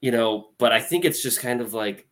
you 0.00 0.10
know, 0.10 0.48
but 0.58 0.72
I 0.72 0.80
think 0.80 1.04
it's 1.04 1.22
just 1.22 1.40
kind 1.40 1.60
of 1.60 1.74
like 1.74 2.08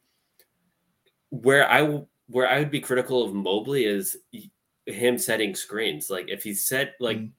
where 1.31 1.71
I 1.71 2.03
where 2.29 2.49
I 2.49 2.59
would 2.59 2.71
be 2.71 2.81
critical 2.81 3.23
of 3.23 3.35
Mobley 3.35 3.85
is 3.85 4.17
him 4.87 5.19
setting 5.19 5.55
screens. 5.55 6.11
Like 6.11 6.29
if 6.29 6.43
he 6.43 6.55
set 6.55 6.95
like 7.01 7.19
mm. 7.19 7.31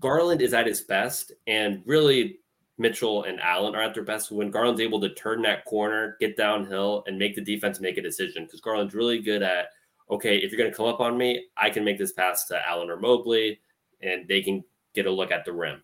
Garland 0.00 0.40
is 0.40 0.54
at 0.54 0.66
his 0.66 0.82
best 0.82 1.32
and 1.46 1.82
really 1.84 2.38
Mitchell 2.78 3.24
and 3.24 3.40
Allen 3.40 3.74
are 3.74 3.82
at 3.82 3.94
their 3.94 4.02
best 4.02 4.32
when 4.32 4.50
Garland's 4.50 4.80
able 4.80 5.00
to 5.00 5.14
turn 5.14 5.42
that 5.42 5.64
corner, 5.64 6.16
get 6.18 6.36
downhill, 6.36 7.04
and 7.06 7.18
make 7.18 7.34
the 7.34 7.40
defense 7.40 7.80
make 7.80 7.98
a 7.98 8.02
decision. 8.02 8.44
Because 8.44 8.60
Garland's 8.60 8.94
really 8.94 9.20
good 9.20 9.42
at, 9.42 9.68
okay, 10.10 10.36
if 10.38 10.50
you're 10.50 10.58
going 10.58 10.70
to 10.70 10.76
come 10.76 10.86
up 10.86 11.00
on 11.00 11.16
me, 11.16 11.46
I 11.56 11.70
can 11.70 11.84
make 11.84 11.98
this 11.98 12.12
pass 12.12 12.46
to 12.46 12.68
Allen 12.68 12.90
or 12.90 12.98
Mobley, 12.98 13.60
and 14.00 14.26
they 14.26 14.42
can 14.42 14.64
get 14.94 15.06
a 15.06 15.10
look 15.10 15.30
at 15.30 15.44
the 15.44 15.52
rim. 15.52 15.82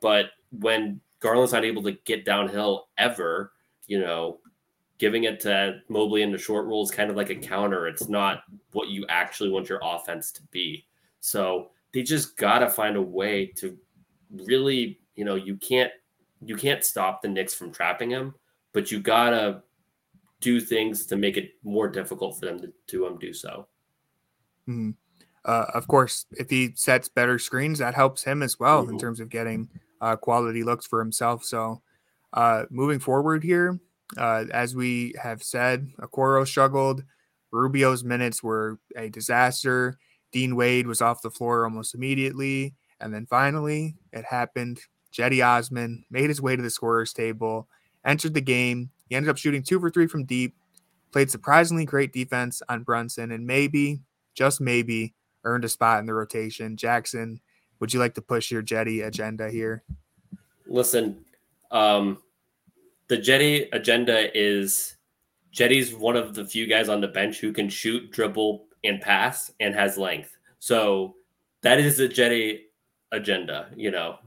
But 0.00 0.26
when 0.50 1.00
Garland's 1.20 1.52
not 1.52 1.64
able 1.64 1.82
to 1.84 1.92
get 2.04 2.26
downhill 2.26 2.88
ever, 2.98 3.52
you 3.86 3.98
know, 3.98 4.40
giving 4.98 5.24
it 5.24 5.40
to 5.40 5.80
Mobley 5.88 6.22
in 6.22 6.30
the 6.30 6.38
short 6.38 6.66
roll 6.66 6.84
is 6.84 6.90
kind 6.90 7.10
of 7.10 7.16
like 7.16 7.30
a 7.30 7.34
counter. 7.34 7.88
It's 7.88 8.08
not 8.08 8.42
what 8.72 8.88
you 8.88 9.04
actually 9.08 9.50
want 9.50 9.68
your 9.68 9.80
offense 9.82 10.30
to 10.32 10.42
be. 10.50 10.86
So 11.20 11.70
they 11.92 12.02
just 12.02 12.36
got 12.36 12.60
to 12.60 12.70
find 12.70 12.96
a 12.96 13.02
way 13.02 13.46
to 13.56 13.76
really 14.30 15.00
you 15.14 15.24
know, 15.24 15.34
you 15.34 15.56
can't 15.56 15.92
you 16.44 16.56
can't 16.56 16.84
stop 16.84 17.22
the 17.22 17.28
Knicks 17.28 17.54
from 17.54 17.72
trapping 17.72 18.10
him, 18.10 18.34
but 18.72 18.90
you 18.90 19.00
gotta 19.00 19.62
do 20.40 20.60
things 20.60 21.06
to 21.06 21.16
make 21.16 21.36
it 21.36 21.52
more 21.62 21.88
difficult 21.88 22.38
for 22.38 22.46
them 22.46 22.60
to, 22.60 22.72
to 22.88 23.06
um, 23.06 23.18
do 23.18 23.32
so. 23.32 23.66
Mm-hmm. 24.68 24.90
Uh, 25.44 25.66
of 25.74 25.86
course, 25.88 26.26
if 26.32 26.50
he 26.50 26.72
sets 26.74 27.08
better 27.08 27.38
screens, 27.38 27.78
that 27.78 27.94
helps 27.94 28.24
him 28.24 28.42
as 28.42 28.58
well 28.58 28.82
mm-hmm. 28.82 28.92
in 28.92 28.98
terms 28.98 29.20
of 29.20 29.28
getting 29.28 29.68
uh, 30.00 30.16
quality 30.16 30.62
looks 30.62 30.86
for 30.86 30.98
himself. 31.00 31.44
So, 31.44 31.82
uh, 32.32 32.64
moving 32.70 32.98
forward 32.98 33.42
here, 33.42 33.78
uh, 34.16 34.44
as 34.52 34.74
we 34.74 35.14
have 35.22 35.42
said, 35.42 35.88
Okoro 36.00 36.46
struggled. 36.46 37.04
Rubio's 37.52 38.04
minutes 38.04 38.42
were 38.42 38.78
a 38.96 39.08
disaster. 39.08 39.98
Dean 40.32 40.56
Wade 40.56 40.86
was 40.86 41.00
off 41.00 41.22
the 41.22 41.30
floor 41.30 41.64
almost 41.64 41.94
immediately. 41.94 42.74
And 43.00 43.14
then 43.14 43.26
finally, 43.26 43.94
it 44.12 44.24
happened. 44.24 44.80
Cedi 45.14 45.46
Osman 45.46 46.04
made 46.10 46.28
his 46.28 46.42
way 46.42 46.56
to 46.56 46.62
the 46.62 46.70
scorer's 46.70 47.12
table, 47.12 47.68
entered 48.04 48.34
the 48.34 48.40
game. 48.40 48.90
He 49.08 49.14
ended 49.14 49.30
up 49.30 49.38
shooting 49.38 49.62
two 49.62 49.78
for 49.78 49.90
three 49.90 50.08
from 50.08 50.24
deep, 50.24 50.54
played 51.12 51.30
surprisingly 51.30 51.84
great 51.84 52.12
defense 52.12 52.62
on 52.68 52.82
Brunson, 52.82 53.30
and 53.30 53.46
maybe, 53.46 54.00
just 54.34 54.60
maybe, 54.60 55.14
earned 55.44 55.64
a 55.64 55.68
spot 55.68 56.00
in 56.00 56.06
the 56.06 56.14
rotation. 56.14 56.76
Jackson, 56.76 57.40
would 57.78 57.94
you 57.94 58.00
like 58.00 58.14
to 58.14 58.22
push 58.22 58.50
your 58.50 58.62
Cedi 58.62 59.06
agenda 59.06 59.48
here? 59.50 59.84
Listen, 60.66 61.24
um, 61.70 62.18
the 63.08 63.18
Cedi 63.18 63.68
agenda 63.72 64.36
is 64.36 64.96
Cedi's 65.54 65.94
one 65.94 66.16
of 66.16 66.34
the 66.34 66.44
few 66.44 66.66
guys 66.66 66.88
on 66.88 67.00
the 67.00 67.08
bench 67.08 67.38
who 67.38 67.52
can 67.52 67.68
shoot, 67.68 68.10
dribble, 68.10 68.64
and 68.82 69.00
pass 69.00 69.52
and 69.60 69.74
has 69.74 69.96
length. 69.96 70.36
So 70.58 71.14
that 71.60 71.78
is 71.78 71.98
the 71.98 72.08
Cedi 72.08 72.62
agenda. 73.12 73.68
You 73.76 73.90
know, 73.90 74.18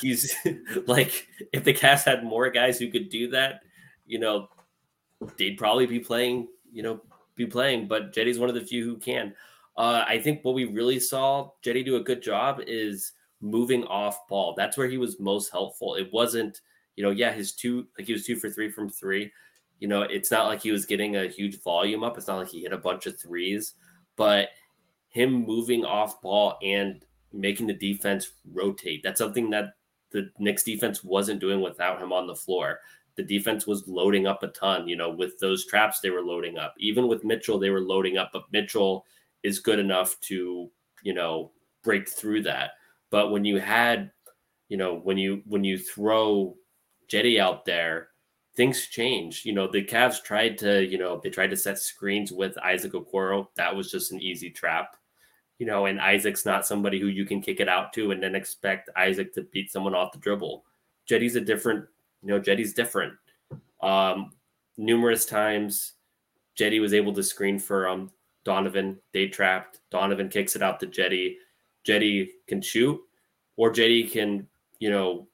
he's 0.00 0.34
like 0.86 1.28
if 1.52 1.64
the 1.64 1.74
Cavs 1.74 2.04
had 2.04 2.24
more 2.24 2.50
guys 2.50 2.78
who 2.78 2.90
could 2.90 3.08
do 3.08 3.30
that, 3.30 3.60
you 4.06 4.18
know, 4.18 4.48
they'd 5.38 5.58
probably 5.58 5.86
be 5.86 6.00
playing, 6.00 6.48
you 6.72 6.82
know, 6.82 7.00
be 7.34 7.46
playing. 7.46 7.88
But 7.88 8.12
Cedi's 8.12 8.38
one 8.38 8.48
of 8.48 8.54
the 8.54 8.60
few 8.60 8.84
who 8.84 8.96
can. 8.96 9.34
Uh, 9.76 10.04
I 10.06 10.18
think 10.18 10.42
what 10.42 10.54
we 10.54 10.64
really 10.64 10.98
saw 10.98 11.50
Cedi 11.64 11.84
do 11.84 11.96
a 11.96 12.02
good 12.02 12.22
job 12.22 12.60
is 12.66 13.12
moving 13.40 13.84
off 13.84 14.26
ball. 14.28 14.54
That's 14.56 14.76
where 14.76 14.88
he 14.88 14.98
was 14.98 15.20
most 15.20 15.50
helpful. 15.50 15.94
It 15.94 16.08
wasn't, 16.12 16.60
you 16.96 17.04
know, 17.04 17.10
yeah, 17.10 17.32
his 17.32 17.52
two, 17.52 17.86
like 17.98 18.06
he 18.06 18.14
was 18.14 18.24
two 18.24 18.36
for 18.36 18.48
three 18.48 18.70
from 18.70 18.88
three. 18.88 19.30
You 19.78 19.88
know, 19.88 20.02
it's 20.02 20.30
not 20.30 20.46
like 20.46 20.62
he 20.62 20.72
was 20.72 20.86
getting 20.86 21.16
a 21.16 21.28
huge 21.28 21.62
volume 21.62 22.02
up. 22.02 22.16
It's 22.16 22.28
not 22.28 22.38
like 22.38 22.48
he 22.48 22.62
hit 22.62 22.72
a 22.72 22.78
bunch 22.78 23.04
of 23.04 23.20
threes, 23.20 23.74
but 24.16 24.48
him 25.08 25.32
moving 25.32 25.84
off 25.84 26.20
ball 26.20 26.58
and 26.62 27.04
making 27.32 27.66
the 27.66 27.74
defense 27.74 28.30
rotate. 28.52 29.02
That's 29.02 29.18
something 29.18 29.50
that 29.50 29.74
the 30.10 30.30
Knicks 30.38 30.62
defense 30.62 31.04
wasn't 31.04 31.40
doing 31.40 31.60
without 31.60 32.00
him 32.00 32.12
on 32.12 32.26
the 32.26 32.34
floor. 32.34 32.80
The 33.16 33.22
defense 33.22 33.66
was 33.66 33.88
loading 33.88 34.26
up 34.26 34.42
a 34.42 34.48
ton, 34.48 34.88
you 34.88 34.96
know, 34.96 35.10
with 35.10 35.38
those 35.38 35.66
traps 35.66 36.00
they 36.00 36.10
were 36.10 36.22
loading 36.22 36.58
up. 36.58 36.74
Even 36.78 37.08
with 37.08 37.24
Mitchell, 37.24 37.58
they 37.58 37.70
were 37.70 37.80
loading 37.80 38.18
up, 38.18 38.30
but 38.32 38.44
Mitchell 38.52 39.04
is 39.42 39.58
good 39.58 39.78
enough 39.78 40.20
to, 40.22 40.70
you 41.02 41.14
know, 41.14 41.52
break 41.82 42.08
through 42.08 42.42
that. 42.42 42.72
But 43.10 43.30
when 43.30 43.44
you 43.44 43.58
had, 43.58 44.10
you 44.68 44.76
know, 44.76 44.96
when 44.96 45.16
you 45.16 45.42
when 45.46 45.64
you 45.64 45.78
throw 45.78 46.56
Cedi 47.08 47.38
out 47.40 47.64
there, 47.64 48.08
things 48.56 48.86
change. 48.86 49.44
You 49.44 49.52
know, 49.52 49.70
the 49.70 49.84
Cavs 49.84 50.22
tried 50.22 50.58
to, 50.58 50.84
you 50.84 50.98
know, 50.98 51.20
they 51.22 51.30
tried 51.30 51.50
to 51.50 51.56
set 51.56 51.78
screens 51.78 52.32
with 52.32 52.58
Isaac 52.58 52.92
Okoro. 52.92 53.46
That 53.56 53.74
was 53.74 53.90
just 53.90 54.12
an 54.12 54.20
easy 54.20 54.50
trap. 54.50 54.96
You 55.58 55.66
know, 55.66 55.86
and 55.86 56.00
Isaac's 56.00 56.44
not 56.44 56.66
somebody 56.66 57.00
who 57.00 57.06
you 57.06 57.24
can 57.24 57.40
kick 57.40 57.60
it 57.60 57.68
out 57.68 57.92
to 57.94 58.10
and 58.10 58.22
then 58.22 58.34
expect 58.34 58.90
Isaac 58.96 59.32
to 59.34 59.42
beat 59.42 59.72
someone 59.72 59.94
off 59.94 60.12
the 60.12 60.18
dribble. 60.18 60.64
Cedi's 61.08 61.36
a 61.36 61.40
different, 61.40 61.86
you 62.22 62.28
know, 62.28 62.40
Cedi's 62.40 62.74
different. 62.74 63.14
Um, 63.80 64.32
numerous 64.76 65.24
times, 65.24 65.92
Cedi 66.58 66.80
was 66.80 66.92
able 66.92 67.12
to 67.14 67.22
screen 67.22 67.58
for 67.58 67.88
um 67.88 68.10
Donovan. 68.44 68.98
They 69.12 69.28
trapped. 69.28 69.80
Donovan 69.90 70.28
kicks 70.28 70.56
it 70.56 70.62
out 70.62 70.78
to 70.80 70.86
Cedi. 70.86 71.36
Cedi 71.86 72.28
can 72.46 72.60
shoot, 72.60 73.00
or 73.56 73.72
Cedi 73.72 74.10
can, 74.10 74.46
you 74.78 74.90
know, 74.90 75.28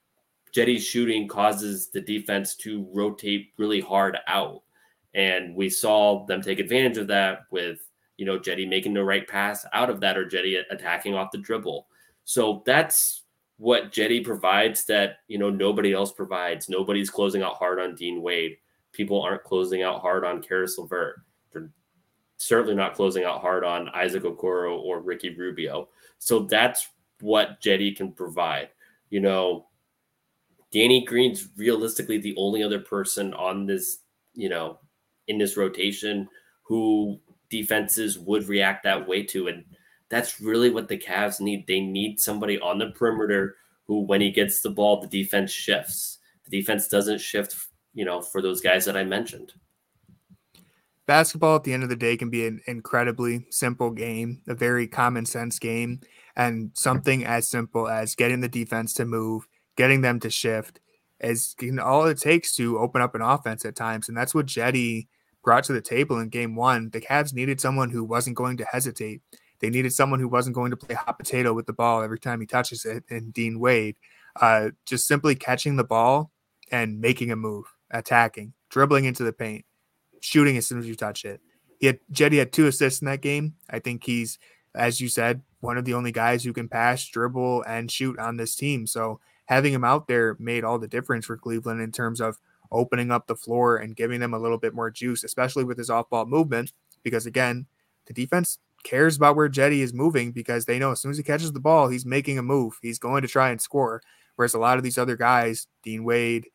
Cedi's 0.55 0.85
shooting 0.85 1.27
causes 1.27 1.87
the 1.87 2.01
defense 2.01 2.55
to 2.57 2.87
rotate 2.93 3.53
really 3.57 3.81
hard 3.81 4.17
out. 4.27 4.61
And 5.15 5.55
we 5.55 5.69
saw 5.69 6.25
them 6.25 6.41
take 6.41 6.59
advantage 6.59 6.97
of 6.97 7.07
that 7.07 7.45
with, 7.51 7.79
you 8.17 8.25
know, 8.25 8.39
Cedi 8.39 8.67
making 8.67 8.93
the 8.93 9.03
right 9.03 9.27
pass 9.27 9.65
out 9.73 9.89
of 9.89 9.99
that 10.01 10.17
or 10.17 10.25
Cedi 10.25 10.61
attacking 10.69 11.15
off 11.15 11.31
the 11.31 11.37
dribble. 11.37 11.87
So 12.25 12.63
that's 12.65 13.23
what 13.57 13.91
Cedi 13.91 14.23
provides 14.23 14.85
that, 14.85 15.17
you 15.27 15.37
know, 15.37 15.49
nobody 15.49 15.93
else 15.93 16.11
provides. 16.11 16.69
Nobody's 16.69 17.09
closing 17.09 17.41
out 17.41 17.55
hard 17.55 17.79
on 17.79 17.95
Dean 17.95 18.21
Wade. 18.21 18.57
People 18.91 19.21
aren't 19.21 19.43
closing 19.43 19.83
out 19.83 20.01
hard 20.01 20.23
on 20.23 20.41
Caris 20.41 20.77
LeVert. 20.77 21.21
They're 21.51 21.69
certainly 22.37 22.75
not 22.75 22.93
closing 22.93 23.23
out 23.23 23.41
hard 23.41 23.63
on 23.63 23.89
Isaac 23.89 24.23
Okoro 24.23 24.79
or 24.79 25.01
Ricky 25.01 25.35
Rubio. 25.35 25.89
So 26.19 26.39
that's 26.39 26.89
what 27.21 27.61
Cedi 27.61 27.95
can 27.95 28.11
provide. 28.11 28.69
You 29.09 29.21
know, 29.21 29.67
Danny 30.71 31.05
Green's 31.05 31.47
realistically 31.55 32.17
the 32.17 32.35
only 32.37 32.63
other 32.63 32.79
person 32.79 33.33
on 33.35 33.65
this, 33.65 33.99
you 34.33 34.49
know, 34.49 34.79
in 35.27 35.37
this 35.37 35.55
rotation 35.57 36.27
who 36.63 37.19
defenses 37.53 38.17
would 38.17 38.47
react 38.47 38.83
that 38.83 39.07
way 39.07 39.21
to. 39.23 39.47
And 39.47 39.63
that's 40.09 40.41
really 40.41 40.71
what 40.71 40.87
the 40.87 40.97
Cavs 40.97 41.39
need. 41.39 41.67
They 41.67 41.79
need 41.79 42.19
somebody 42.19 42.59
on 42.59 42.79
the 42.79 42.89
perimeter 42.91 43.57
who, 43.85 44.01
when 44.01 44.21
he 44.21 44.31
gets 44.31 44.61
the 44.61 44.71
ball, 44.71 44.99
the 44.99 45.07
defense 45.07 45.51
shifts. 45.51 46.17
The 46.45 46.59
defense 46.59 46.87
doesn't 46.87 47.21
shift, 47.21 47.55
you 47.93 48.05
know, 48.05 48.21
for 48.21 48.41
those 48.41 48.59
guys 48.59 48.85
that 48.85 48.97
I 48.97 49.03
mentioned. 49.03 49.53
Basketball 51.05 51.57
at 51.57 51.63
the 51.63 51.73
end 51.73 51.83
of 51.83 51.89
the 51.89 51.95
day 51.95 52.17
can 52.17 52.29
be 52.29 52.47
an 52.47 52.61
incredibly 52.65 53.45
simple 53.51 53.91
game, 53.91 54.41
a 54.47 54.55
very 54.55 54.87
common 54.87 55.25
sense 55.25 55.59
game, 55.59 55.99
and 56.35 56.71
something 56.73 57.23
as 57.25 57.47
simple 57.49 57.87
as 57.87 58.15
getting 58.15 58.39
the 58.39 58.47
defense 58.47 58.93
to 58.95 59.05
move 59.05 59.47
getting 59.75 60.01
them 60.01 60.19
to 60.19 60.29
shift 60.29 60.79
is 61.19 61.55
all 61.81 62.05
it 62.05 62.19
takes 62.19 62.55
to 62.55 62.77
open 62.77 63.01
up 63.01 63.15
an 63.15 63.21
offense 63.21 63.65
at 63.65 63.75
times. 63.75 64.07
And 64.07 64.17
that's 64.17 64.35
what 64.35 64.47
Cedi 64.47 65.07
brought 65.43 65.63
to 65.65 65.73
the 65.73 65.81
table 65.81 66.19
in 66.19 66.29
game 66.29 66.55
one. 66.55 66.89
The 66.89 67.01
Cavs 67.01 67.33
needed 67.33 67.59
someone 67.61 67.89
who 67.89 68.03
wasn't 68.03 68.37
going 68.37 68.57
to 68.57 68.65
hesitate. 68.65 69.21
They 69.59 69.69
needed 69.69 69.93
someone 69.93 70.19
who 70.19 70.27
wasn't 70.27 70.55
going 70.55 70.71
to 70.71 70.77
play 70.77 70.95
hot 70.95 71.17
potato 71.17 71.53
with 71.53 71.67
the 71.67 71.73
ball 71.73 72.01
every 72.01 72.19
time 72.19 72.41
he 72.41 72.47
touches 72.47 72.85
it. 72.85 73.03
And 73.09 73.33
Dean 73.33 73.59
Wade, 73.59 73.95
uh, 74.41 74.71
just 74.85 75.05
simply 75.07 75.35
catching 75.35 75.75
the 75.75 75.83
ball 75.83 76.31
and 76.71 76.99
making 76.99 77.31
a 77.31 77.35
move, 77.35 77.65
attacking, 77.91 78.53
dribbling 78.69 79.05
into 79.05 79.23
the 79.23 79.33
paint, 79.33 79.65
shooting 80.21 80.57
as 80.57 80.65
soon 80.65 80.79
as 80.79 80.87
you 80.87 80.95
touch 80.95 81.23
it. 81.23 81.39
He 81.79 81.87
had 81.87 81.99
Cedi 82.11 82.39
had 82.39 82.51
two 82.51 82.67
assists 82.67 83.01
in 83.01 83.05
that 83.07 83.21
game. 83.21 83.55
I 83.69 83.79
think 83.79 84.03
he's, 84.03 84.39
as 84.73 84.99
you 84.99 85.09
said, 85.09 85.41
one 85.59 85.77
of 85.77 85.85
the 85.85 85.93
only 85.93 86.11
guys 86.11 86.43
who 86.43 86.53
can 86.53 86.67
pass, 86.67 87.05
dribble, 87.07 87.63
and 87.63 87.91
shoot 87.91 88.17
on 88.19 88.37
this 88.37 88.55
team. 88.55 88.87
So 88.87 89.19
having 89.45 89.73
him 89.73 89.83
out 89.83 90.07
there 90.07 90.35
made 90.39 90.63
all 90.63 90.79
the 90.79 90.87
difference 90.87 91.25
for 91.25 91.37
Cleveland 91.37 91.81
in 91.81 91.91
terms 91.91 92.19
of 92.19 92.37
opening 92.73 93.11
up 93.11 93.27
the 93.27 93.35
floor 93.35 93.77
and 93.77 93.95
giving 93.95 94.19
them 94.19 94.33
a 94.33 94.39
little 94.39 94.57
bit 94.57 94.73
more 94.73 94.91
juice, 94.91 95.23
especially 95.23 95.63
with 95.63 95.77
his 95.77 95.89
off 95.89 96.09
ball 96.09 96.25
movement. 96.25 96.73
Because 97.03 97.25
again, 97.25 97.67
the 98.05 98.13
defense 98.13 98.59
cares 98.83 99.15
about 99.17 99.35
where 99.35 99.49
Cedi 99.49 99.79
is 99.79 99.93
moving 99.93 100.31
because 100.31 100.65
they 100.65 100.79
know 100.79 100.91
as 100.91 101.01
soon 101.01 101.11
as 101.11 101.17
he 101.17 101.23
catches 101.23 101.51
the 101.51 101.59
ball, 101.59 101.87
he's 101.87 102.05
making 102.05 102.37
a 102.37 102.43
move. 102.43 102.77
He's 102.81 102.99
going 102.99 103.21
to 103.21 103.27
try 103.27 103.49
and 103.49 103.61
score. 103.61 104.01
Whereas 104.35 104.53
a 104.53 104.59
lot 104.59 104.77
of 104.77 104.83
these 104.83 104.97
other 104.97 105.15
guys, 105.15 105.67
Dean 105.83 106.03
Wade, 106.03 106.47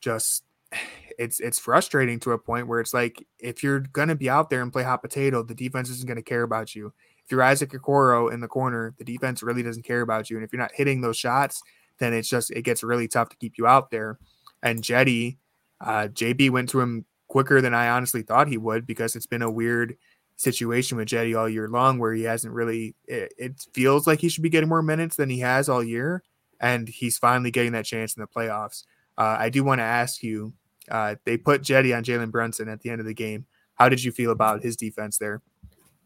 just 0.00 0.44
it's 1.18 1.38
it's 1.40 1.58
frustrating 1.58 2.18
to 2.20 2.32
a 2.32 2.38
point 2.38 2.66
where 2.66 2.80
it's 2.80 2.92
like 2.92 3.24
if 3.38 3.62
you're 3.62 3.80
gonna 3.80 4.16
be 4.16 4.28
out 4.28 4.50
there 4.50 4.62
and 4.62 4.72
play 4.72 4.82
hot 4.82 5.02
potato, 5.02 5.42
the 5.42 5.54
defense 5.54 5.88
isn't 5.90 6.08
gonna 6.08 6.22
care 6.22 6.42
about 6.42 6.74
you. 6.74 6.92
If 7.24 7.30
you're 7.30 7.42
Isaac 7.42 7.70
Okoro 7.70 8.32
in 8.32 8.40
the 8.40 8.48
corner, 8.48 8.94
the 8.98 9.04
defense 9.04 9.42
really 9.42 9.62
doesn't 9.62 9.84
care 9.84 10.02
about 10.02 10.28
you. 10.28 10.36
And 10.36 10.44
if 10.44 10.52
you're 10.52 10.60
not 10.60 10.72
hitting 10.74 11.00
those 11.00 11.16
shots, 11.16 11.62
then 11.98 12.12
it's 12.12 12.28
just 12.28 12.50
it 12.50 12.62
gets 12.62 12.82
really 12.82 13.08
tough 13.08 13.28
to 13.30 13.36
keep 13.36 13.56
you 13.56 13.66
out 13.66 13.90
there. 13.90 14.18
And 14.62 14.82
Cedi, 14.82 15.38
uh, 15.80 16.08
JB 16.12 16.50
went 16.50 16.68
to 16.70 16.80
him 16.80 17.04
quicker 17.28 17.60
than 17.60 17.74
I 17.74 17.88
honestly 17.88 18.22
thought 18.22 18.48
he 18.48 18.58
would 18.58 18.86
because 18.86 19.16
it's 19.16 19.26
been 19.26 19.42
a 19.42 19.50
weird 19.50 19.96
situation 20.36 20.96
with 20.96 21.08
Cedi 21.08 21.38
all 21.38 21.48
year 21.48 21.68
long 21.68 21.98
where 21.98 22.12
he 22.12 22.22
hasn't 22.22 22.54
really. 22.54 22.94
It, 23.06 23.32
it, 23.38 23.66
feels 23.72 24.06
like 24.06 24.20
he 24.20 24.28
should 24.28 24.42
be 24.42 24.50
getting 24.50 24.68
more 24.68 24.82
minutes 24.82 25.16
than 25.16 25.30
he 25.30 25.40
has 25.40 25.68
all 25.68 25.82
year, 25.82 26.22
and 26.60 26.88
he's 26.88 27.18
finally 27.18 27.50
getting 27.50 27.72
that 27.72 27.84
chance 27.84 28.16
in 28.16 28.20
the 28.20 28.26
playoffs. 28.26 28.84
Uh, 29.16 29.36
I 29.38 29.48
do 29.50 29.64
want 29.64 29.80
to 29.80 29.84
ask 29.84 30.22
you. 30.22 30.52
Uh, 30.90 31.14
they 31.24 31.38
put 31.38 31.62
Cedi 31.62 31.96
on 31.96 32.04
Jalen 32.04 32.30
Brunson 32.30 32.68
at 32.68 32.80
the 32.80 32.90
end 32.90 33.00
of 33.00 33.06
the 33.06 33.14
game. 33.14 33.46
How 33.74 33.88
did 33.88 34.04
you 34.04 34.12
feel 34.12 34.30
about 34.30 34.62
his 34.62 34.76
defense 34.76 35.16
there? 35.18 35.42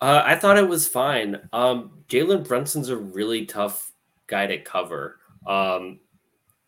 Uh, 0.00 0.22
I 0.24 0.36
thought 0.36 0.56
it 0.56 0.68
was 0.68 0.86
fine. 0.86 1.40
Um, 1.52 2.04
Jalen 2.08 2.46
Brunson's 2.46 2.88
a 2.88 2.96
really 2.96 3.44
tough 3.44 3.92
guy 4.28 4.46
to 4.46 4.58
cover. 4.58 5.18
Um, 5.46 5.98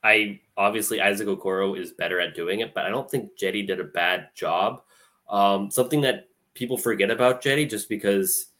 I 0.02 0.40
obviously 0.60 1.00
Isaac 1.00 1.26
Okoro 1.26 1.78
is 1.78 1.90
better 1.90 2.20
at 2.20 2.34
doing 2.34 2.60
it, 2.60 2.74
but 2.74 2.84
I 2.84 2.90
don't 2.90 3.10
think 3.10 3.30
Cedi 3.40 3.66
did 3.66 3.80
a 3.80 3.84
bad 3.84 4.28
job. 4.34 4.82
Um, 5.30 5.70
something 5.70 6.02
that 6.02 6.28
people 6.52 6.76
forget 6.76 7.10
about 7.10 7.40
Cedi 7.40 7.68
just 7.68 7.88
because 7.88 8.50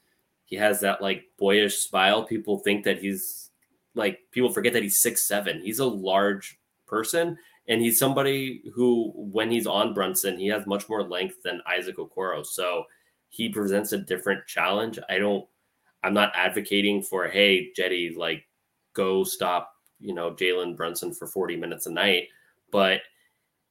he 0.47 0.57
has 0.57 0.81
that 0.81 1.03
like 1.03 1.25
boyish 1.39 1.77
smile. 1.77 2.25
People 2.25 2.59
think 2.61 2.85
that 2.85 3.01
he's 3.01 3.51
like 3.95 4.21
people 4.31 4.51
forget 4.51 4.73
that 4.73 4.83
he's 4.83 5.03
six 5.03 5.29
seven. 5.29 5.61
He's 5.61 5.79
a 5.79 5.85
large 5.85 6.59
person, 6.87 7.37
and 7.69 7.83
he's 7.83 7.99
somebody 7.99 8.63
who, 8.73 9.13
when 9.15 9.51
he's 9.51 9.67
on 9.67 9.93
Brunson, 9.93 10.39
he 10.39 10.47
has 10.47 10.67
much 10.67 10.89
more 10.89 11.03
length 11.03 11.43
than 11.43 11.61
Isaac 11.69 11.99
Okoro. 11.99 12.47
So 12.47 12.85
he 13.29 13.51
presents 13.51 13.93
a 13.93 13.99
different 13.99 14.47
challenge. 14.47 14.99
I 15.11 15.19
don't. 15.19 15.47
I'm 16.03 16.15
not 16.15 16.33
advocating 16.35 17.03
for 17.03 17.29
hey 17.29 17.73
Cedi 17.79 18.17
like 18.17 18.47
go 18.95 19.23
stop 19.23 19.75
you 20.01 20.15
know 20.15 20.33
Jalen 20.33 20.77
Brunson 20.77 21.13
for 21.13 21.27
40 21.27 21.57
minutes 21.57 21.87
a 21.87 21.91
night, 21.91 22.29
but 22.71 23.01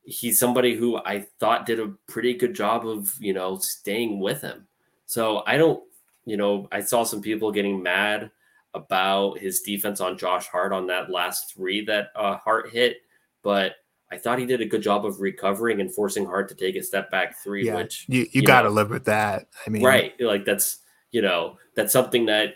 he's 0.03 0.39
somebody 0.39 0.75
who 0.75 0.97
I 0.97 1.25
thought 1.39 1.65
did 1.65 1.79
a 1.79 1.93
pretty 2.07 2.33
good 2.33 2.53
job 2.53 2.87
of 2.87 3.13
you 3.19 3.33
know 3.33 3.57
staying 3.57 4.19
with 4.19 4.41
him. 4.41 4.67
So 5.05 5.43
I 5.47 5.57
don't, 5.57 5.83
you 6.25 6.37
know, 6.37 6.67
I 6.71 6.81
saw 6.81 7.03
some 7.03 7.21
people 7.21 7.51
getting 7.51 7.81
mad 7.81 8.29
about 8.75 9.39
his 9.39 9.61
defense 9.61 9.99
on 9.99 10.17
Josh 10.17 10.47
Hart 10.47 10.71
on 10.71 10.87
that 10.87 11.09
last 11.09 11.53
three 11.53 11.83
that 11.85 12.09
uh, 12.15 12.37
Hart 12.37 12.69
hit, 12.69 12.97
but 13.41 13.73
I 14.11 14.17
thought 14.17 14.39
he 14.39 14.45
did 14.45 14.61
a 14.61 14.65
good 14.65 14.81
job 14.81 15.05
of 15.05 15.19
recovering 15.19 15.81
and 15.81 15.93
forcing 15.93 16.25
Hart 16.25 16.49
to 16.49 16.55
take 16.55 16.75
a 16.75 16.83
step 16.83 17.11
back 17.11 17.37
three. 17.43 17.65
Yeah, 17.65 17.75
which 17.75 18.05
you, 18.07 18.21
you, 18.21 18.27
you 18.33 18.43
got 18.43 18.63
to 18.63 18.69
live 18.69 18.89
with 18.89 19.05
that. 19.05 19.47
I 19.65 19.69
mean, 19.69 19.83
right? 19.83 20.13
Like 20.19 20.45
that's 20.45 20.79
you 21.11 21.21
know 21.21 21.57
that's 21.75 21.93
something 21.93 22.25
that 22.27 22.55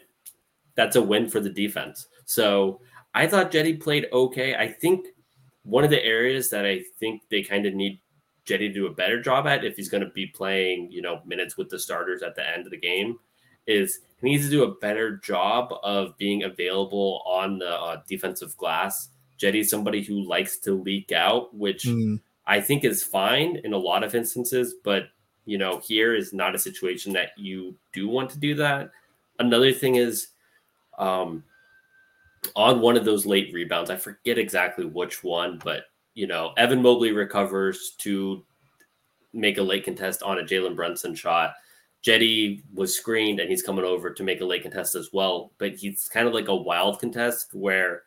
that's 0.76 0.96
a 0.96 1.02
win 1.02 1.30
for 1.30 1.40
the 1.40 1.50
defense. 1.50 2.08
So 2.26 2.82
I 3.14 3.28
thought 3.28 3.52
Cedi 3.52 3.80
played 3.80 4.08
okay. 4.12 4.56
I 4.56 4.68
think 4.68 5.08
one 5.64 5.84
of 5.84 5.90
the 5.90 6.04
areas 6.04 6.50
that 6.50 6.66
I 6.66 6.84
think 7.00 7.22
they 7.30 7.44
kind 7.44 7.66
of 7.66 7.74
need 7.74 8.02
Cedi 8.46 8.68
to 8.68 8.74
do 8.74 8.88
a 8.88 8.94
better 8.94 9.22
job 9.22 9.48
at 9.48 9.64
if 9.64 9.76
he's 9.76 9.90
going 9.90 10.04
to 10.04 10.10
be 10.10 10.28
playing, 10.28 10.92
you 10.92 11.02
know, 11.02 11.22
minutes 11.26 11.58
with 11.58 11.70
the 11.70 11.80
starters 11.80 12.22
at 12.22 12.36
the 12.36 12.48
end 12.48 12.66
of 12.66 12.72
the 12.72 12.80
game 12.80 13.18
is 13.66 14.00
he 14.22 14.30
needs 14.30 14.46
to 14.46 14.52
do 14.52 14.64
a 14.64 14.76
better 14.76 15.18
job 15.18 15.74
of 15.84 16.18
being 16.18 16.44
available 16.44 17.24
on 17.26 17.60
the 17.60 17.70
uh, 17.70 18.02
defensive 18.08 18.56
glass. 18.58 19.10
Cedi's 19.42 19.70
somebody 19.70 20.04
who 20.04 20.28
likes 20.28 20.58
to 20.60 20.74
leak 20.74 21.12
out, 21.12 21.56
which 21.56 21.86
mm. 21.86 22.20
I 22.46 22.60
think 22.62 22.84
is 22.84 23.04
fine 23.04 23.62
in 23.64 23.74
a 23.74 23.78
lot 23.78 24.04
of 24.04 24.16
instances, 24.16 24.76
but 24.84 25.04
you 25.46 25.58
know, 25.58 25.80
here 25.80 26.16
is 26.16 26.34
not 26.34 26.56
a 26.56 26.60
situation 26.60 27.14
that 27.14 27.32
you 27.38 27.76
do 27.92 28.08
want 28.08 28.30
to 28.32 28.40
do 28.40 28.56
that. 28.56 28.92
Another 29.40 29.74
thing 29.74 29.96
is 29.96 30.28
um 30.98 31.44
on 32.56 32.82
one 32.82 32.98
of 32.98 33.06
those 33.06 33.26
late 33.26 33.54
rebounds. 33.54 33.90
I 33.90 33.96
forget 33.96 34.38
exactly 34.38 34.86
which 34.86 35.24
one, 35.24 35.60
but 35.64 35.86
you 36.14 36.28
know, 36.28 36.54
Evan 36.58 36.82
Mobley 36.82 37.12
recovers 37.12 37.96
to 38.00 38.46
make 39.34 39.58
a 39.58 39.64
late 39.64 39.86
contest 39.86 40.22
on 40.24 40.40
a 40.40 40.44
Jalen 40.44 40.76
Brunson 40.76 41.16
shot. 41.16 41.54
Cedi 42.06 42.62
was 42.74 42.96
screened 42.96 43.40
and 43.40 43.50
he's 43.50 43.64
coming 43.64 43.86
over 43.86 44.12
to 44.12 44.24
make 44.24 44.42
a 44.42 44.46
late 44.46 44.64
contest 44.64 44.96
as 44.96 45.10
well. 45.12 45.54
But 45.58 45.76
he's 45.76 46.08
kind 46.08 46.28
of 46.28 46.34
like 46.34 46.50
a 46.50 46.56
wild 46.56 47.00
contest 47.00 47.54
where, 47.54 48.04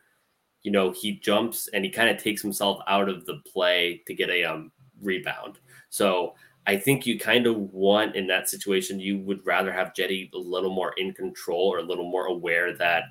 you 0.62 0.70
know, 0.70 0.90
he 0.90 1.18
jumps 1.18 1.68
and 1.68 1.84
he 1.84 1.90
kind 1.90 2.10
of 2.10 2.22
takes 2.22 2.42
himself 2.42 2.80
out 2.86 3.08
of 3.08 3.24
the 3.26 3.40
play 3.50 4.02
to 4.06 4.14
get 4.14 4.30
a 4.30 4.44
um, 4.44 4.70
rebound. 5.00 5.58
So 5.88 6.34
I 6.66 6.76
think 6.76 7.06
you 7.06 7.18
kind 7.18 7.46
of 7.46 7.56
want 7.56 8.16
in 8.16 8.26
that 8.26 8.48
situation, 8.48 9.00
you 9.00 9.18
would 9.18 9.44
rather 9.46 9.72
have 9.72 9.94
Cedi 9.94 10.32
a 10.32 10.38
little 10.38 10.72
more 10.72 10.92
in 10.96 11.12
control 11.12 11.72
or 11.72 11.78
a 11.78 11.82
little 11.82 12.08
more 12.08 12.26
aware 12.26 12.76
that, 12.76 13.04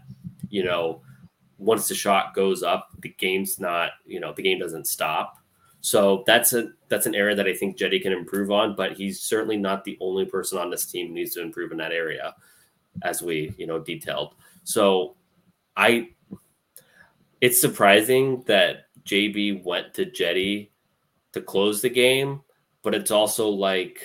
you 0.49 0.63
know, 0.63 1.01
once 1.57 1.87
the 1.87 1.95
shot 1.95 2.33
goes 2.35 2.63
up, 2.63 2.89
the 2.99 3.09
game's 3.17 3.59
not, 3.59 3.91
you 4.05 4.19
know, 4.19 4.33
the 4.33 4.41
game 4.41 4.59
doesn't 4.59 4.87
stop. 4.87 5.37
So 5.81 6.23
that's 6.25 6.53
a 6.53 6.69
that's 6.89 7.05
an 7.05 7.13
area 7.13 7.35
that 7.35 7.47
I 7.47 7.53
think 7.53 7.77
Cedi 7.77 8.01
can 8.01 8.11
improve 8.11 8.49
on, 8.49 8.75
but 8.75 8.93
he's 8.93 9.21
certainly 9.21 9.57
not 9.57 9.83
the 9.83 9.97
only 10.01 10.25
person 10.25 10.57
on 10.57 10.71
this 10.71 10.85
team 10.85 11.09
who 11.09 11.13
needs 11.13 11.35
to 11.35 11.41
improve 11.41 11.71
in 11.71 11.77
that 11.77 11.91
area, 11.91 12.33
as 13.03 13.21
we 13.21 13.53
you 13.57 13.67
know 13.67 13.79
detailed. 13.79 14.33
So 14.63 15.15
I 15.77 16.09
it's 17.39 17.61
surprising 17.61 18.43
that 18.47 18.87
JB 19.03 19.63
went 19.63 19.93
to 19.93 20.07
Cedi 20.07 20.69
to 21.33 21.41
close 21.41 21.81
the 21.81 21.89
game, 21.89 22.41
but 22.81 22.95
it's 22.95 23.11
also 23.11 23.47
like 23.47 24.01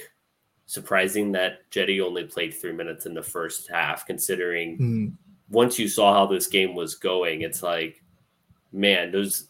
surprising 0.66 1.32
that 1.32 1.70
Cedi 1.70 2.00
only 2.04 2.24
played 2.24 2.52
three 2.52 2.72
minutes 2.72 3.06
in 3.06 3.14
the 3.14 3.22
first 3.22 3.70
half, 3.70 4.04
considering 4.04 4.78
mm. 4.78 5.12
Once 5.50 5.78
you 5.78 5.88
saw 5.88 6.14
how 6.14 6.26
this 6.26 6.46
game 6.46 6.74
was 6.74 6.94
going, 6.94 7.42
it's 7.42 7.62
like, 7.62 8.02
man, 8.72 9.12
those 9.12 9.48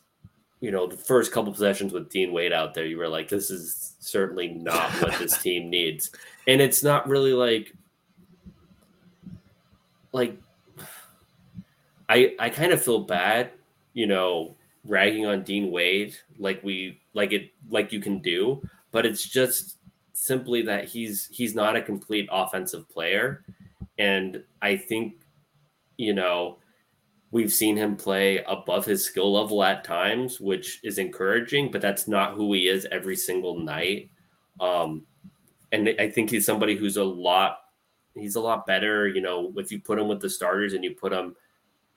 you 0.60 0.70
know, 0.70 0.86
the 0.86 0.96
first 0.96 1.32
couple 1.32 1.50
possessions 1.52 1.92
with 1.92 2.10
Dean 2.10 2.32
Wade 2.32 2.52
out 2.52 2.74
there, 2.74 2.84
you 2.84 2.98
were 2.98 3.08
like, 3.08 3.28
this 3.28 3.50
is 3.50 3.94
certainly 3.98 4.48
not 4.48 4.90
what 5.00 5.18
this 5.18 5.38
team 5.42 5.70
needs. 5.70 6.10
And 6.46 6.60
it's 6.60 6.82
not 6.82 7.08
really 7.08 7.32
like, 7.32 7.74
like, 10.12 10.36
I 12.08 12.34
I 12.38 12.50
kind 12.50 12.72
of 12.72 12.82
feel 12.82 13.00
bad, 13.00 13.52
you 13.94 14.06
know, 14.06 14.56
ragging 14.84 15.26
on 15.26 15.42
Dean 15.42 15.70
Wade 15.70 16.16
like 16.38 16.62
we 16.62 17.00
like 17.14 17.32
it 17.32 17.52
like 17.70 17.92
you 17.92 18.00
can 18.00 18.18
do, 18.18 18.60
but 18.90 19.06
it's 19.06 19.24
just 19.24 19.76
simply 20.12 20.62
that 20.62 20.86
he's 20.86 21.28
he's 21.32 21.54
not 21.54 21.76
a 21.76 21.82
complete 21.82 22.28
offensive 22.30 22.88
player, 22.88 23.44
and 23.98 24.42
I 24.60 24.76
think, 24.76 25.19
you 26.00 26.14
know, 26.14 26.58
We've 27.32 27.52
seen 27.52 27.76
him 27.76 27.96
play 27.96 28.42
above 28.48 28.84
his 28.84 29.04
skill 29.04 29.32
level 29.32 29.62
at 29.62 29.84
times, 29.84 30.40
which 30.40 30.80
is 30.82 30.98
encouraging, 30.98 31.70
but 31.70 31.80
that's 31.80 32.08
not 32.08 32.34
who 32.34 32.52
he 32.52 32.68
is 32.68 32.88
every 32.90 33.14
single 33.14 33.60
night. 33.60 34.10
Um, 34.58 35.06
and 35.70 35.94
I 36.00 36.10
think 36.10 36.30
he's 36.30 36.44
somebody 36.44 36.76
who's 36.76 36.96
a 36.96 37.04
lot 37.04 37.58
he's 38.16 38.34
a 38.34 38.40
lot 38.40 38.66
better, 38.66 39.06
you 39.06 39.20
know, 39.20 39.52
if 39.56 39.70
you 39.70 39.78
put 39.78 39.98
him 39.98 40.08
with 40.08 40.20
the 40.20 40.28
starters 40.28 40.72
and 40.72 40.82
you 40.82 40.96
put 40.96 41.12
him 41.12 41.36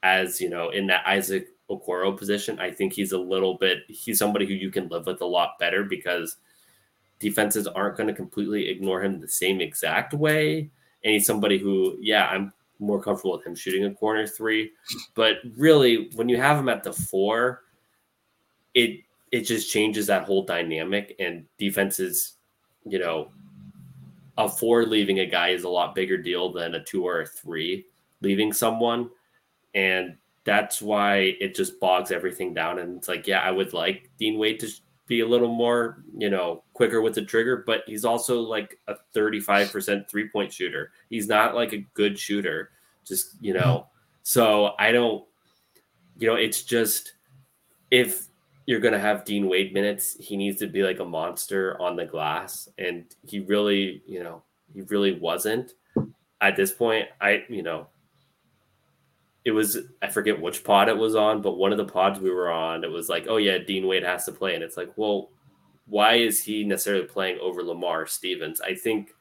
as, 0.03 0.39
you 0.39 0.47
know, 0.47 0.69
in 0.69 0.85
that 0.85 1.01
Isaac 1.07 1.47
Okoro 1.67 2.15
position, 2.15 2.59
I 2.59 2.69
think 2.69 2.93
he's 2.93 3.13
a 3.13 3.17
little 3.17 3.55
bit 3.55 3.79
he's 3.87 4.19
somebody 4.19 4.45
who 4.45 4.53
you 4.53 4.69
can 4.69 4.87
live 4.89 5.07
with 5.07 5.21
a 5.21 5.25
lot 5.25 5.57
better 5.59 5.83
because 5.83 6.37
defenses 7.17 7.65
aren't 7.65 7.97
going 7.97 8.07
to 8.07 8.13
completely 8.13 8.69
ignore 8.69 9.03
him 9.03 9.19
the 9.19 9.27
same 9.27 9.61
exact 9.61 10.13
way. 10.13 10.69
And 11.03 11.13
he's 11.13 11.25
somebody 11.25 11.57
who, 11.57 11.97
yeah, 11.99 12.27
I'm 12.27 12.53
more 12.79 13.01
comfortable 13.01 13.37
with 13.37 13.45
him 13.45 13.55
shooting 13.55 13.85
a 13.85 13.93
corner 13.93 14.27
three. 14.27 14.71
But 15.15 15.37
really, 15.57 16.09
when 16.15 16.29
you 16.29 16.37
have 16.37 16.57
him 16.57 16.69
at 16.69 16.83
the 16.83 16.93
four, 16.93 17.63
it 18.73 19.01
it 19.31 19.41
just 19.41 19.71
changes 19.71 20.07
that 20.07 20.25
whole 20.25 20.45
dynamic. 20.45 21.15
And 21.19 21.45
defenses, 21.57 22.33
you 22.85 22.99
know, 22.99 23.31
a 24.37 24.47
four 24.49 24.85
leaving 24.85 25.19
a 25.19 25.25
guy 25.25 25.49
is 25.49 25.63
a 25.63 25.69
lot 25.69 25.95
bigger 25.95 26.17
deal 26.17 26.51
than 26.51 26.75
a 26.75 26.83
two 26.83 27.05
or 27.05 27.21
a 27.21 27.25
three 27.25 27.85
leaving 28.21 28.53
someone. 28.53 29.09
And 29.75 30.17
that's 30.45 30.81
why 30.81 31.35
it 31.39 31.55
just 31.55 31.79
bogs 31.79 32.11
everything 32.11 32.53
down. 32.53 32.79
And 32.79 32.97
it's 32.97 33.07
like, 33.07 33.27
yeah, 33.27 33.39
I 33.39 33.51
would 33.51 33.73
like 33.73 34.09
Dean 34.17 34.37
Wade 34.37 34.59
to 34.59 34.67
be 35.07 35.21
a 35.21 35.27
little 35.27 35.53
more, 35.53 36.03
you 36.17 36.29
know, 36.29 36.62
quicker 36.73 37.01
with 37.01 37.15
the 37.15 37.21
trigger, 37.21 37.63
but 37.65 37.83
he's 37.85 38.05
also 38.05 38.41
like 38.41 38.79
a 38.87 38.95
35% 39.15 40.09
three 40.09 40.29
point 40.29 40.51
shooter. 40.51 40.91
He's 41.09 41.27
not 41.27 41.55
like 41.55 41.73
a 41.73 41.85
good 41.93 42.17
shooter, 42.17 42.71
just, 43.05 43.35
you 43.41 43.53
know. 43.53 43.59
Mm-hmm. 43.59 43.89
So 44.23 44.71
I 44.79 44.91
don't, 44.91 45.25
you 46.17 46.27
know, 46.27 46.35
it's 46.35 46.63
just 46.63 47.13
if 47.91 48.27
you're 48.65 48.79
going 48.79 48.93
to 48.93 48.99
have 48.99 49.25
Dean 49.25 49.47
Wade 49.47 49.73
minutes, 49.73 50.15
he 50.19 50.37
needs 50.37 50.59
to 50.59 50.67
be 50.67 50.83
like 50.83 50.99
a 50.99 51.05
monster 51.05 51.79
on 51.81 51.95
the 51.95 52.05
glass. 52.05 52.69
And 52.77 53.05
he 53.23 53.39
really, 53.39 54.01
you 54.05 54.23
know, 54.23 54.43
he 54.73 54.81
really 54.81 55.19
wasn't 55.19 55.73
at 56.41 56.55
this 56.55 56.71
point. 56.71 57.07
I, 57.19 57.43
you 57.49 57.63
know, 57.63 57.87
it 59.45 59.51
was 59.51 59.77
I 60.01 60.07
forget 60.07 60.39
which 60.39 60.63
pod 60.63 60.87
it 60.87 60.97
was 60.97 61.15
on, 61.15 61.41
but 61.41 61.57
one 61.57 61.71
of 61.71 61.77
the 61.77 61.85
pods 61.85 62.19
we 62.19 62.31
were 62.31 62.51
on, 62.51 62.83
it 62.83 62.91
was 62.91 63.09
like, 63.09 63.25
oh 63.27 63.37
yeah, 63.37 63.57
Dean 63.57 63.87
Wade 63.87 64.03
has 64.03 64.25
to 64.25 64.31
play, 64.31 64.55
and 64.55 64.63
it's 64.63 64.77
like, 64.77 64.91
well, 64.95 65.29
why 65.85 66.15
is 66.15 66.43
he 66.43 66.63
necessarily 66.63 67.05
playing 67.05 67.39
over 67.41 67.63
Lamar 67.63 68.05
Stevens? 68.05 68.61
I 68.61 68.75
think 68.75 69.11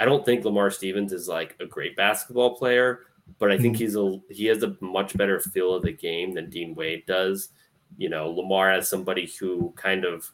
I 0.00 0.04
don't 0.04 0.24
think 0.24 0.44
Lamar 0.44 0.70
Stevens 0.70 1.12
is 1.12 1.28
like 1.28 1.56
a 1.60 1.66
great 1.66 1.96
basketball 1.96 2.56
player, 2.56 3.00
but 3.38 3.50
I 3.50 3.58
think 3.58 3.76
mm-hmm. 3.76 3.84
he's 3.84 3.96
a 3.96 4.20
he 4.30 4.46
has 4.46 4.62
a 4.62 4.76
much 4.80 5.16
better 5.16 5.40
feel 5.40 5.74
of 5.74 5.82
the 5.82 5.92
game 5.92 6.34
than 6.34 6.50
Dean 6.50 6.74
Wade 6.74 7.04
does. 7.06 7.50
You 7.96 8.08
know, 8.08 8.30
Lamar 8.30 8.70
as 8.70 8.88
somebody 8.88 9.30
who 9.38 9.72
kind 9.76 10.04
of 10.04 10.30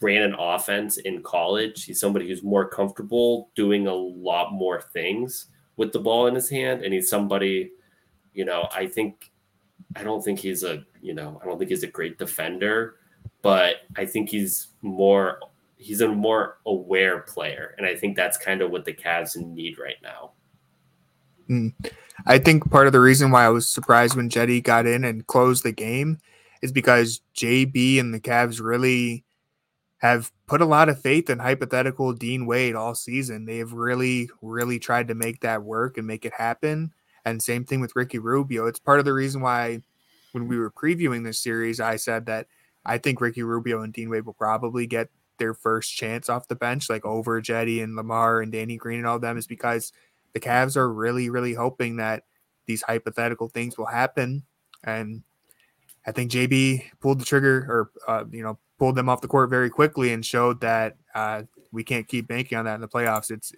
ran 0.00 0.22
an 0.22 0.34
offense 0.38 0.98
in 0.98 1.22
college. 1.22 1.84
He's 1.84 2.00
somebody 2.00 2.28
who's 2.28 2.42
more 2.42 2.68
comfortable 2.68 3.50
doing 3.54 3.86
a 3.86 3.94
lot 3.94 4.52
more 4.52 4.80
things 4.80 5.46
with 5.76 5.92
the 5.92 5.98
ball 5.98 6.26
in 6.26 6.34
his 6.34 6.50
hand, 6.50 6.82
and 6.82 6.92
he's 6.92 7.08
somebody 7.08 7.70
you 8.34 8.44
know, 8.44 8.68
I 8.74 8.86
think 8.86 9.30
I 9.96 10.02
don't 10.02 10.22
think 10.22 10.40
he's 10.40 10.64
a 10.64 10.84
you 11.00 11.14
know 11.14 11.40
I 11.42 11.46
don't 11.46 11.58
think 11.58 11.70
he's 11.70 11.84
a 11.84 11.88
great 11.88 12.18
defender, 12.18 12.96
but 13.44 13.82
I 13.94 14.06
think 14.06 14.30
he's 14.30 14.68
more 14.80 15.38
he's 15.76 16.00
a 16.00 16.08
more 16.08 16.58
aware 16.66 17.20
player, 17.20 17.74
and 17.76 17.86
I 17.86 17.94
think 17.94 18.16
that's 18.16 18.38
kind 18.38 18.62
of 18.62 18.70
what 18.70 18.86
the 18.86 18.94
Cavs 18.94 19.36
need 19.36 19.78
right 19.78 19.98
now. 20.02 20.32
Mm. 21.48 21.74
I 22.26 22.38
think 22.38 22.70
part 22.70 22.86
of 22.86 22.94
the 22.94 23.00
reason 23.00 23.30
why 23.30 23.44
I 23.44 23.50
was 23.50 23.68
surprised 23.68 24.16
when 24.16 24.30
Cedi 24.30 24.62
got 24.62 24.86
in 24.86 25.04
and 25.04 25.26
closed 25.26 25.62
the 25.62 25.72
game 25.72 26.18
is 26.62 26.72
because 26.72 27.20
JB 27.36 28.00
and 28.00 28.14
the 28.14 28.20
Cavs 28.20 28.62
really 28.62 29.24
have 29.98 30.32
put 30.46 30.62
a 30.62 30.66
lot 30.66 30.88
of 30.88 31.00
faith 31.00 31.28
in 31.28 31.38
hypothetical 31.38 32.14
Dean 32.14 32.46
Wade 32.46 32.74
all 32.74 32.94
season. 32.94 33.44
They 33.44 33.58
have 33.58 33.74
really, 33.74 34.30
really 34.40 34.78
tried 34.78 35.08
to 35.08 35.14
make 35.14 35.40
that 35.40 35.64
work 35.64 35.98
and 35.98 36.06
make 36.06 36.24
it 36.24 36.32
happen. 36.32 36.94
And 37.26 37.42
same 37.42 37.64
thing 37.64 37.82
with 37.82 37.94
Ricky 37.94 38.18
Rubio. 38.18 38.66
It's 38.66 38.78
part 38.78 39.00
of 39.00 39.04
the 39.04 39.12
reason 39.12 39.42
why 39.42 39.82
when 40.32 40.48
we 40.48 40.56
were 40.56 40.70
previewing 40.70 41.24
this 41.24 41.38
series, 41.38 41.78
I 41.78 41.96
said 41.96 42.24
that 42.26 42.46
I 42.84 42.98
think 42.98 43.20
Ricky 43.20 43.42
Rubio 43.42 43.82
and 43.82 43.92
Dean 43.92 44.10
Wade 44.10 44.26
will 44.26 44.34
probably 44.34 44.86
get 44.86 45.08
their 45.38 45.54
first 45.54 45.94
chance 45.94 46.28
off 46.28 46.48
the 46.48 46.54
bench, 46.54 46.88
like 46.88 47.04
over 47.04 47.40
Cedi 47.40 47.82
and 47.82 47.96
Lamar 47.96 48.40
and 48.40 48.52
Danny 48.52 48.76
Green 48.76 48.98
and 48.98 49.06
all 49.06 49.18
them, 49.18 49.36
is 49.36 49.46
because 49.46 49.92
the 50.32 50.40
Cavs 50.40 50.76
are 50.76 50.92
really, 50.92 51.30
really 51.30 51.54
hoping 51.54 51.96
that 51.96 52.24
these 52.66 52.82
hypothetical 52.82 53.48
things 53.48 53.76
will 53.76 53.86
happen. 53.86 54.44
And 54.82 55.22
I 56.06 56.12
think 56.12 56.30
JB 56.30 56.84
pulled 57.00 57.20
the 57.20 57.24
trigger 57.24 57.66
or, 57.68 57.90
uh, 58.06 58.24
you 58.30 58.42
know, 58.42 58.58
pulled 58.78 58.96
them 58.96 59.08
off 59.08 59.20
the 59.20 59.28
court 59.28 59.50
very 59.50 59.70
quickly 59.70 60.12
and 60.12 60.24
showed 60.24 60.60
that 60.60 60.96
uh, 61.14 61.42
we 61.72 61.84
can't 61.84 62.08
keep 62.08 62.28
banking 62.28 62.58
on 62.58 62.64
that 62.64 62.74
in 62.74 62.80
the 62.80 62.88
playoffs. 62.88 63.30
It's 63.30 63.52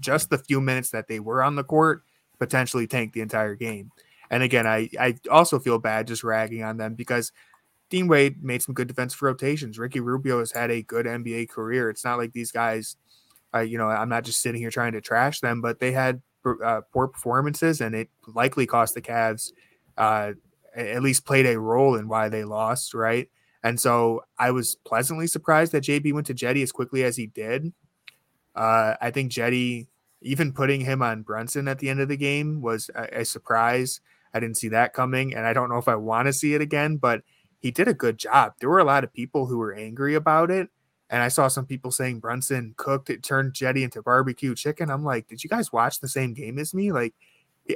just 0.00 0.30
the 0.30 0.38
few 0.38 0.60
minutes 0.60 0.90
that 0.90 1.08
they 1.08 1.20
were 1.20 1.42
on 1.42 1.56
the 1.56 1.64
court 1.64 2.02
potentially 2.38 2.86
tanked 2.86 3.14
the 3.14 3.20
entire 3.20 3.54
game. 3.54 3.90
And 4.30 4.42
again, 4.42 4.66
I, 4.66 4.90
I 4.98 5.16
also 5.30 5.58
feel 5.58 5.78
bad 5.78 6.06
just 6.08 6.24
ragging 6.24 6.62
on 6.62 6.76
them 6.76 6.94
because 6.94 7.32
Dean 7.88 8.08
Wade 8.08 8.42
made 8.42 8.62
some 8.62 8.74
good 8.74 8.88
defensive 8.88 9.22
rotations. 9.22 9.78
Ricky 9.78 10.00
Rubio 10.00 10.40
has 10.40 10.52
had 10.52 10.70
a 10.70 10.82
good 10.82 11.06
NBA 11.06 11.48
career. 11.48 11.88
It's 11.88 12.04
not 12.04 12.18
like 12.18 12.32
these 12.32 12.50
guys, 12.50 12.96
uh, 13.54 13.60
you 13.60 13.78
know, 13.78 13.88
I'm 13.88 14.08
not 14.08 14.24
just 14.24 14.40
sitting 14.40 14.60
here 14.60 14.70
trying 14.70 14.92
to 14.92 15.00
trash 15.00 15.40
them, 15.40 15.60
but 15.60 15.78
they 15.78 15.92
had 15.92 16.20
uh, 16.64 16.80
poor 16.92 17.08
performances 17.08 17.80
and 17.80 17.94
it 17.94 18.08
likely 18.34 18.66
cost 18.66 18.94
the 18.94 19.02
Cavs, 19.02 19.52
uh, 19.96 20.32
at 20.74 21.02
least 21.02 21.24
played 21.24 21.46
a 21.46 21.58
role 21.58 21.96
in 21.96 22.08
why 22.08 22.28
they 22.28 22.44
lost, 22.44 22.92
right? 22.92 23.28
And 23.62 23.80
so 23.80 24.22
I 24.38 24.50
was 24.50 24.76
pleasantly 24.84 25.26
surprised 25.26 25.72
that 25.72 25.84
JB 25.84 26.12
went 26.12 26.26
to 26.28 26.34
Cedi 26.34 26.62
as 26.62 26.72
quickly 26.72 27.02
as 27.04 27.16
he 27.16 27.26
did. 27.26 27.72
Uh, 28.54 28.94
I 29.00 29.10
think 29.10 29.32
Cedi, 29.32 29.86
even 30.22 30.52
putting 30.52 30.80
him 30.80 31.02
on 31.02 31.22
Brunson 31.22 31.68
at 31.68 31.78
the 31.78 31.88
end 31.88 32.00
of 32.00 32.08
the 32.08 32.16
game 32.16 32.60
was 32.60 32.90
a, 32.94 33.20
a 33.20 33.24
surprise. 33.24 34.00
I 34.32 34.40
didn't 34.40 34.56
see 34.56 34.68
that 34.68 34.92
coming, 34.92 35.34
and 35.34 35.46
I 35.46 35.52
don't 35.52 35.68
know 35.68 35.78
if 35.78 35.88
I 35.88 35.96
want 35.96 36.26
to 36.26 36.32
see 36.32 36.54
it 36.54 36.60
again, 36.60 36.96
but 36.96 37.22
he 37.66 37.72
did 37.72 37.88
a 37.88 37.94
good 37.94 38.16
job. 38.16 38.54
There 38.60 38.70
were 38.70 38.78
a 38.78 38.84
lot 38.84 39.02
of 39.02 39.12
people 39.12 39.46
who 39.46 39.58
were 39.58 39.74
angry 39.74 40.14
about 40.14 40.50
it. 40.52 40.70
And 41.10 41.22
I 41.22 41.28
saw 41.28 41.48
some 41.48 41.66
people 41.66 41.90
saying 41.90 42.20
Brunson 42.20 42.74
cooked 42.76 43.10
it, 43.10 43.22
turned 43.22 43.54
Cedi 43.54 43.82
into 43.82 44.02
barbecue 44.02 44.54
chicken. 44.54 44.90
I'm 44.90 45.04
like, 45.04 45.28
did 45.28 45.42
you 45.44 45.50
guys 45.50 45.72
watch 45.72 46.00
the 46.00 46.08
same 46.08 46.32
game 46.32 46.58
as 46.58 46.74
me? 46.74 46.92
Like, 46.92 47.14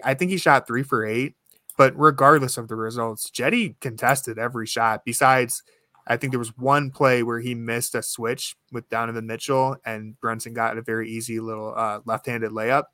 I 0.04 0.14
think 0.14 0.30
he 0.30 0.36
shot 0.36 0.66
three 0.66 0.82
for 0.82 1.04
eight, 1.04 1.34
But 1.76 1.98
regardless 1.98 2.58
of 2.58 2.68
the 2.68 2.76
results, 2.76 3.30
Cedi 3.30 3.74
contested 3.80 4.38
every 4.38 4.66
shot. 4.66 5.02
Besides, 5.04 5.62
I 6.06 6.16
think 6.16 6.30
there 6.32 6.38
was 6.38 6.56
one 6.58 6.90
play 6.90 7.22
where 7.22 7.40
he 7.40 7.54
missed 7.54 7.94
a 7.94 8.02
switch 8.02 8.56
with 8.70 8.88
Donovan 8.90 9.26
Mitchell, 9.26 9.76
and 9.84 10.18
Brunson 10.20 10.52
got 10.52 10.76
a 10.76 10.82
very 10.82 11.08
easy 11.08 11.40
little 11.40 11.72
uh, 11.76 12.00
left-handed 12.04 12.50
layup. 12.50 12.84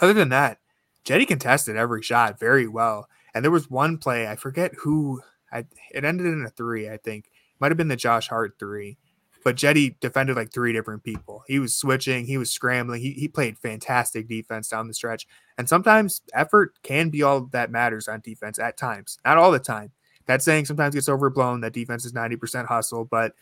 Other 0.00 0.14
than 0.14 0.30
that, 0.30 0.58
Cedi 1.04 1.26
contested 1.26 1.76
every 1.76 2.02
shot 2.02 2.38
very 2.40 2.66
well. 2.66 3.08
And 3.34 3.44
there 3.44 3.50
was 3.50 3.70
one 3.70 3.98
play 3.98 4.26
I 4.26 4.36
forget 4.36 4.72
who. 4.78 5.20
I, 5.52 5.66
it 5.92 6.04
ended 6.04 6.26
in 6.26 6.44
a 6.44 6.50
three, 6.50 6.88
I 6.88 6.96
think. 6.96 7.30
Might 7.60 7.70
have 7.70 7.78
been 7.78 7.88
the 7.88 7.96
Josh 7.96 8.28
Hart 8.28 8.54
three 8.58 8.98
but 9.44 9.56
Cedi 9.56 9.98
defended 10.00 10.36
like 10.36 10.52
three 10.52 10.72
different 10.72 11.02
people. 11.02 11.44
He 11.46 11.58
was 11.58 11.74
switching, 11.74 12.26
he 12.26 12.38
was 12.38 12.50
scrambling, 12.50 13.00
he, 13.00 13.12
he 13.12 13.28
played 13.28 13.58
fantastic 13.58 14.28
defense 14.28 14.68
down 14.68 14.88
the 14.88 14.94
stretch. 14.94 15.26
And 15.58 15.68
sometimes 15.68 16.22
effort 16.32 16.74
can 16.82 17.10
be 17.10 17.22
all 17.22 17.42
that 17.52 17.70
matters 17.70 18.08
on 18.08 18.20
defense 18.20 18.58
at 18.58 18.76
times, 18.76 19.18
not 19.24 19.38
all 19.38 19.50
the 19.50 19.58
time. 19.58 19.92
That 20.26 20.42
saying 20.42 20.66
sometimes 20.66 20.94
gets 20.94 21.08
overblown 21.08 21.60
that 21.62 21.72
defense 21.72 22.04
is 22.04 22.12
90% 22.12 22.66
hustle, 22.66 23.04
but 23.04 23.34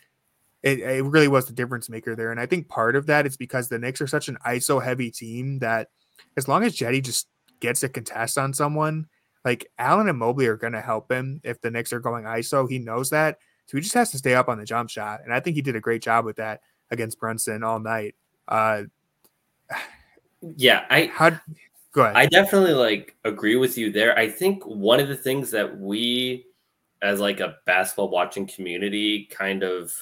it, 0.63 0.81
it 0.81 1.05
really 1.05 1.29
was 1.29 1.47
the 1.47 1.53
difference 1.53 1.91
maker 1.91 2.17
there. 2.17 2.31
And 2.31 2.41
I 2.41 2.47
think 2.47 2.69
part 2.69 2.97
of 2.97 3.07
that 3.07 3.27
is 3.27 3.37
because 3.37 3.69
the 3.69 3.79
Knicks 3.79 4.01
are 4.01 4.07
such 4.07 4.29
an 4.29 4.39
ISO 4.47 4.83
heavy 4.83 5.11
team 5.11 5.59
that 5.59 5.89
as 6.37 6.49
long 6.49 6.63
as 6.65 6.77
Cedi 6.77 7.03
just 7.03 7.29
gets 7.61 7.83
a 7.83 7.89
contest 7.89 8.39
on 8.39 8.55
someone, 8.55 9.07
like 9.45 9.71
Allen 9.79 10.09
and 10.09 10.19
Mobley 10.19 10.47
are 10.47 10.57
going 10.57 10.73
to 10.75 10.81
help 10.81 11.11
him 11.11 11.41
if 11.45 11.61
the 11.61 11.71
Knicks 11.71 11.93
are 11.93 12.01
going 12.01 12.25
ISO. 12.25 12.69
He 12.69 12.79
knows 12.79 13.11
that. 13.11 13.39
So 13.67 13.77
he 13.77 13.83
just 13.83 13.95
has 13.95 14.11
to 14.11 14.19
stay 14.19 14.35
up 14.35 14.49
on 14.49 14.59
the 14.59 14.65
jump 14.65 14.91
shot. 14.91 15.21
And 15.25 15.33
I 15.33 15.41
think 15.41 15.57
he 15.57 15.63
did 15.63 15.77
a 15.77 15.81
great 15.81 16.03
job 16.03 16.25
with 16.25 16.37
that 16.37 16.61
against 16.91 17.19
Brunson 17.19 17.63
all 17.63 17.79
night. 17.79 18.15
Uh, 18.49 18.83
yeah, 20.57 20.85
I 20.91 21.07
how 21.07 21.39
go 21.93 22.03
ahead. 22.03 22.17
I 22.17 22.27
definitely 22.27 22.73
like 22.73 23.17
agree 23.25 23.57
with 23.57 23.79
you 23.79 23.93
there. 23.93 24.19
I 24.19 24.29
think 24.29 24.65
one 24.65 25.01
of 25.01 25.09
the 25.09 25.17
things 25.17 25.51
that 25.53 25.79
we 25.79 26.47
as 27.03 27.21
like 27.21 27.41
a 27.41 27.57
basketball 27.65 28.11
watching 28.11 28.47
community 28.47 29.27
kind 29.31 29.63
of 29.63 29.95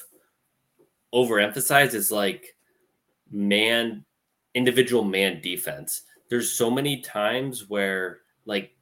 overemphasize 1.13 1.93
is 1.93 2.11
like 2.11 2.55
man 3.31 4.03
individual 4.55 5.03
man 5.03 5.41
defense. 5.41 6.03
There's 6.29 6.51
so 6.51 6.69
many 6.69 7.01
times 7.01 7.69
where 7.69 8.19
like 8.45 8.75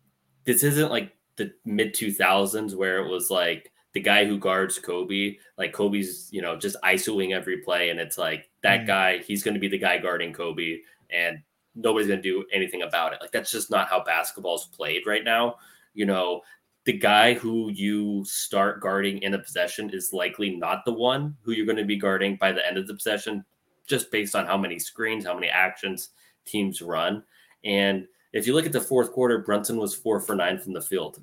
this 0.48 0.64
isn't 0.64 0.90
like 0.90 1.14
the 1.36 1.54
mid 1.66 1.94
2000s 1.94 2.74
where 2.74 3.06
it 3.06 3.10
was 3.12 3.30
like 3.30 3.72
the 3.94 4.00
guy 4.00 4.26
who 4.26 4.40
guards 4.40 4.80
Kobe, 4.80 5.36
like 5.58 5.74
Kobe's, 5.74 6.30
you 6.32 6.42
know, 6.42 6.56
just 6.56 6.78
isoing 6.84 7.36
every 7.36 7.58
play. 7.58 7.90
And 7.90 8.00
it's 8.00 8.18
like 8.18 8.50
that 8.64 8.82
mm. 8.82 8.88
guy, 8.88 9.18
he's 9.20 9.44
going 9.44 9.54
to 9.56 9.60
be 9.60 9.68
the 9.68 9.78
guy 9.78 9.98
guarding 9.98 10.32
Kobe 10.32 10.80
and 11.10 11.40
nobody's 11.76 12.08
going 12.08 12.22
to 12.22 12.24
do 12.24 12.46
anything 12.54 12.82
about 12.82 13.12
it. 13.12 13.20
Like 13.20 13.34
that's 13.34 13.52
just 13.52 13.70
not 13.70 13.90
how 13.90 14.04
basketball's 14.04 14.68
played 14.68 15.06
right 15.06 15.24
now. 15.24 15.56
You 15.94 16.06
know, 16.06 16.42
the 16.86 16.94
guy 16.94 17.34
who 17.34 17.70
you 17.70 18.24
start 18.24 18.82
guarding 18.82 19.22
in 19.24 19.34
a 19.34 19.40
possession 19.40 19.90
is 19.90 20.14
likely 20.14 20.56
not 20.56 20.86
the 20.86 20.94
one 20.94 21.36
who 21.42 21.52
you're 21.52 21.66
going 21.66 21.78
to 21.78 21.84
be 21.84 21.98
guarding 21.98 22.38
by 22.38 22.54
the 22.54 22.66
end 22.66 22.78
of 22.78 22.88
the 22.88 22.94
possession, 22.94 23.44
just 23.86 24.12
based 24.12 24.34
on 24.34 24.46
how 24.46 24.58
many 24.58 24.80
screens, 24.80 25.26
how 25.26 25.34
many 25.34 25.50
actions 25.50 26.12
teams 26.46 26.82
run. 26.82 27.22
And 27.66 28.08
if 28.38 28.46
you 28.46 28.54
look 28.54 28.66
at 28.66 28.72
the 28.72 28.82
fourth 28.82 29.12
quarter, 29.12 29.40
Brunson 29.40 29.78
was 29.78 29.96
four 29.96 30.20
for 30.20 30.36
nine 30.36 30.60
from 30.60 30.74
the 30.74 30.82
field. 30.82 31.22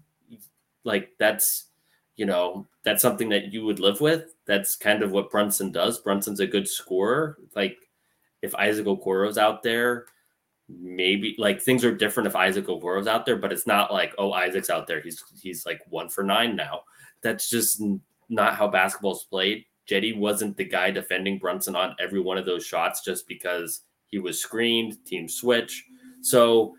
Like 0.85 1.11
that's 1.19 1.67
you 2.17 2.27
know, 2.27 2.67
that's 2.85 3.03
something 3.03 3.29
that 3.31 3.53
you 3.53 3.65
would 3.65 3.81
live 3.81 4.01
with. 4.01 4.35
That's 4.47 4.77
kind 4.77 5.03
of 5.03 5.11
what 5.11 5.31
Brunson 5.31 5.73
does. 5.73 5.99
Brunson's 5.99 6.41
a 6.41 6.47
good 6.47 6.69
scorer. 6.69 7.39
Like 7.57 7.77
if 8.43 8.55
Isaac 8.55 8.87
Okoro's 8.87 9.39
out 9.39 9.63
there, 9.63 10.07
maybe 10.69 11.35
like 11.39 11.61
things 11.61 11.85
are 11.85 11.95
different 11.95 12.27
if 12.27 12.37
Isaac 12.37 12.67
Okoro's 12.67 13.07
out 13.07 13.27
there, 13.27 13.37
but 13.37 13.53
it's 13.53 13.67
not 13.67 13.93
like, 13.93 14.15
oh, 14.19 14.33
Isaac's 14.33 14.71
out 14.71 14.87
there. 14.87 15.01
He's 15.01 15.23
he's 15.41 15.67
like 15.67 15.81
one 15.89 16.09
for 16.09 16.23
nine 16.23 16.55
now. 16.57 16.83
That's 17.23 17.49
just 17.49 17.83
not 18.29 18.55
how 18.57 18.69
basketball's 18.69 19.25
played. 19.25 19.65
Cedi 19.89 20.17
wasn't 20.17 20.57
the 20.57 20.65
guy 20.65 20.91
defending 20.91 21.39
Brunson 21.39 21.77
on 21.77 21.97
every 22.01 22.21
one 22.21 22.39
of 22.39 22.47
those 22.47 22.65
shots 22.65 23.05
just 23.05 23.29
because 23.29 23.83
he 24.07 24.19
was 24.19 24.41
screened, 24.41 25.05
team 25.05 25.29
switch. 25.29 25.85
So, 26.23 26.75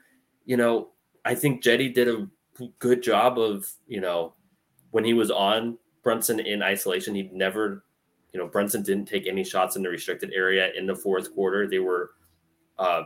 you 0.45 0.57
know, 0.57 0.89
I 1.25 1.35
think 1.35 1.63
Cedi 1.63 1.93
did 1.93 2.07
a 2.07 2.27
good 2.79 3.03
job 3.03 3.37
of, 3.37 3.67
you 3.87 3.99
know, 3.99 4.33
when 4.91 5.03
he 5.03 5.13
was 5.13 5.31
on 5.31 5.77
Brunson 6.03 6.39
in 6.39 6.63
isolation, 6.63 7.15
he'd 7.15 7.33
never, 7.33 7.83
you 8.31 8.39
know, 8.39 8.47
Brunson 8.47 8.83
didn't 8.83 9.07
take 9.07 9.27
any 9.27 9.43
shots 9.43 9.75
in 9.75 9.83
the 9.83 9.89
restricted 9.89 10.31
area 10.33 10.71
in 10.77 10.85
the 10.85 10.95
fourth 10.95 11.33
quarter. 11.33 11.67
They 11.67 11.79
were, 11.79 12.11
uh, 12.77 13.03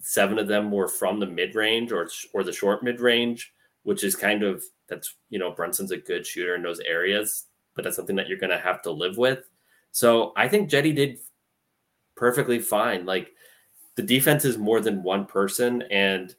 seven 0.00 0.38
of 0.38 0.48
them 0.48 0.70
were 0.70 0.88
from 0.88 1.20
the 1.20 1.26
mid 1.26 1.54
range 1.54 1.92
or 1.92 2.08
or 2.34 2.42
the 2.42 2.52
short 2.52 2.82
mid 2.82 3.00
range, 3.00 3.52
which 3.84 4.04
is 4.04 4.14
kind 4.14 4.42
of 4.42 4.62
that's 4.88 5.14
you 5.30 5.38
know 5.38 5.52
Brunson's 5.52 5.92
a 5.92 5.96
good 5.96 6.26
shooter 6.26 6.54
in 6.54 6.62
those 6.62 6.80
areas, 6.80 7.46
but 7.74 7.84
that's 7.84 7.96
something 7.96 8.16
that 8.16 8.28
you're 8.28 8.38
going 8.38 8.50
to 8.50 8.58
have 8.58 8.82
to 8.82 8.90
live 8.90 9.16
with. 9.16 9.48
So 9.92 10.32
I 10.36 10.48
think 10.48 10.70
Cedi 10.70 10.94
did 10.94 11.18
perfectly 12.14 12.58
fine. 12.58 13.06
Like 13.06 13.32
the 13.94 14.02
defense 14.02 14.44
is 14.44 14.58
more 14.58 14.80
than 14.80 15.02
one 15.02 15.26
person, 15.26 15.82
and 15.90 16.34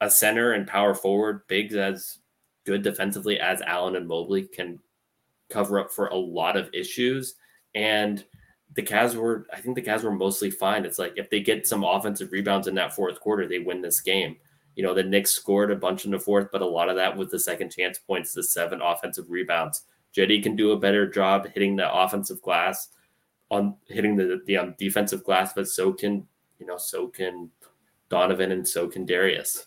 a 0.00 0.10
center 0.10 0.52
and 0.52 0.66
power 0.66 0.94
forward, 0.94 1.46
bigs 1.48 1.74
as 1.74 2.18
good 2.64 2.82
defensively 2.82 3.38
as 3.38 3.60
Allen 3.62 3.96
and 3.96 4.08
Mobley 4.08 4.42
can 4.42 4.78
cover 5.50 5.78
up 5.78 5.92
for 5.92 6.08
a 6.08 6.16
lot 6.16 6.56
of 6.56 6.70
issues. 6.72 7.34
And 7.74 8.24
the 8.74 8.82
Cavs 8.82 9.14
were, 9.14 9.46
I 9.52 9.60
think 9.60 9.76
the 9.76 9.82
Cavs 9.82 10.02
were 10.02 10.12
mostly 10.12 10.50
fine. 10.50 10.84
It's 10.84 10.98
like 10.98 11.14
if 11.16 11.30
they 11.30 11.40
get 11.40 11.66
some 11.66 11.84
offensive 11.84 12.32
rebounds 12.32 12.66
in 12.66 12.74
that 12.76 12.94
fourth 12.94 13.20
quarter, 13.20 13.46
they 13.46 13.58
win 13.58 13.82
this 13.82 14.00
game. 14.00 14.36
You 14.74 14.82
know, 14.82 14.94
the 14.94 15.04
Knicks 15.04 15.30
scored 15.30 15.70
a 15.70 15.76
bunch 15.76 16.04
in 16.04 16.10
the 16.10 16.18
fourth, 16.18 16.48
but 16.50 16.62
a 16.62 16.66
lot 16.66 16.88
of 16.88 16.96
that 16.96 17.16
was 17.16 17.30
the 17.30 17.38
second 17.38 17.70
chance 17.70 17.98
points, 17.98 18.32
the 18.32 18.42
seven 18.42 18.80
offensive 18.82 19.30
rebounds. 19.30 19.82
Cedi 20.16 20.42
can 20.42 20.56
do 20.56 20.72
a 20.72 20.78
better 20.78 21.08
job 21.08 21.48
hitting 21.54 21.76
the 21.76 21.92
offensive 21.92 22.40
glass 22.42 22.88
on 23.50 23.76
hitting 23.88 24.16
the, 24.16 24.40
the 24.46 24.56
um, 24.56 24.74
defensive 24.78 25.22
glass, 25.22 25.52
but 25.52 25.68
so 25.68 25.92
can, 25.92 26.26
you 26.58 26.66
know, 26.66 26.76
so 26.76 27.08
can 27.08 27.50
Donovan 28.08 28.52
and 28.52 28.66
so 28.66 28.88
can 28.88 29.04
Darius. 29.04 29.66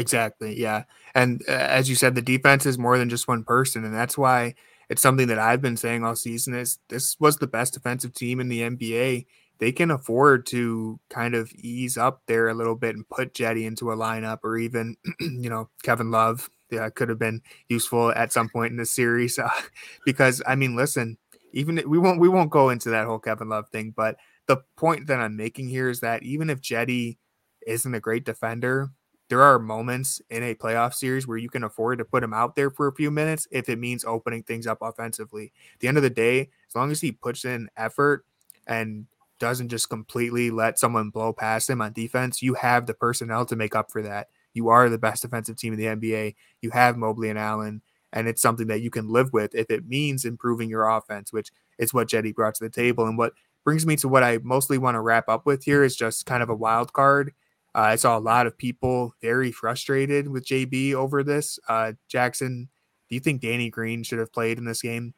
Exactly. 0.00 0.58
Yeah. 0.58 0.84
And 1.14 1.42
uh, 1.46 1.52
as 1.52 1.90
you 1.90 1.94
said, 1.94 2.14
the 2.14 2.22
defense 2.22 2.64
is 2.64 2.78
more 2.78 2.96
than 2.96 3.10
just 3.10 3.28
one 3.28 3.44
person. 3.44 3.84
And 3.84 3.94
that's 3.94 4.16
why 4.16 4.54
it's 4.88 5.02
something 5.02 5.28
that 5.28 5.38
I've 5.38 5.60
been 5.60 5.76
saying 5.76 6.04
all 6.04 6.16
season 6.16 6.54
is 6.54 6.78
this 6.88 7.18
was 7.20 7.36
the 7.36 7.46
best 7.46 7.74
defensive 7.74 8.14
team 8.14 8.40
in 8.40 8.48
the 8.48 8.62
NBA. 8.62 9.26
They 9.58 9.72
can 9.72 9.90
afford 9.90 10.46
to 10.46 10.98
kind 11.10 11.34
of 11.34 11.52
ease 11.52 11.98
up 11.98 12.22
there 12.26 12.48
a 12.48 12.54
little 12.54 12.76
bit 12.76 12.94
and 12.96 13.06
put 13.08 13.34
Cedi 13.34 13.66
into 13.66 13.92
a 13.92 13.96
lineup 13.96 14.38
or 14.42 14.56
even, 14.56 14.96
you 15.20 15.50
know, 15.50 15.68
Kevin 15.82 16.10
Love. 16.10 16.48
Yeah, 16.70 16.88
could 16.88 17.08
have 17.08 17.18
been 17.18 17.42
useful 17.68 18.12
at 18.12 18.32
some 18.32 18.48
point 18.48 18.70
in 18.70 18.76
the 18.78 18.86
series. 18.86 19.38
Uh, 19.38 19.50
because 20.06 20.40
I 20.46 20.54
mean, 20.54 20.76
listen, 20.76 21.18
even 21.52 21.82
we 21.86 21.98
won't 21.98 22.20
we 22.20 22.28
won't 22.28 22.50
go 22.50 22.70
into 22.70 22.90
that 22.90 23.06
whole 23.06 23.18
Kevin 23.18 23.48
Love 23.48 23.68
thing, 23.70 23.92
but 23.94 24.16
the 24.46 24.58
point 24.76 25.08
that 25.08 25.18
I'm 25.20 25.36
making 25.36 25.68
here 25.68 25.90
is 25.90 26.00
that 26.00 26.22
even 26.22 26.48
if 26.48 26.60
Cedi 26.62 27.18
isn't 27.66 27.94
a 27.94 28.00
great 28.00 28.24
defender, 28.24 28.88
there 29.30 29.42
are 29.42 29.60
moments 29.60 30.20
in 30.28 30.42
a 30.42 30.56
playoff 30.56 30.92
series 30.92 31.26
where 31.26 31.38
you 31.38 31.48
can 31.48 31.62
afford 31.62 31.98
to 31.98 32.04
put 32.04 32.24
him 32.24 32.34
out 32.34 32.56
there 32.56 32.68
for 32.68 32.88
a 32.88 32.92
few 32.92 33.12
minutes 33.12 33.46
if 33.52 33.68
it 33.68 33.78
means 33.78 34.04
opening 34.04 34.42
things 34.42 34.66
up 34.66 34.78
offensively. 34.82 35.52
At 35.74 35.80
the 35.80 35.88
end 35.88 35.96
of 35.96 36.02
the 36.02 36.10
day, 36.10 36.50
as 36.68 36.74
long 36.74 36.90
as 36.90 37.00
he 37.00 37.12
puts 37.12 37.44
in 37.44 37.70
effort 37.76 38.26
and 38.66 39.06
doesn't 39.38 39.68
just 39.68 39.88
completely 39.88 40.50
let 40.50 40.80
someone 40.80 41.10
blow 41.10 41.32
past 41.32 41.70
him 41.70 41.80
on 41.80 41.92
defense, 41.92 42.42
you 42.42 42.54
have 42.54 42.86
the 42.86 42.92
personnel 42.92 43.46
to 43.46 43.54
make 43.54 43.76
up 43.76 43.92
for 43.92 44.02
that. 44.02 44.26
You 44.52 44.68
are 44.68 44.88
the 44.88 44.98
best 44.98 45.22
defensive 45.22 45.56
team 45.56 45.74
in 45.74 45.78
the 45.78 45.86
NBA. 45.86 46.34
You 46.60 46.70
have 46.70 46.96
Mobley 46.96 47.30
and 47.30 47.38
Allen, 47.38 47.82
and 48.12 48.26
it's 48.26 48.42
something 48.42 48.66
that 48.66 48.82
you 48.82 48.90
can 48.90 49.08
live 49.08 49.32
with 49.32 49.54
if 49.54 49.70
it 49.70 49.86
means 49.86 50.24
improving 50.24 50.68
your 50.68 50.88
offense, 50.88 51.32
which 51.32 51.52
is 51.78 51.94
what 51.94 52.08
Cedi 52.08 52.34
brought 52.34 52.56
to 52.56 52.64
the 52.64 52.68
table. 52.68 53.06
And 53.06 53.16
what 53.16 53.34
brings 53.62 53.86
me 53.86 53.94
to 53.96 54.08
what 54.08 54.24
I 54.24 54.38
mostly 54.42 54.76
want 54.76 54.96
to 54.96 55.00
wrap 55.00 55.28
up 55.28 55.46
with 55.46 55.62
here 55.62 55.84
is 55.84 55.94
just 55.94 56.26
kind 56.26 56.42
of 56.42 56.50
a 56.50 56.54
wild 56.54 56.92
card 56.92 57.32
I 57.74 57.96
saw 57.96 58.18
a 58.18 58.20
lot 58.20 58.46
of 58.46 58.58
people 58.58 59.14
very 59.22 59.52
frustrated 59.52 60.28
with 60.28 60.44
JB 60.44 60.94
over 60.94 61.22
this. 61.22 61.58
Uh, 61.68 61.92
Jackson, 62.08 62.68
do 63.08 63.14
you 63.14 63.20
think 63.20 63.40
Danny 63.40 63.70
Green 63.70 64.02
should 64.02 64.18
have 64.18 64.32
played 64.32 64.58
in 64.58 64.64
this 64.64 64.82
game? 64.82 65.14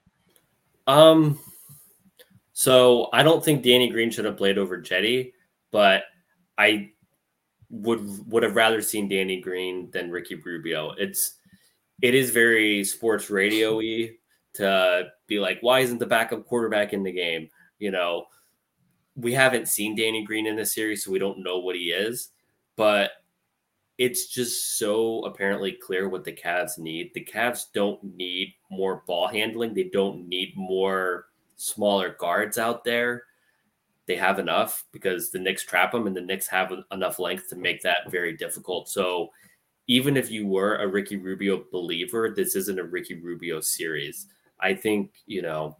Um, 0.87 1.39
so 2.53 3.09
I 3.13 3.23
don't 3.23 3.45
think 3.45 3.63
Danny 3.63 3.89
Green 3.89 4.11
should 4.11 4.25
have 4.25 4.37
played 4.37 4.59
over 4.59 4.81
Cedi, 4.83 5.33
but 5.71 6.03
I 6.59 6.91
would 7.71 8.31
would 8.31 8.43
have 8.43 8.57
rather 8.57 8.83
seen 8.83 9.09
Danny 9.09 9.41
Green 9.41 9.91
than 9.91 10.11
Ricky 10.11 10.35
Rubio. 10.35 10.93
It's 10.99 11.39
it 12.03 12.15
is 12.15 12.31
very 12.31 12.85
sports 12.85 13.31
radio-y 13.31 14.11
to 14.55 15.09
be 15.27 15.39
like, 15.39 15.59
why 15.63 15.81
isn't 15.81 15.99
the 15.99 16.07
backup 16.07 16.45
quarterback 16.45 16.93
in 16.93 17.03
the 17.03 17.13
game? 17.13 17.49
You 17.79 17.93
know, 17.93 18.27
we 19.17 19.33
haven't 19.33 19.69
seen 19.69 19.97
Danny 19.97 20.25
Green 20.25 20.47
in 20.47 20.57
this 20.57 20.75
series, 20.75 21.05
so 21.05 21.11
we 21.11 21.19
don't 21.19 21.43
know 21.43 21.59
what 21.59 21.77
he 21.77 21.93
is 21.93 22.29
but 22.83 23.13
it's 23.97 24.27
just 24.27 24.77
so 24.77 25.21
apparently 25.21 25.71
clear 25.71 26.09
what 26.09 26.25
the 26.25 26.33
Cavs 26.33 26.79
need. 26.79 27.13
The 27.15 27.25
Cavs 27.25 27.67
don't 27.73 28.03
need 28.03 28.55
more 28.73 29.05
ball 29.07 29.29
handling. 29.29 29.73
They 29.73 29.85
don't 29.85 30.29
need 30.29 30.55
more 30.57 31.27
smaller 31.55 32.17
guards 32.19 32.59
out 32.59 32.83
there. 32.83 33.23
They 34.07 34.17
have 34.17 34.41
enough 34.41 34.85
because 34.91 35.31
the 35.31 35.39
Knicks 35.39 35.63
trap 35.63 35.93
them 35.93 36.09
and 36.09 36.17
the 36.17 36.23
Knicks 36.23 36.49
have 36.49 36.73
enough 36.91 37.21
length 37.21 37.51
to 37.51 37.57
make 37.57 37.83
that 37.83 38.11
very 38.11 38.37
difficult. 38.37 38.89
So 38.89 39.31
even 39.87 40.17
if 40.17 40.29
you 40.29 40.49
were 40.49 40.79
a 40.79 40.89
Ricky 40.89 41.19
Rubio 41.19 41.63
believer, 41.71 42.35
this 42.35 42.57
isn't 42.57 42.81
a 42.81 42.85
Ricky 42.85 43.15
Rubio 43.15 43.61
series. 43.61 44.27
I 44.59 44.75
think, 44.75 45.13
you 45.27 45.43
know, 45.43 45.77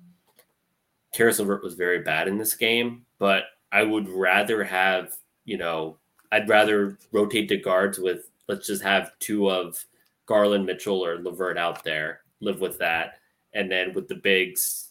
Caris 1.13 1.41
LeVert 1.41 1.65
was 1.65 1.75
very 1.75 1.99
bad 1.99 2.29
in 2.29 2.39
this 2.39 2.55
game, 2.55 3.07
but 3.19 3.47
I 3.73 3.83
would 3.83 4.09
rather 4.09 4.63
have, 4.63 5.17
you 5.45 5.59
know, 5.59 5.99
I'd 6.33 6.49
rather 6.49 6.99
rotate 7.13 7.49
the 7.49 7.61
guards 7.61 7.99
with 7.99 8.31
let's 8.49 8.67
just 8.67 8.83
have 8.83 9.17
two 9.21 9.51
of 9.51 9.85
Garland, 10.27 10.67
Mitchell, 10.67 11.05
or 11.05 11.19
LeVert 11.23 11.59
out 11.59 11.85
there, 11.85 12.23
live 12.41 12.61
with 12.61 12.79
that. 12.79 13.19
And 13.55 13.71
then 13.71 13.93
with 13.93 14.09
the 14.09 14.15
bigs, 14.15 14.89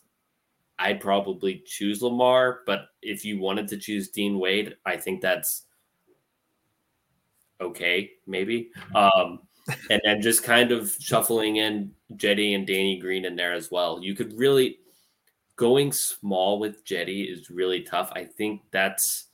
I'd 0.77 0.99
probably 0.99 1.63
choose 1.65 2.01
Lamar. 2.01 2.59
But 2.65 2.89
if 3.01 3.25
you 3.25 3.39
wanted 3.39 3.67
to 3.69 3.77
choose 3.77 4.09
Dean 4.09 4.39
Wade, 4.39 4.75
I 4.85 4.97
think 4.97 5.21
that's 5.21 5.63
okay, 7.59 8.11
maybe. 8.27 8.71
Um, 8.95 9.39
and 9.89 10.01
then 10.03 10.21
just 10.21 10.43
kind 10.43 10.71
of 10.71 10.95
shuffling 10.99 11.57
in 11.57 11.91
Cedi 12.13 12.55
and 12.55 12.67
Danny 12.67 12.99
Green 12.99 13.25
in 13.25 13.35
there 13.35 13.53
as 13.53 13.71
well. 13.71 13.99
You 14.01 14.15
could 14.15 14.37
really 14.37 14.79
going 15.55 15.91
small 15.91 16.59
with 16.59 16.83
Cedi 16.85 17.31
is 17.31 17.49
really 17.49 17.81
tough. 17.81 18.11
I 18.15 18.25
think 18.25 18.61
that's 18.71 19.27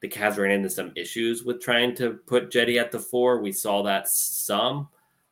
the 0.00 0.08
Cavs 0.08 0.38
ran 0.38 0.50
into 0.50 0.70
some 0.70 0.92
issues 0.96 1.44
with 1.44 1.60
trying 1.60 1.94
to 1.96 2.14
put 2.26 2.50
Cedi 2.50 2.80
at 2.80 2.90
the 2.90 2.98
four. 2.98 3.40
We 3.40 3.52
saw 3.52 3.82
that 3.82 4.08
some. 4.08 4.88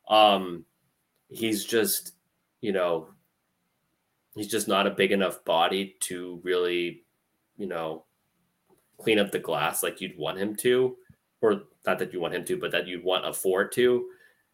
Um, 0.07 0.65
he's 1.29 1.65
just, 1.65 2.13
you 2.61 2.71
know, 2.71 3.09
he's 4.35 4.47
just 4.47 4.67
not 4.67 4.87
a 4.87 4.91
big 4.91 5.11
enough 5.11 5.43
body 5.43 5.95
to 6.01 6.39
really, 6.43 7.03
you 7.57 7.67
know, 7.67 8.05
clean 8.99 9.17
up 9.19 9.31
the 9.31 9.39
glass 9.39 9.81
like 9.81 10.01
you'd 10.01 10.17
want 10.17 10.37
him 10.37 10.55
to, 10.57 10.95
or 11.41 11.63
not 11.85 11.97
that 11.99 12.13
you 12.13 12.19
want 12.19 12.35
him 12.35 12.45
to, 12.45 12.57
but 12.57 12.71
that 12.71 12.87
you'd 12.87 13.03
want 13.03 13.25
a 13.25 13.33
four 13.33 13.67
to, 13.67 13.99
mm-hmm. 13.99 14.05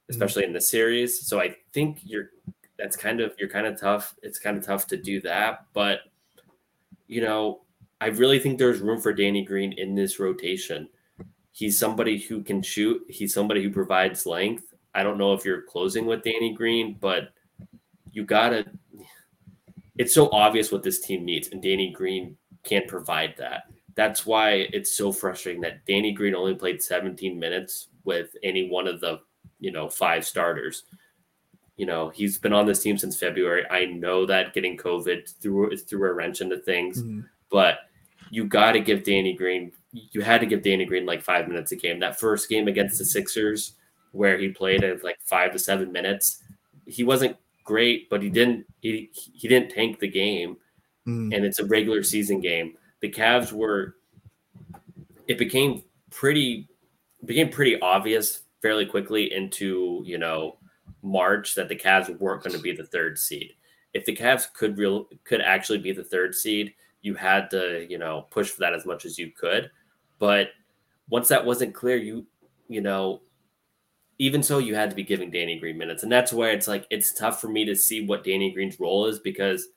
especially 0.09 0.43
mm-hmm. 0.43 0.49
in 0.49 0.53
the 0.53 0.61
series. 0.61 1.28
So 1.28 1.41
I 1.41 1.55
think 1.74 1.99
you're 2.03 2.30
that's 2.78 2.95
kind 2.95 3.22
of 3.22 3.34
you're 3.38 3.49
kind 3.49 3.68
of 3.68 3.80
tough. 3.80 4.16
It's 4.22 4.39
kind 4.39 4.57
of 4.57 4.66
tough 4.66 4.88
to 4.88 4.97
do 4.97 5.20
that, 5.22 5.66
but 5.74 5.99
you 7.07 7.22
know, 7.22 7.61
I 8.06 8.10
really 8.10 8.38
think 8.38 8.60
there's 8.60 8.82
room 8.82 9.01
for 9.01 9.12
Danny 9.14 9.43
Green 9.43 9.74
in 9.74 9.95
this 9.95 10.20
rotation. 10.20 10.88
He's 11.51 11.80
somebody 11.80 12.20
who 12.20 12.43
can 12.43 12.62
shoot. 12.62 13.03
He's 13.10 13.34
somebody 13.34 13.64
who 13.64 13.72
provides 13.72 14.28
length. 14.28 14.76
I 14.93 15.01
don't 15.01 15.18
know 15.18 15.34
if 15.34 15.43
you're 15.43 15.64
closing 15.64 16.06
with 16.06 16.22
Danny 16.22 16.53
Green, 16.53 16.97
but 17.01 17.30
you 18.12 18.24
gotta. 18.24 18.66
It's 19.97 20.14
so 20.14 20.30
obvious 20.32 20.72
what 20.72 20.84
this 20.84 20.99
team 20.99 21.26
needs, 21.26 21.47
and 21.47 21.64
Danny 21.64 21.89
Green 21.89 22.38
can't 22.64 22.88
provide 22.88 23.34
that. 23.39 23.64
That's 23.95 24.24
why 24.24 24.68
it's 24.72 24.95
so 24.95 25.12
frustrating 25.12 25.62
that 25.64 25.84
Danny 25.88 26.12
Green 26.12 26.36
only 26.36 26.53
played 26.53 26.84
17 26.84 27.39
minutes 27.39 27.88
with 28.03 28.36
any 28.43 28.70
one 28.70 28.88
of 28.88 29.01
the, 29.01 29.22
you 29.60 29.72
know, 29.72 29.89
five 29.89 30.28
starters. 30.28 30.84
You 31.76 31.88
know, 31.88 32.10
he's 32.10 32.38
been 32.38 32.53
on 32.53 32.68
this 32.68 32.84
team 32.84 32.99
since 32.99 33.18
February. 33.18 33.66
I 33.72 33.86
know 33.86 34.28
that 34.28 34.53
getting 34.53 34.78
COVID 34.78 35.41
threw 35.41 35.76
threw 35.76 36.08
a 36.08 36.14
wrench 36.14 36.41
into 36.41 36.58
things. 36.60 37.01
Mm-hmm 37.01 37.22
but 37.56 37.80
you 38.36 38.44
got 38.44 38.74
to 38.74 38.82
give 38.82 39.06
Danny 39.06 39.34
Green. 39.34 39.72
You 39.94 40.20
had 40.20 40.42
to 40.42 40.46
give 40.46 40.62
Danny 40.62 40.84
Green 40.84 41.06
like 41.06 41.24
five 41.24 41.48
minutes 41.48 41.72
a 41.72 41.78
game. 41.78 42.02
That 42.02 42.20
first 42.20 42.50
game 42.50 42.68
against 42.68 42.98
the 42.98 43.06
Sixers, 43.06 43.76
where 44.12 44.38
he 44.38 44.50
played 44.50 44.84
at 44.84 45.06
like 45.06 45.18
five 45.22 45.54
to 45.54 45.60
seven 45.60 45.90
minutes, 45.94 46.44
he 46.86 47.06
wasn't 47.06 47.38
great, 47.64 48.10
but 48.10 48.22
he 48.22 48.30
didn't 48.30 48.66
he 48.82 49.10
he 49.14 49.48
didn't 49.48 49.72
tank 49.72 50.00
the 50.00 50.10
game, 50.10 50.58
mm. 51.08 51.34
and 51.34 51.46
it's 51.46 51.60
a 51.60 51.66
regular 51.66 52.04
season 52.04 52.42
game. 52.42 52.76
The 53.00 53.10
Cavs 53.10 53.54
were. 53.54 53.96
It 55.30 55.38
became 55.38 55.84
pretty 56.12 56.68
became 57.24 57.50
pretty 57.50 57.80
obvious 57.80 58.42
fairly 58.62 58.86
quickly 58.86 59.34
into 59.34 60.04
you 60.06 60.18
know 60.18 60.58
March 61.02 61.56
that 61.56 61.70
the 61.70 61.76
Cavs 61.76 62.10
weren't 62.20 62.44
going 62.44 62.56
to 62.56 62.62
be 62.62 62.74
the 62.74 62.86
third 62.86 63.18
seed. 63.18 63.54
If 63.94 64.04
the 64.04 64.14
Cavs 64.14 64.52
could 64.52 64.78
real 64.78 65.08
could 65.24 65.40
actually 65.40 65.80
be 65.80 65.94
the 65.94 66.04
third 66.04 66.36
seed, 66.36 66.74
you 67.06 67.14
had 67.14 67.51
to 67.51 67.86
you 67.88 67.99
know 67.99 68.26
push 68.32 68.49
for 68.49 68.62
that 68.62 68.74
as 68.74 68.86
much 68.86 69.06
as 69.06 69.18
you 69.18 69.32
could. 69.32 69.70
But 70.18 70.49
once 71.10 71.28
that 71.28 71.45
wasn't 71.45 71.76
clear 71.76 71.95
you 71.95 72.26
you 72.68 72.82
know 72.82 73.22
even 74.18 74.41
so 74.41 74.58
you 74.58 74.74
had 74.74 74.89
to 74.89 74.95
be 74.95 75.03
giving 75.03 75.30
danny 75.30 75.60
green 75.60 75.78
minutes. 75.78 76.01
And 76.03 76.12
that's 76.12 76.34
where 76.34 76.51
it's 76.51 76.68
like 76.68 76.88
it's 76.89 77.14
tough 77.14 77.39
for 77.39 77.47
me 77.47 77.64
to 77.66 77.76
see 77.76 78.08
what 78.08 78.24
danny 78.24 78.51
green's 78.51 78.80
role 78.80 79.06
is 79.06 79.20
because 79.20 79.68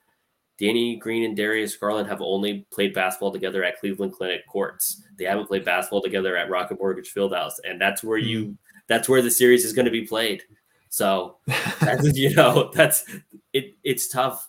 danny 0.59 0.97
green 0.97 1.25
and 1.25 1.37
darius 1.37 1.77
garland 1.77 2.09
have 2.09 2.21
only 2.21 2.67
played 2.73 2.93
basketball 2.93 3.31
together 3.31 3.63
at 3.63 3.79
cleveland 3.79 4.15
clinic 4.15 4.47
courts. 4.47 5.03
They 5.19 5.25
haven't 5.25 5.49
played 5.49 5.67
basketball 5.67 6.03
together 6.03 6.35
at 6.37 6.49
rocket 6.49 6.79
mortgage 6.81 7.13
fieldhouse 7.13 7.55
and 7.69 7.79
that's 7.79 8.03
where 8.03 8.19
you 8.19 8.45
hmm. 8.45 8.53
that's 8.87 9.09
where 9.09 9.21
the 9.21 9.31
series 9.31 9.67
is 9.67 9.75
going 9.75 9.85
to 9.85 9.93
be 9.93 10.07
played. 10.07 10.45
So 10.89 11.37
that's 11.81 12.17
you 12.17 12.35
know 12.35 12.71
that's 12.73 13.05
it 13.53 13.75
it's 13.85 14.09
tough 14.09 14.48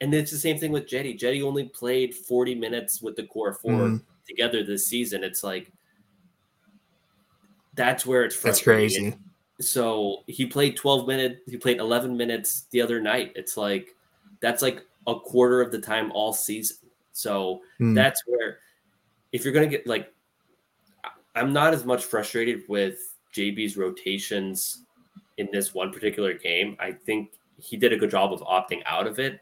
and 0.00 0.14
it's 0.14 0.30
the 0.30 0.38
same 0.38 0.58
thing 0.58 0.72
with 0.72 0.86
Cedi. 0.86 1.18
Cedi 1.18 1.42
only 1.42 1.64
played 1.64 2.14
40 2.14 2.54
minutes 2.54 3.00
with 3.00 3.16
the 3.16 3.24
core 3.24 3.54
4 3.54 3.72
mm. 3.72 4.02
together 4.26 4.62
this 4.62 4.86
season. 4.86 5.24
It's 5.24 5.42
like 5.42 5.72
that's 7.74 8.06
where 8.06 8.24
it's 8.24 8.40
That's 8.40 8.62
crazy. 8.62 9.14
So 9.60 10.22
he 10.26 10.46
played 10.46 10.76
12 10.76 11.06
minutes, 11.06 11.40
he 11.46 11.56
played 11.56 11.78
11 11.78 12.16
minutes 12.16 12.66
the 12.70 12.82
other 12.82 13.00
night. 13.00 13.32
It's 13.36 13.56
like 13.56 13.94
that's 14.40 14.62
like 14.62 14.82
a 15.06 15.18
quarter 15.18 15.60
of 15.60 15.70
the 15.70 15.78
time 15.78 16.12
all 16.12 16.32
season. 16.32 16.76
So 17.12 17.60
mm. 17.80 17.94
that's 17.94 18.22
where 18.26 18.58
if 19.32 19.44
you're 19.44 19.54
gonna 19.54 19.66
get 19.66 19.86
like 19.86 20.12
I'm 21.34 21.52
not 21.52 21.74
as 21.74 21.84
much 21.84 22.04
frustrated 22.04 22.62
with 22.68 22.98
JB's 23.34 23.76
rotations 23.76 24.82
in 25.36 25.48
this 25.52 25.74
one 25.74 25.92
particular 25.92 26.32
game. 26.32 26.76
I 26.80 26.92
think 26.92 27.32
he 27.58 27.76
did 27.76 27.92
a 27.92 27.96
good 27.96 28.10
job 28.10 28.32
of 28.32 28.40
opting 28.40 28.82
out 28.86 29.06
of 29.06 29.18
it 29.18 29.40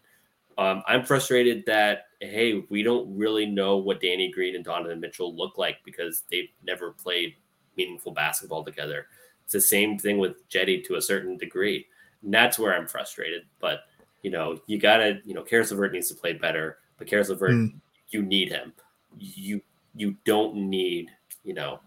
um, 0.59 0.83
I'm 0.87 1.05
frustrated 1.05 1.65
that 1.67 2.07
hey, 2.21 2.65
we 2.71 2.83
don't 2.83 3.17
really 3.17 3.47
know 3.47 3.77
what 3.77 4.01
Danny 4.01 4.31
Green 4.31 4.55
and 4.55 4.65
Donovan 4.65 5.01
Mitchell 5.01 5.37
look 5.37 5.59
like 5.59 5.77
because 5.85 6.23
they've 6.31 6.49
never 6.67 6.93
played 6.93 7.35
meaningful 7.77 8.13
basketball 8.13 8.65
together. 8.65 9.07
It's 9.45 9.53
the 9.53 9.61
same 9.61 9.99
thing 9.99 10.19
with 10.19 10.49
Cedi 10.49 10.83
to 10.87 10.95
a 10.95 11.03
certain 11.03 11.37
degree. 11.37 11.87
And 12.23 12.33
that's 12.33 12.59
where 12.59 12.75
I'm 12.75 12.87
frustrated. 12.87 13.43
But 13.61 13.81
you 14.23 14.31
know, 14.31 14.59
you 14.67 14.79
gotta, 14.79 15.21
you 15.25 15.35
know, 15.35 15.43
Caris 15.43 15.71
LeVert 15.71 15.93
needs 15.93 16.09
to 16.09 16.15
play 16.15 16.33
better, 16.33 16.79
but 16.97 17.07
Caris 17.07 17.29
LeVert, 17.29 17.51
mm. 17.51 17.75
you 18.09 18.23
need 18.23 18.51
him. 18.51 18.73
You 19.19 19.61
you 19.95 20.17
don't 20.25 20.57
need, 20.57 21.11
you 21.45 21.55
know, 21.55 21.81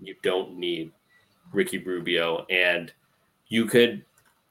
you 0.00 0.16
don't 0.22 0.56
need 0.56 0.92
Ricky 1.52 1.78
Rubio. 1.78 2.46
And 2.50 2.92
you 3.48 3.66
could 3.66 4.04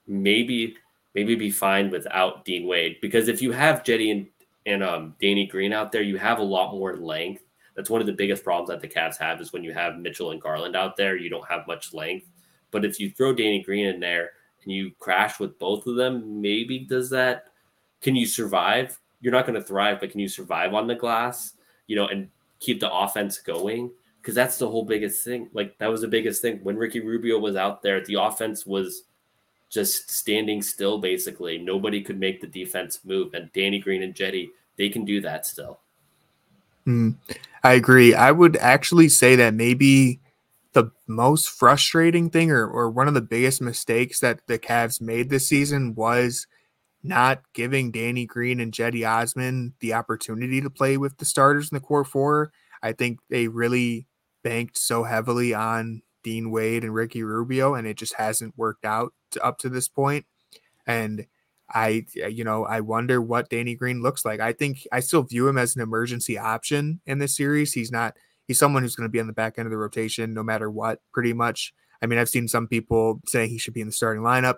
maybe 0.07 0.78
maybe 1.16 1.36
be 1.36 1.51
fine 1.51 1.89
without 1.89 2.45
Dean 2.45 2.68
Wade 2.68 2.97
because 3.01 3.28
if 3.28 3.41
you 3.41 3.51
have 3.51 3.84
Cedi 3.84 4.11
and 4.11 4.28
and 4.66 4.82
um, 4.82 5.16
Danny 5.22 5.45
Green 5.45 5.74
out 5.74 5.91
there, 5.91 6.01
you 6.01 6.18
have 6.18 6.39
a 6.39 6.43
lot 6.43 6.72
more 6.72 6.95
length. 6.95 7.43
That's 7.76 7.89
one 7.89 8.01
of 8.01 8.07
the 8.07 8.14
biggest 8.14 8.43
problems 8.43 8.70
that 8.70 8.80
the 8.80 8.88
Cavs 8.88 9.18
have 9.18 9.41
is 9.41 9.51
when 9.51 9.64
you 9.64 9.74
have 9.74 9.97
Mitchell 9.97 10.32
and 10.32 10.41
Garland 10.41 10.76
out 10.76 10.95
there, 10.95 11.18
you 11.18 11.30
don't 11.30 11.47
have 11.49 11.68
much 11.68 11.93
length. 11.93 12.28
But 12.72 12.86
if 12.86 12.99
you 12.99 13.11
throw 13.11 13.34
Danny 13.34 13.61
Green 13.61 13.88
in 13.88 13.99
there 13.99 14.32
and 14.64 14.72
you 14.72 14.91
crash 14.99 15.39
with 15.39 15.59
both 15.59 15.86
of 15.86 15.95
them, 15.95 16.41
maybe 16.41 16.80
does 16.80 17.09
that? 17.09 17.45
Can 18.01 18.16
you 18.16 18.26
survive? 18.26 18.97
You're 19.22 19.34
not 19.34 19.45
going 19.45 19.59
to 19.59 19.66
thrive, 19.66 19.99
but 19.99 20.11
can 20.11 20.20
you 20.20 20.30
survive 20.30 20.74
on 20.74 20.88
the 20.88 20.95
glass? 20.95 21.53
You 21.88 21.97
know, 21.97 22.07
and 22.07 22.30
keep 22.59 22.80
the 22.80 22.91
offense 22.91 23.39
going 23.39 23.91
because 24.22 24.36
that's 24.36 24.57
the 24.57 24.70
whole 24.70 24.86
biggest 24.86 25.24
thing. 25.24 25.49
Like 25.53 25.78
that 25.80 25.88
was 25.88 26.01
the 26.01 26.07
biggest 26.07 26.41
thing 26.41 26.59
when 26.64 26.78
Ricky 26.78 27.01
Rubio 27.01 27.38
was 27.38 27.57
out 27.57 27.82
there. 27.82 28.03
The 28.05 28.16
offense 28.16 28.66
was 28.66 29.03
just 29.74 30.11
standing 30.11 30.61
still 30.61 30.99
basically. 30.99 31.57
Nobody 31.57 32.01
could 32.01 32.19
make 32.19 32.41
the 32.41 32.47
defense 32.47 32.99
move. 33.03 33.34
And 33.34 33.51
Danny 33.53 33.80
Green 33.80 34.03
and 34.03 34.13
Cedi 34.13 34.49
they 34.78 34.89
can 34.89 35.05
do 35.05 35.21
that 35.21 35.45
still. 35.45 35.80
Mm, 36.88 37.15
I 37.63 37.74
agree. 37.74 38.13
I 38.13 38.32
would 38.32 38.57
actually 38.57 39.09
say 39.09 39.36
that 39.36 39.53
maybe 39.53 40.19
the 40.74 40.91
most 41.07 41.49
frustrating 41.49 42.30
thing 42.30 42.51
or, 42.51 42.67
or 42.67 42.89
one 42.89 43.07
of 43.07 43.13
the 43.13 43.21
biggest 43.21 43.61
mistakes 43.61 44.19
that 44.19 44.45
the 44.47 44.57
Cavs 44.57 44.99
made 44.99 45.30
this 45.30 45.47
season 45.47 45.93
was 45.95 46.47
not 47.03 47.41
giving 47.53 47.91
Danny 47.91 48.26
Green 48.26 48.59
and 48.59 48.74
Cedi 48.74 49.07
Osman 49.07 49.74
the 49.80 49.93
opportunity 49.93 50.61
to 50.61 50.69
play 50.69 50.97
with 50.97 51.17
the 51.17 51.26
starters 51.26 51.69
in 51.71 51.76
the 51.76 51.82
core 51.82 52.05
four. 52.05 52.51
I 52.82 52.93
think 52.93 53.19
they 53.30 53.47
really 53.47 54.07
banked 54.43 54.78
so 54.78 55.03
heavily 55.03 55.53
on 55.53 56.01
Dean 56.24 56.49
Wade 56.49 56.84
and 56.84 56.93
Ricky 56.93 57.24
Rubio, 57.24 57.76
and 57.76 57.86
it 57.86 57.97
just 57.97 58.15
hasn't 58.15 58.57
worked 58.57 58.86
out 58.86 59.13
to, 59.34 59.43
up 59.43 59.59
to 59.59 59.69
this. 59.69 59.89
And 60.86 61.27
I, 61.69 62.05
you 62.13 62.43
know, 62.43 62.65
I 62.65 62.81
wonder 62.81 63.21
what 63.21 63.49
Danny 63.49 63.75
Green 63.75 64.01
looks 64.01 64.25
like. 64.25 64.39
I 64.39 64.53
think 64.53 64.86
I 64.91 64.99
still 64.99 65.23
view 65.23 65.47
him 65.47 65.57
as 65.57 65.75
an 65.75 65.81
emergency 65.81 66.38
option 66.38 67.01
in 67.05 67.19
this 67.19 67.36
series. 67.36 67.73
He's 67.73 67.91
not, 67.91 68.15
he's 68.47 68.59
someone 68.59 68.84
who's 68.84 68.95
going 68.95 69.07
to 69.07 69.11
be 69.11 69.19
on 69.19 69.27
the 69.27 69.34
back 69.34 69.57
end 69.57 69.65
of 69.65 69.71
the 69.71 69.77
rotation 69.77 70.34
no 70.34 70.43
matter 70.43 70.69
what, 70.69 70.99
pretty 71.11 71.34
much. 71.34 71.73
I 72.01 72.05
mean, 72.05 72.19
I've 72.19 72.29
seen 72.29 72.47
some 72.47 72.67
people 72.67 73.21
saying 73.27 73.49
he 73.49 73.57
should 73.57 73.73
be 73.73 73.81
in 73.81 73.88
the 73.88 73.93
starting 73.93 74.23
lineup. 74.23 74.55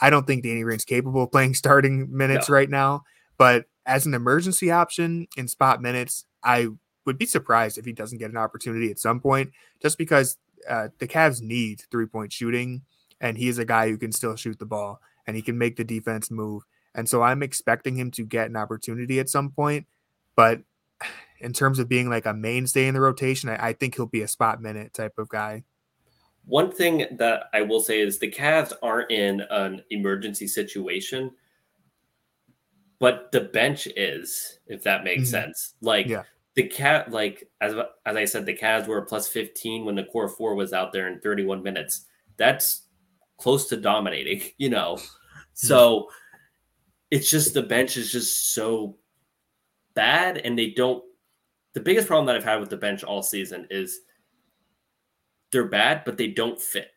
I 0.00 0.10
don't 0.10 0.26
think 0.26 0.42
Danny 0.42 0.62
Green's 0.62 0.84
capable 0.84 1.22
of 1.22 1.32
playing 1.32 1.54
starting 1.54 2.14
minutes 2.14 2.48
no. 2.48 2.54
right 2.54 2.70
now, 2.70 3.02
but 3.36 3.66
as 3.86 4.04
an 4.04 4.14
emergency 4.14 4.70
option 4.70 5.26
in 5.36 5.48
spot 5.48 5.80
minutes, 5.80 6.26
I 6.44 6.68
would 7.06 7.18
be 7.18 7.26
surprised 7.26 7.78
if 7.78 7.86
he 7.86 7.92
doesn't 7.92 8.18
get 8.18 8.30
an 8.30 8.36
opportunity 8.36 8.90
at 8.90 8.98
some 8.98 9.18
point, 9.18 9.50
just 9.80 9.96
because 9.96 10.36
uh, 10.68 10.88
the 10.98 11.08
Cavs 11.08 11.40
need 11.40 11.82
three 11.90 12.06
point 12.06 12.32
shooting. 12.32 12.82
And 13.20 13.36
he's 13.36 13.58
a 13.58 13.64
guy 13.64 13.88
who 13.88 13.98
can 13.98 14.12
still 14.12 14.36
shoot 14.36 14.58
the 14.58 14.66
ball 14.66 15.00
and 15.26 15.36
he 15.36 15.42
can 15.42 15.58
make 15.58 15.76
the 15.76 15.84
defense 15.84 16.30
move. 16.30 16.64
And 16.94 17.08
so 17.08 17.22
I'm 17.22 17.42
expecting 17.42 17.96
him 17.96 18.10
to 18.12 18.24
get 18.24 18.48
an 18.48 18.56
opportunity 18.56 19.20
at 19.20 19.28
some 19.28 19.50
point. 19.50 19.86
But 20.34 20.62
in 21.40 21.52
terms 21.52 21.78
of 21.78 21.88
being 21.88 22.08
like 22.08 22.26
a 22.26 22.34
mainstay 22.34 22.86
in 22.86 22.94
the 22.94 23.00
rotation, 23.00 23.48
I, 23.48 23.68
I 23.68 23.72
think 23.72 23.94
he'll 23.94 24.06
be 24.06 24.22
a 24.22 24.28
spot 24.28 24.60
minute 24.60 24.94
type 24.94 25.18
of 25.18 25.28
guy. 25.28 25.64
One 26.44 26.72
thing 26.72 27.04
that 27.18 27.44
I 27.52 27.60
will 27.60 27.80
say 27.80 28.00
is 28.00 28.18
the 28.18 28.30
Cavs 28.30 28.72
aren't 28.82 29.10
in 29.10 29.42
an 29.50 29.82
emergency 29.90 30.46
situation, 30.46 31.30
but 32.98 33.30
the 33.32 33.42
bench 33.42 33.86
is, 33.96 34.58
if 34.66 34.82
that 34.84 35.04
makes 35.04 35.24
mm-hmm. 35.24 35.30
sense. 35.30 35.74
Like 35.82 36.06
yeah. 36.06 36.22
the 36.54 36.66
cat, 36.66 37.12
like 37.12 37.48
as 37.60 37.74
as 38.06 38.16
I 38.16 38.24
said, 38.24 38.46
the 38.46 38.56
Cavs 38.56 38.86
were 38.86 39.02
plus 39.02 39.28
15 39.28 39.84
when 39.84 39.94
the 39.94 40.04
core 40.04 40.28
four 40.28 40.54
was 40.54 40.72
out 40.72 40.92
there 40.92 41.06
in 41.08 41.20
31 41.20 41.62
minutes. 41.62 42.06
That's 42.38 42.87
close 43.38 43.66
to 43.68 43.76
dominating, 43.76 44.42
you 44.58 44.68
know. 44.68 44.98
So 45.54 46.08
it's 47.10 47.30
just 47.30 47.54
the 47.54 47.62
bench 47.62 47.96
is 47.96 48.12
just 48.12 48.52
so 48.52 48.96
bad, 49.94 50.38
and 50.38 50.58
they 50.58 50.70
don't. 50.70 51.02
The 51.74 51.80
biggest 51.80 52.08
problem 52.08 52.26
that 52.26 52.36
I've 52.36 52.44
had 52.44 52.60
with 52.60 52.70
the 52.70 52.76
bench 52.76 53.04
all 53.04 53.22
season 53.22 53.66
is 53.70 54.00
they're 55.52 55.68
bad, 55.68 56.02
but 56.04 56.16
they 56.16 56.28
don't 56.28 56.60
fit, 56.60 56.90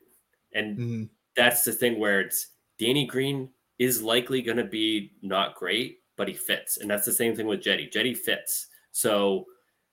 and 0.54 0.78
mm-hmm. 0.78 1.04
that's 1.36 1.64
the 1.64 1.72
thing 1.72 2.00
where 2.00 2.22
it's 2.22 2.48
Danny 2.78 3.06
Green 3.06 3.50
is 3.80 4.04
likely 4.04 4.42
going 4.42 4.58
to 4.58 4.64
be 4.64 5.14
not 5.22 5.56
great, 5.56 6.00
but 6.18 6.28
he 6.28 6.34
fits, 6.34 6.78
and 6.78 6.90
that's 6.90 7.06
the 7.06 7.14
same 7.14 7.36
thing 7.36 7.48
with 7.48 7.64
Cedi. 7.64 7.92
Cedi 7.92 8.16
fits, 8.18 8.68
so 8.92 9.46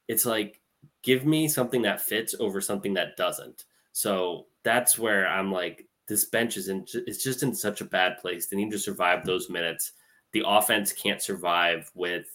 it's 0.09 0.27
like 0.27 0.61
give 1.03 1.25
me 1.25 1.49
something 1.49 1.83
that 1.83 2.01
fits 2.01 2.35
over 2.41 2.61
something 2.61 2.95
that 2.95 3.17
doesn't. 3.17 3.65
So 3.93 4.47
that's 4.63 4.99
where 4.99 5.27
I'm 5.27 5.51
like, 5.53 5.87
this 6.09 6.25
bench 6.25 6.57
is 6.57 6.69
in 6.69 6.87
it's 6.95 7.23
just 7.23 7.43
in 7.43 7.55
such 7.55 7.81
a 7.81 7.85
bad 7.85 8.19
place. 8.19 8.47
They 8.47 8.57
need 8.57 8.71
to 8.71 8.79
survive 8.79 9.25
those 9.25 9.51
minutes. 9.51 9.93
The 10.33 10.43
offense 10.47 10.93
can't 10.93 11.23
survive 11.23 11.91
with, 11.95 12.27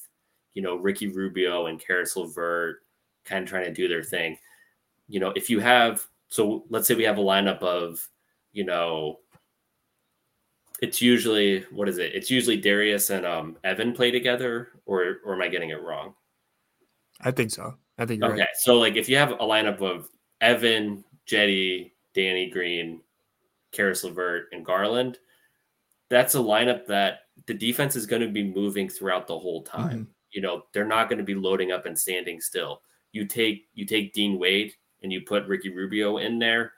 you 0.53 0.61
know, 0.61 0.76
Ricky 0.76 1.07
Rubio 1.07 1.65
and 1.65 1.80
Caris 1.80 2.15
LeVert 2.15 2.78
kind 3.26 3.43
of 3.43 3.49
trying 3.49 3.65
to 3.65 3.74
do 3.74 3.88
their 3.88 4.03
thing. 4.03 4.38
You 5.07 5.19
know, 5.19 5.34
if 5.36 5.49
you 5.49 5.59
have 5.59 6.05
so 6.30 6.65
let's 6.69 6.88
say 6.88 6.95
we 6.95 7.03
have 7.03 7.17
a 7.17 7.21
lineup 7.21 7.59
of, 7.59 8.07
you 8.51 8.63
know, 8.63 9.19
it's 10.82 11.01
usually 11.01 11.61
what 11.71 11.89
is 11.89 11.97
it? 11.97 12.13
It's 12.13 12.30
usually 12.30 12.57
Darius 12.57 13.09
and 13.09 13.26
um, 13.26 13.57
Evan 13.63 13.93
play 13.93 14.11
together, 14.11 14.69
or 14.86 15.17
or 15.26 15.34
am 15.34 15.41
I 15.41 15.47
getting 15.47 15.69
it 15.69 15.82
wrong? 15.82 16.13
I 17.21 17.32
think 17.32 17.51
so. 17.51 17.76
I 17.97 18.05
think 18.05 18.24
okay. 18.24 18.41
Right. 18.41 18.47
So 18.59 18.76
like 18.76 18.95
if 18.95 19.09
you 19.09 19.17
have 19.17 19.32
a 19.32 19.38
lineup 19.38 19.82
of 19.82 20.09
Evan, 20.41 21.03
Cedi, 21.28 21.91
Danny 22.13 22.49
Green, 22.49 23.01
Caris 23.74 24.03
LeVert, 24.03 24.47
and 24.51 24.65
Garland, 24.65 25.19
that's 26.09 26.36
a 26.36 26.39
lineup 26.39 26.86
that 26.88 27.21
the 27.47 27.53
defense 27.53 27.95
is 27.95 28.05
going 28.05 28.21
to 28.21 28.30
be 28.30 28.43
moving 28.43 28.88
throughout 28.88 29.28
the 29.28 29.38
whole 29.38 29.63
time. 29.63 29.89
Mm-hmm. 29.89 30.11
You 30.32 30.41
know, 30.41 30.63
they're 30.74 30.86
not 30.86 31.09
going 31.09 31.19
to 31.19 31.26
be 31.26 31.36
loading 31.36 31.71
up 31.71 31.86
and 31.86 31.97
standing 31.97 32.39
still. 32.39 32.82
You 33.11 33.26
take 33.26 33.67
you 33.74 33.86
take 33.86 34.13
Dean 34.13 34.39
Wade 34.39 34.74
and 35.01 35.11
you 35.11 35.21
put 35.21 35.47
Ricky 35.47 35.69
Rubio 35.69 36.17
in 36.17 36.39
there. 36.39 36.74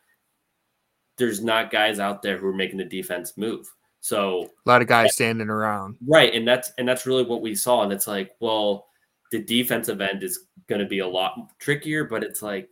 There's 1.17 1.41
not 1.41 1.71
guys 1.71 1.99
out 1.99 2.21
there 2.21 2.37
who 2.37 2.47
are 2.47 2.53
making 2.53 2.77
the 2.77 2.85
defense 2.85 3.37
move. 3.37 3.71
So 4.01 4.51
a 4.65 4.69
lot 4.69 4.81
of 4.81 4.87
guys 4.87 5.13
standing 5.13 5.49
around. 5.49 5.95
Right. 6.05 6.33
And 6.33 6.47
that's 6.47 6.71
and 6.77 6.87
that's 6.87 7.05
really 7.05 7.23
what 7.23 7.41
we 7.41 7.55
saw. 7.55 7.83
And 7.83 7.93
it's 7.93 8.07
like, 8.07 8.35
well, 8.39 8.87
the 9.31 9.41
defensive 9.41 10.01
end 10.01 10.23
is 10.23 10.47
going 10.67 10.81
to 10.81 10.87
be 10.87 10.99
a 10.99 11.07
lot 11.07 11.57
trickier, 11.59 12.03
but 12.03 12.23
it's 12.23 12.41
like 12.41 12.69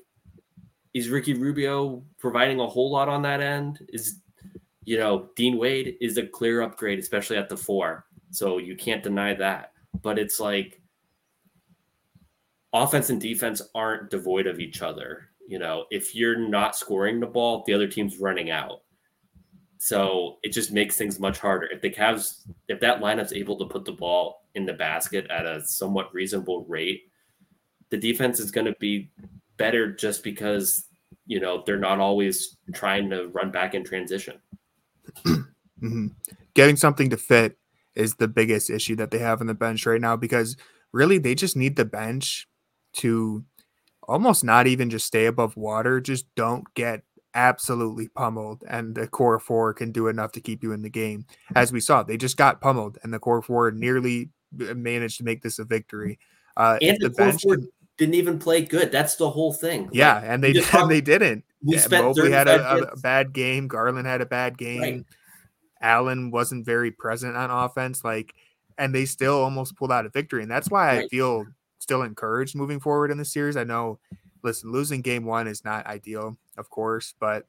is 0.93 1.09
Ricky 1.09 1.33
Rubio 1.33 2.03
providing 2.19 2.59
a 2.59 2.67
whole 2.67 2.91
lot 2.91 3.09
on 3.09 3.21
that 3.23 3.41
end? 3.41 3.85
Is 3.89 4.19
you 4.85 4.97
know 4.97 5.29
Dean 5.35 5.57
Wade 5.57 5.95
is 6.01 6.17
a 6.17 6.27
clear 6.27 6.61
upgrade, 6.61 6.99
especially 6.99 7.37
at 7.37 7.49
the 7.49 7.57
four, 7.57 8.05
so 8.31 8.57
you 8.57 8.75
can't 8.75 9.03
deny 9.03 9.33
that. 9.33 9.73
But 10.01 10.19
it's 10.19 10.39
like 10.39 10.81
offense 12.73 13.09
and 13.09 13.21
defense 13.21 13.61
aren't 13.75 14.09
devoid 14.09 14.47
of 14.47 14.59
each 14.59 14.81
other. 14.81 15.29
You 15.47 15.59
know, 15.59 15.85
if 15.91 16.15
you're 16.15 16.37
not 16.37 16.75
scoring 16.75 17.19
the 17.19 17.27
ball, 17.27 17.63
the 17.65 17.73
other 17.73 17.87
team's 17.87 18.19
running 18.19 18.49
out. 18.49 18.81
So 19.77 20.37
it 20.43 20.53
just 20.53 20.71
makes 20.71 20.95
things 20.95 21.19
much 21.19 21.39
harder. 21.39 21.67
If 21.67 21.81
the 21.81 21.89
Cavs, 21.89 22.47
if 22.69 22.79
that 22.79 23.01
lineup's 23.01 23.33
able 23.33 23.59
to 23.59 23.65
put 23.65 23.83
the 23.83 23.91
ball 23.91 24.47
in 24.55 24.65
the 24.65 24.73
basket 24.73 25.27
at 25.29 25.45
a 25.45 25.65
somewhat 25.65 26.13
reasonable 26.13 26.63
rate, 26.65 27.03
the 27.89 27.97
defense 27.97 28.39
is 28.39 28.49
going 28.49 28.65
to 28.65 28.75
be 28.79 29.11
better 29.57 29.91
just 29.91 30.23
because 30.23 30.85
you 31.25 31.39
know 31.39 31.63
they're 31.65 31.77
not 31.77 31.99
always 31.99 32.57
trying 32.73 33.09
to 33.09 33.27
run 33.27 33.51
back 33.51 33.73
in 33.73 33.83
transition. 33.83 34.39
mm-hmm. 35.25 36.07
Getting 36.53 36.75
something 36.75 37.09
to 37.09 37.17
fit 37.17 37.57
is 37.95 38.15
the 38.15 38.27
biggest 38.27 38.69
issue 38.69 38.95
that 38.95 39.11
they 39.11 39.19
have 39.19 39.41
in 39.41 39.47
the 39.47 39.53
bench 39.53 39.85
right 39.85 40.01
now 40.01 40.15
because 40.15 40.57
really 40.91 41.17
they 41.17 41.35
just 41.35 41.55
need 41.55 41.75
the 41.75 41.85
bench 41.85 42.47
to 42.93 43.43
almost 44.07 44.43
not 44.43 44.67
even 44.67 44.89
just 44.89 45.05
stay 45.05 45.25
above 45.25 45.55
water, 45.55 45.99
just 45.99 46.25
don't 46.35 46.71
get 46.73 47.03
absolutely 47.35 48.07
pummeled 48.09 48.63
and 48.67 48.93
the 48.93 49.07
core 49.07 49.39
four 49.39 49.73
can 49.73 49.91
do 49.91 50.07
enough 50.07 50.31
to 50.31 50.41
keep 50.41 50.63
you 50.63 50.71
in 50.71 50.81
the 50.81 50.89
game. 50.89 51.25
As 51.55 51.71
we 51.71 51.79
saw, 51.79 52.03
they 52.03 52.17
just 52.17 52.37
got 52.37 52.61
pummeled 52.61 52.97
and 53.03 53.13
the 53.13 53.19
core 53.19 53.41
four 53.41 53.71
nearly 53.71 54.29
uh, 54.61 54.73
managed 54.75 55.17
to 55.17 55.23
make 55.23 55.41
this 55.41 55.59
a 55.59 55.63
victory. 55.63 56.19
Uh, 56.55 56.77
and 56.81 56.97
the, 56.99 57.09
the 57.09 57.15
bench 57.15 57.41
can, 57.41 57.67
didn't 57.97 58.15
even 58.15 58.39
play 58.39 58.61
good. 58.61 58.91
That's 58.91 59.15
the 59.15 59.29
whole 59.29 59.53
thing. 59.53 59.89
Yeah, 59.91 60.15
like, 60.15 60.23
and 60.25 60.43
they 60.43 60.53
did, 60.53 60.65
and 60.73 60.89
they 60.89 61.01
didn't. 61.01 61.43
We 61.63 61.77
yeah, 61.77 61.87
Mobley 61.89 62.31
had 62.31 62.47
a, 62.47 62.91
a, 62.91 62.97
bad 62.97 63.33
game. 63.33 63.67
Garland 63.67 64.07
had 64.07 64.21
a 64.21 64.25
bad 64.25 64.57
game. 64.57 64.81
Right. 64.81 65.05
Allen 65.81 66.31
wasn't 66.31 66.65
very 66.65 66.91
present 66.91 67.37
on 67.37 67.51
offense. 67.51 68.03
Like, 68.03 68.33
and 68.77 68.93
they 68.93 69.05
still 69.05 69.41
almost 69.41 69.75
pulled 69.75 69.91
out 69.91 70.05
a 70.05 70.09
victory. 70.09 70.41
And 70.41 70.51
that's 70.51 70.69
why 70.69 70.87
right. 70.87 71.05
I 71.05 71.07
feel 71.07 71.45
still 71.79 72.01
encouraged 72.01 72.55
moving 72.55 72.79
forward 72.79 73.11
in 73.11 73.17
the 73.17 73.25
series. 73.25 73.55
I 73.55 73.63
know, 73.63 73.99
listen, 74.43 74.71
losing 74.71 75.01
game 75.01 75.25
one 75.25 75.47
is 75.47 75.63
not 75.63 75.85
ideal, 75.85 76.37
of 76.57 76.69
course, 76.69 77.13
but 77.19 77.45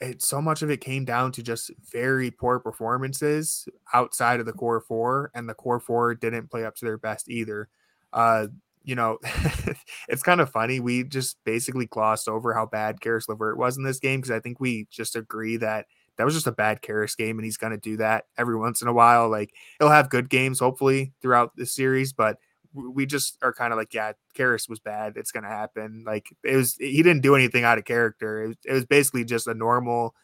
it 0.00 0.22
so 0.22 0.40
much 0.40 0.62
of 0.62 0.70
it 0.70 0.80
came 0.80 1.04
down 1.04 1.30
to 1.32 1.42
just 1.42 1.70
very 1.90 2.30
poor 2.30 2.58
performances 2.58 3.68
outside 3.92 4.40
of 4.40 4.46
the 4.46 4.52
core 4.52 4.80
four, 4.80 5.30
and 5.34 5.48
the 5.48 5.54
core 5.54 5.80
four 5.80 6.14
didn't 6.14 6.50
play 6.50 6.64
up 6.64 6.74
to 6.76 6.84
their 6.84 6.98
best 6.98 7.28
either. 7.28 7.68
Uh, 8.12 8.48
you 8.90 8.96
know, 8.96 9.18
it's 10.08 10.24
kind 10.24 10.40
of 10.40 10.50
funny. 10.50 10.80
We 10.80 11.04
just 11.04 11.36
basically 11.44 11.86
glossed 11.86 12.28
over 12.28 12.52
how 12.52 12.66
bad 12.66 13.00
Caris 13.00 13.28
LeVert 13.28 13.56
was 13.56 13.76
in 13.76 13.84
this 13.84 14.00
game 14.00 14.18
because 14.18 14.32
I 14.32 14.40
think 14.40 14.58
we 14.58 14.88
just 14.90 15.14
agree 15.14 15.56
that 15.58 15.86
that 16.16 16.24
was 16.24 16.34
just 16.34 16.48
a 16.48 16.52
bad 16.52 16.82
Caris 16.82 17.14
game, 17.14 17.38
and 17.38 17.44
he's 17.44 17.56
going 17.56 17.70
to 17.70 17.78
do 17.78 17.98
that 17.98 18.24
every 18.36 18.56
once 18.58 18.82
in 18.82 18.88
a 18.88 18.92
while. 18.92 19.30
Like 19.30 19.54
he'll 19.78 19.90
have 19.90 20.10
good 20.10 20.28
games, 20.28 20.58
hopefully, 20.58 21.12
throughout 21.22 21.52
the 21.54 21.66
series, 21.66 22.12
but 22.12 22.38
we 22.74 23.06
just 23.06 23.38
are 23.42 23.52
kind 23.52 23.72
of 23.72 23.78
like, 23.78 23.94
yeah, 23.94 24.12
Caris 24.34 24.68
was 24.68 24.80
bad. 24.80 25.12
It's 25.14 25.30
going 25.30 25.44
to 25.44 25.48
happen. 25.48 26.02
Like 26.04 26.26
it 26.42 26.56
was, 26.56 26.74
he 26.74 27.00
didn't 27.04 27.22
do 27.22 27.36
anything 27.36 27.62
out 27.62 27.78
of 27.78 27.84
character. 27.84 28.42
It 28.42 28.48
was, 28.48 28.56
it 28.66 28.72
was 28.72 28.86
basically 28.86 29.24
just 29.24 29.46
a 29.46 29.54
normal 29.54 30.16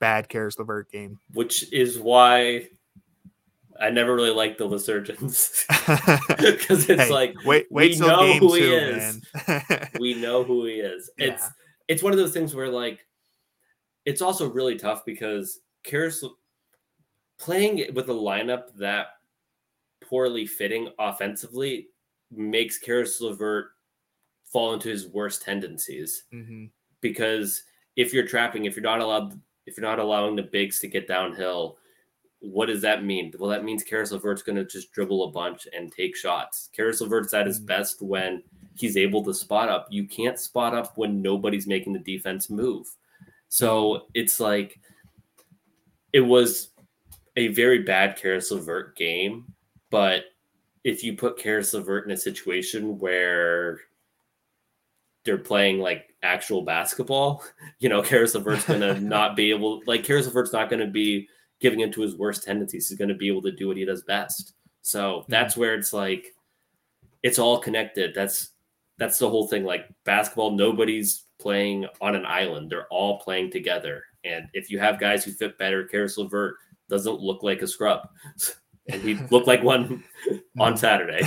bad 0.00 0.30
Caris 0.30 0.58
LeVert 0.58 0.90
game, 0.90 1.18
which 1.34 1.70
is 1.70 1.98
why 1.98 2.68
I 3.80 3.90
never 3.90 4.14
really 4.14 4.30
liked 4.30 4.58
the 4.58 4.68
Resurgence 4.68 5.64
because 6.28 6.88
it's 6.88 7.02
hey, 7.02 7.10
like 7.10 7.34
wait, 7.44 7.66
wait 7.70 7.92
we 7.92 8.06
know 8.06 8.32
who 8.34 8.54
he 8.54 8.62
is. 8.62 9.20
we 10.00 10.14
know 10.14 10.44
who 10.44 10.64
he 10.66 10.74
is. 10.74 11.10
Yeah. 11.18 11.26
It's 11.26 11.50
it's 11.88 12.02
one 12.02 12.12
of 12.12 12.18
those 12.18 12.32
things 12.32 12.54
where 12.54 12.68
like 12.68 13.00
it's 14.04 14.22
also 14.22 14.48
really 14.48 14.76
tough 14.76 15.04
because 15.04 15.60
Caris 15.84 16.24
playing 17.38 17.94
with 17.94 18.08
a 18.08 18.14
lineup 18.14 18.74
that 18.76 19.08
poorly 20.02 20.46
fitting 20.46 20.88
offensively 20.98 21.88
makes 22.30 22.78
Caris 22.78 23.20
LeVert 23.20 23.66
fall 24.44 24.74
into 24.74 24.88
his 24.88 25.08
worst 25.08 25.42
tendencies 25.42 26.24
mm-hmm. 26.32 26.66
because 27.00 27.64
if 27.96 28.12
you're 28.12 28.26
trapping, 28.26 28.64
if 28.64 28.76
you're 28.76 28.82
not 28.82 29.00
allowed, 29.00 29.40
if 29.66 29.76
you're 29.76 29.86
not 29.86 29.98
allowing 29.98 30.36
the 30.36 30.42
bigs 30.42 30.80
to 30.80 30.88
get 30.88 31.08
downhill 31.08 31.78
what 32.52 32.66
does 32.66 32.82
that 32.82 33.04
mean? 33.04 33.32
Well, 33.38 33.50
that 33.50 33.64
means 33.64 33.82
Caris 33.82 34.12
LeVert's 34.12 34.42
going 34.42 34.56
to 34.56 34.64
just 34.64 34.92
dribble 34.92 35.24
a 35.24 35.30
bunch 35.30 35.66
and 35.76 35.92
take 35.92 36.16
shots. 36.16 36.70
Caris 36.74 37.00
LeVert's 37.00 37.34
at 37.34 37.46
his 37.46 37.60
mm. 37.60 37.66
best 37.66 38.02
when 38.02 38.42
he's 38.74 38.96
able 38.96 39.24
to 39.24 39.34
spot 39.34 39.68
up. 39.68 39.86
You 39.90 40.06
can't 40.06 40.38
spot 40.38 40.74
up 40.74 40.96
when 40.96 41.22
nobody's 41.22 41.66
making 41.66 41.92
the 41.92 41.98
defense 41.98 42.50
move. 42.50 42.86
So 43.48 44.06
it's 44.14 44.40
like 44.40 44.80
it 46.12 46.20
was 46.20 46.70
a 47.36 47.48
very 47.48 47.82
bad 47.82 48.16
Caris 48.16 48.50
LeVert 48.50 48.96
game, 48.96 49.52
but 49.90 50.24
if 50.84 51.02
you 51.02 51.16
put 51.16 51.38
Caris 51.38 51.74
LeVert 51.74 52.06
in 52.06 52.12
a 52.12 52.16
situation 52.16 52.98
where 52.98 53.80
they're 55.24 55.38
playing 55.38 55.80
like 55.80 56.14
actual 56.22 56.62
basketball, 56.62 57.42
you 57.78 57.88
know, 57.88 58.02
Caris 58.02 58.34
LeVert's 58.34 58.64
gonna 58.64 58.98
not 59.00 59.36
be 59.36 59.50
able 59.50 59.82
like 59.86 60.04
Caris 60.04 60.26
LeVert's 60.26 60.52
not 60.52 60.70
gonna 60.70 60.86
be 60.86 61.28
giving 61.60 61.80
into 61.80 62.02
his 62.02 62.16
worst 62.16 62.44
tendencies. 62.44 62.88
He's 62.88 62.98
going 62.98 63.08
to 63.08 63.14
be 63.14 63.28
able 63.28 63.42
to 63.42 63.52
do 63.52 63.68
what 63.68 63.76
he 63.76 63.84
does 63.84 64.02
best. 64.02 64.54
So 64.82 65.20
mm-hmm. 65.20 65.32
that's 65.32 65.56
where 65.56 65.74
it's 65.74 65.92
like 65.92 66.34
it's 67.22 67.38
all 67.38 67.58
connected. 67.58 68.14
That's 68.14 68.50
that's 68.98 69.18
the 69.18 69.28
whole 69.28 69.46
thing. 69.46 69.64
Like 69.64 69.86
basketball, 70.04 70.52
nobody's 70.52 71.24
playing 71.40 71.86
on 72.00 72.14
an 72.14 72.24
island. 72.24 72.70
They're 72.70 72.88
all 72.88 73.18
playing 73.20 73.50
together. 73.50 74.02
And 74.24 74.46
if 74.52 74.70
you 74.70 74.78
have 74.78 74.98
guys 74.98 75.24
who 75.24 75.32
fit 75.32 75.58
better, 75.58 75.84
Caris 75.84 76.18
LeVert 76.18 76.56
doesn't 76.88 77.20
look 77.20 77.42
like 77.42 77.62
a 77.62 77.66
scrub. 77.66 78.08
and 78.88 79.02
he 79.02 79.14
looked 79.30 79.46
like 79.46 79.62
one 79.62 80.04
on. 80.58 80.76
Saturday. 80.76 81.20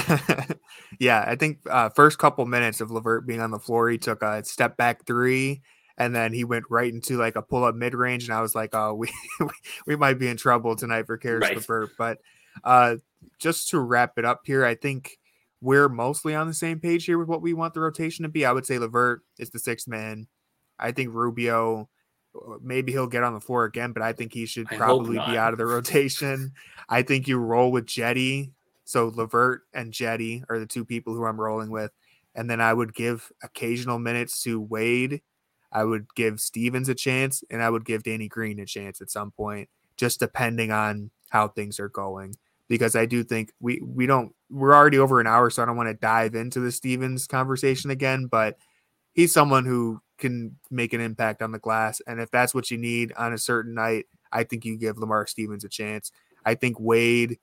yeah, 0.99 1.23
I 1.27 1.35
think 1.35 1.59
uh, 1.69 1.89
first 1.89 2.17
couple 2.17 2.45
minutes 2.45 2.81
of 2.81 2.91
LeVert 2.91 3.27
being 3.27 3.41
on 3.41 3.51
the 3.51 3.59
floor, 3.59 3.89
he 3.89 3.97
took 3.97 4.21
a 4.23 4.43
step 4.43 4.77
back 4.77 5.05
three, 5.05 5.61
and 5.99 6.15
then 6.15 6.33
he 6.33 6.45
went 6.45 6.65
right 6.69 6.91
into 6.91 7.17
like 7.17 7.35
a 7.35 7.41
pull 7.41 7.65
up 7.65 7.75
mid 7.75 7.93
range, 7.93 8.23
and 8.23 8.33
I 8.33 8.41
was 8.41 8.55
like, 8.55 8.73
oh, 8.73 8.93
we 8.95 9.09
we 9.85 9.95
might 9.95 10.17
be 10.17 10.27
in 10.27 10.37
trouble 10.37 10.75
tonight 10.75 11.05
for 11.05 11.17
Caris 11.17 11.41
right. 11.41 11.55
LeVert. 11.55 11.91
But 11.97 12.19
uh, 12.63 12.95
just 13.37 13.69
to 13.69 13.79
wrap 13.79 14.13
it 14.17 14.25
up 14.25 14.41
here, 14.45 14.65
I 14.65 14.75
think 14.75 15.19
we're 15.61 15.89
mostly 15.89 16.33
on 16.33 16.47
the 16.47 16.53
same 16.53 16.79
page 16.79 17.05
here 17.05 17.17
with 17.17 17.27
what 17.27 17.41
we 17.41 17.53
want 17.53 17.73
the 17.73 17.81
rotation 17.81 18.23
to 18.23 18.29
be. 18.29 18.45
I 18.45 18.53
would 18.53 18.65
say 18.65 18.79
LeVert 18.79 19.21
is 19.37 19.49
the 19.49 19.59
sixth 19.59 19.87
man. 19.87 20.27
I 20.79 20.93
think 20.93 21.13
Rubio 21.13 21.89
maybe 22.61 22.91
he'll 22.91 23.07
get 23.07 23.23
on 23.23 23.33
the 23.33 23.39
floor 23.39 23.65
again, 23.65 23.91
but 23.91 24.03
I 24.03 24.13
think 24.13 24.33
he 24.33 24.45
should 24.45 24.67
probably 24.67 25.17
be 25.17 25.37
out 25.37 25.51
of 25.53 25.57
the 25.57 25.65
rotation. 25.65 26.53
I 26.87 27.01
think 27.01 27.27
you 27.27 27.37
roll 27.37 27.71
with 27.71 27.87
Cedi. 27.87 28.51
So 28.85 29.11
LeVert 29.13 29.63
and 29.73 29.93
Cedi 29.93 30.43
are 30.49 30.59
the 30.59 30.65
two 30.65 30.85
people 30.85 31.13
who 31.13 31.25
I'm 31.25 31.39
rolling 31.39 31.69
with. 31.69 31.91
And 32.35 32.49
then 32.49 32.61
I 32.61 32.73
would 32.73 32.93
give 32.93 33.31
occasional 33.43 33.99
minutes 33.99 34.41
to 34.43 34.61
Wade. 34.61 35.21
I 35.71 35.83
would 35.83 36.07
give 36.15 36.39
Stevens 36.39 36.89
a 36.89 36.95
chance, 36.95 37.43
and 37.49 37.61
I 37.61 37.69
would 37.69 37.85
give 37.85 38.03
Danny 38.03 38.27
Green 38.27 38.59
a 38.59 38.65
chance 38.65 39.01
at 39.01 39.11
some 39.11 39.31
point, 39.31 39.69
just 39.97 40.19
depending 40.19 40.71
on 40.71 41.11
how 41.29 41.47
things 41.47 41.79
are 41.79 41.89
going. 41.89 42.35
Because 42.67 42.95
I 42.95 43.05
do 43.05 43.23
think 43.23 43.51
we 43.59 43.81
we 43.83 44.05
don't 44.05 44.33
we're 44.49 44.75
already 44.75 44.99
over 44.99 45.19
an 45.19 45.27
hour, 45.27 45.49
so 45.49 45.63
I 45.63 45.65
don't 45.65 45.77
want 45.77 45.89
to 45.89 45.95
dive 45.95 46.35
into 46.35 46.59
the 46.59 46.71
Stevens 46.71 47.27
conversation 47.27 47.89
again. 47.89 48.27
But 48.27 48.57
he's 49.13 49.33
someone 49.33 49.65
who 49.65 50.01
can 50.17 50.55
make 50.69 50.93
an 50.93 51.01
impact 51.01 51.41
on 51.41 51.51
the 51.51 51.59
glass. 51.59 52.01
And 52.05 52.19
if 52.19 52.29
that's 52.29 52.53
what 52.53 52.69
you 52.69 52.77
need 52.77 53.13
on 53.17 53.33
a 53.33 53.37
certain 53.37 53.73
night, 53.73 54.05
I 54.31 54.43
think 54.43 54.65
you 54.65 54.77
give 54.77 54.97
Lamar 54.97 55.25
Stevens 55.25 55.63
a 55.63 55.69
chance. 55.69 56.11
I 56.45 56.55
think 56.55 56.79
Wade, 56.79 57.39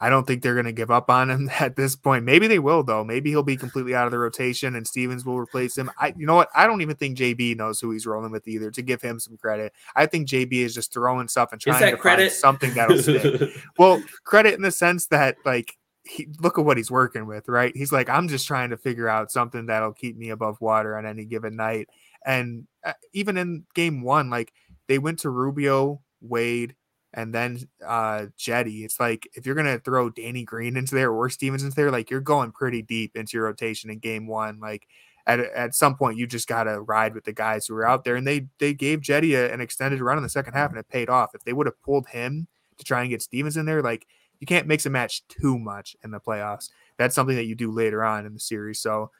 I 0.00 0.08
don't 0.08 0.26
think 0.26 0.42
they're 0.42 0.54
going 0.54 0.66
to 0.66 0.72
give 0.72 0.90
up 0.90 1.10
on 1.10 1.30
him 1.30 1.50
at 1.60 1.76
this 1.76 1.94
point. 1.94 2.24
Maybe 2.24 2.46
they 2.46 2.58
will 2.58 2.82
though. 2.82 3.04
Maybe 3.04 3.30
he'll 3.30 3.42
be 3.42 3.56
completely 3.56 3.94
out 3.94 4.06
of 4.06 4.10
the 4.10 4.18
rotation 4.18 4.74
and 4.74 4.86
Stevens 4.86 5.24
will 5.24 5.38
replace 5.38 5.76
him. 5.76 5.90
I 5.98 6.14
you 6.16 6.26
know 6.26 6.34
what? 6.34 6.48
I 6.54 6.66
don't 6.66 6.80
even 6.82 6.96
think 6.96 7.18
JB 7.18 7.56
knows 7.56 7.80
who 7.80 7.90
he's 7.90 8.06
rolling 8.06 8.32
with 8.32 8.48
either 8.48 8.70
to 8.70 8.82
give 8.82 9.02
him 9.02 9.20
some 9.20 9.36
credit. 9.36 9.72
I 9.94 10.06
think 10.06 10.28
JB 10.28 10.52
is 10.52 10.74
just 10.74 10.92
throwing 10.92 11.28
stuff 11.28 11.52
and 11.52 11.60
trying 11.60 11.90
to 11.90 11.96
credit? 11.96 12.30
find 12.30 12.32
something 12.32 12.74
that'll 12.74 12.98
stick. 13.02 13.50
well, 13.78 14.02
credit 14.24 14.54
in 14.54 14.62
the 14.62 14.70
sense 14.70 15.06
that 15.06 15.36
like 15.44 15.76
he, 16.04 16.28
look 16.40 16.58
at 16.58 16.64
what 16.64 16.76
he's 16.76 16.90
working 16.90 17.26
with, 17.26 17.48
right? 17.48 17.76
He's 17.76 17.92
like, 17.92 18.08
I'm 18.08 18.28
just 18.28 18.46
trying 18.46 18.70
to 18.70 18.76
figure 18.76 19.08
out 19.08 19.30
something 19.30 19.66
that'll 19.66 19.92
keep 19.92 20.16
me 20.16 20.30
above 20.30 20.60
water 20.60 20.96
on 20.96 21.06
any 21.06 21.24
given 21.24 21.56
night. 21.56 21.88
And 22.24 22.66
uh, 22.84 22.94
even 23.12 23.36
in 23.36 23.64
game 23.74 24.02
one, 24.02 24.30
like 24.30 24.52
they 24.88 24.98
went 24.98 25.20
to 25.20 25.30
Rubio, 25.30 26.00
Wade, 26.20 26.74
and 27.12 27.34
then 27.34 27.58
uh 27.84 28.26
Cedi. 28.38 28.84
It's 28.84 29.00
like 29.00 29.28
if 29.34 29.46
you're 29.46 29.54
gonna 29.54 29.78
throw 29.78 30.10
Danny 30.10 30.44
Green 30.44 30.76
into 30.76 30.94
there 30.94 31.10
or 31.10 31.28
Stevens 31.30 31.62
into 31.62 31.76
there, 31.76 31.90
like 31.90 32.10
you're 32.10 32.20
going 32.20 32.52
pretty 32.52 32.82
deep 32.82 33.16
into 33.16 33.36
your 33.36 33.46
rotation 33.46 33.90
in 33.90 33.98
game 33.98 34.26
one. 34.26 34.60
Like 34.60 34.86
at, 35.26 35.40
at 35.40 35.74
some 35.74 35.96
point 35.96 36.18
you 36.18 36.26
just 36.26 36.48
gotta 36.48 36.80
ride 36.80 37.14
with 37.14 37.24
the 37.24 37.32
guys 37.32 37.66
who 37.66 37.74
are 37.74 37.86
out 37.86 38.04
there. 38.04 38.16
And 38.16 38.26
they 38.26 38.46
they 38.58 38.74
gave 38.74 39.00
Cedi 39.00 39.34
a, 39.34 39.52
an 39.52 39.60
extended 39.60 40.00
run 40.00 40.16
in 40.16 40.22
the 40.22 40.28
second 40.28 40.54
half 40.54 40.70
and 40.70 40.78
it 40.78 40.88
paid 40.88 41.08
off. 41.08 41.34
If 41.34 41.44
they 41.44 41.52
would 41.52 41.66
have 41.66 41.82
pulled 41.82 42.08
him 42.08 42.46
to 42.78 42.84
try 42.84 43.00
and 43.02 43.10
get 43.10 43.22
Stevens 43.22 43.56
in 43.56 43.66
there, 43.66 43.82
like 43.82 44.06
you 44.38 44.46
can't 44.46 44.66
mix 44.66 44.86
and 44.86 44.92
match 44.92 45.26
too 45.28 45.58
much 45.58 45.96
in 46.02 46.10
the 46.10 46.20
playoffs. 46.20 46.70
That's 46.96 47.14
something 47.14 47.36
that 47.36 47.44
you 47.46 47.54
do 47.54 47.70
later 47.70 48.04
on 48.04 48.26
in 48.26 48.34
the 48.34 48.40
series. 48.40 48.80
So 48.80 49.10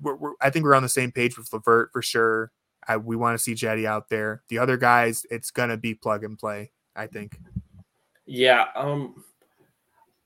we're, 0.00 0.16
we're, 0.16 0.32
I 0.40 0.50
think 0.50 0.64
we're 0.64 0.74
on 0.74 0.82
the 0.82 0.88
same 0.88 1.12
page 1.12 1.38
with 1.38 1.52
LeVert 1.52 1.90
for 1.92 2.02
sure. 2.02 2.50
I, 2.88 2.96
we 2.96 3.16
want 3.16 3.36
to 3.36 3.42
see 3.42 3.54
Cedi 3.54 3.84
out 3.84 4.08
there. 4.08 4.42
The 4.48 4.58
other 4.58 4.76
guys, 4.76 5.26
it's 5.30 5.50
gonna 5.50 5.76
be 5.76 5.94
plug 5.94 6.24
and 6.24 6.38
play. 6.38 6.72
I 6.96 7.06
think. 7.06 7.38
Yeah, 8.26 8.66
um, 8.74 9.24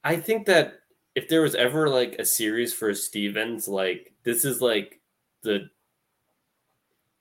I 0.04 0.16
think 0.16 0.46
that 0.46 0.74
if 1.14 1.28
there 1.28 1.42
was 1.42 1.54
ever 1.54 1.88
like 1.88 2.16
a 2.18 2.24
series 2.24 2.72
for 2.72 2.94
Stevens, 2.94 3.68
like 3.68 4.12
this 4.24 4.44
is 4.44 4.62
like 4.62 5.00
the 5.42 5.68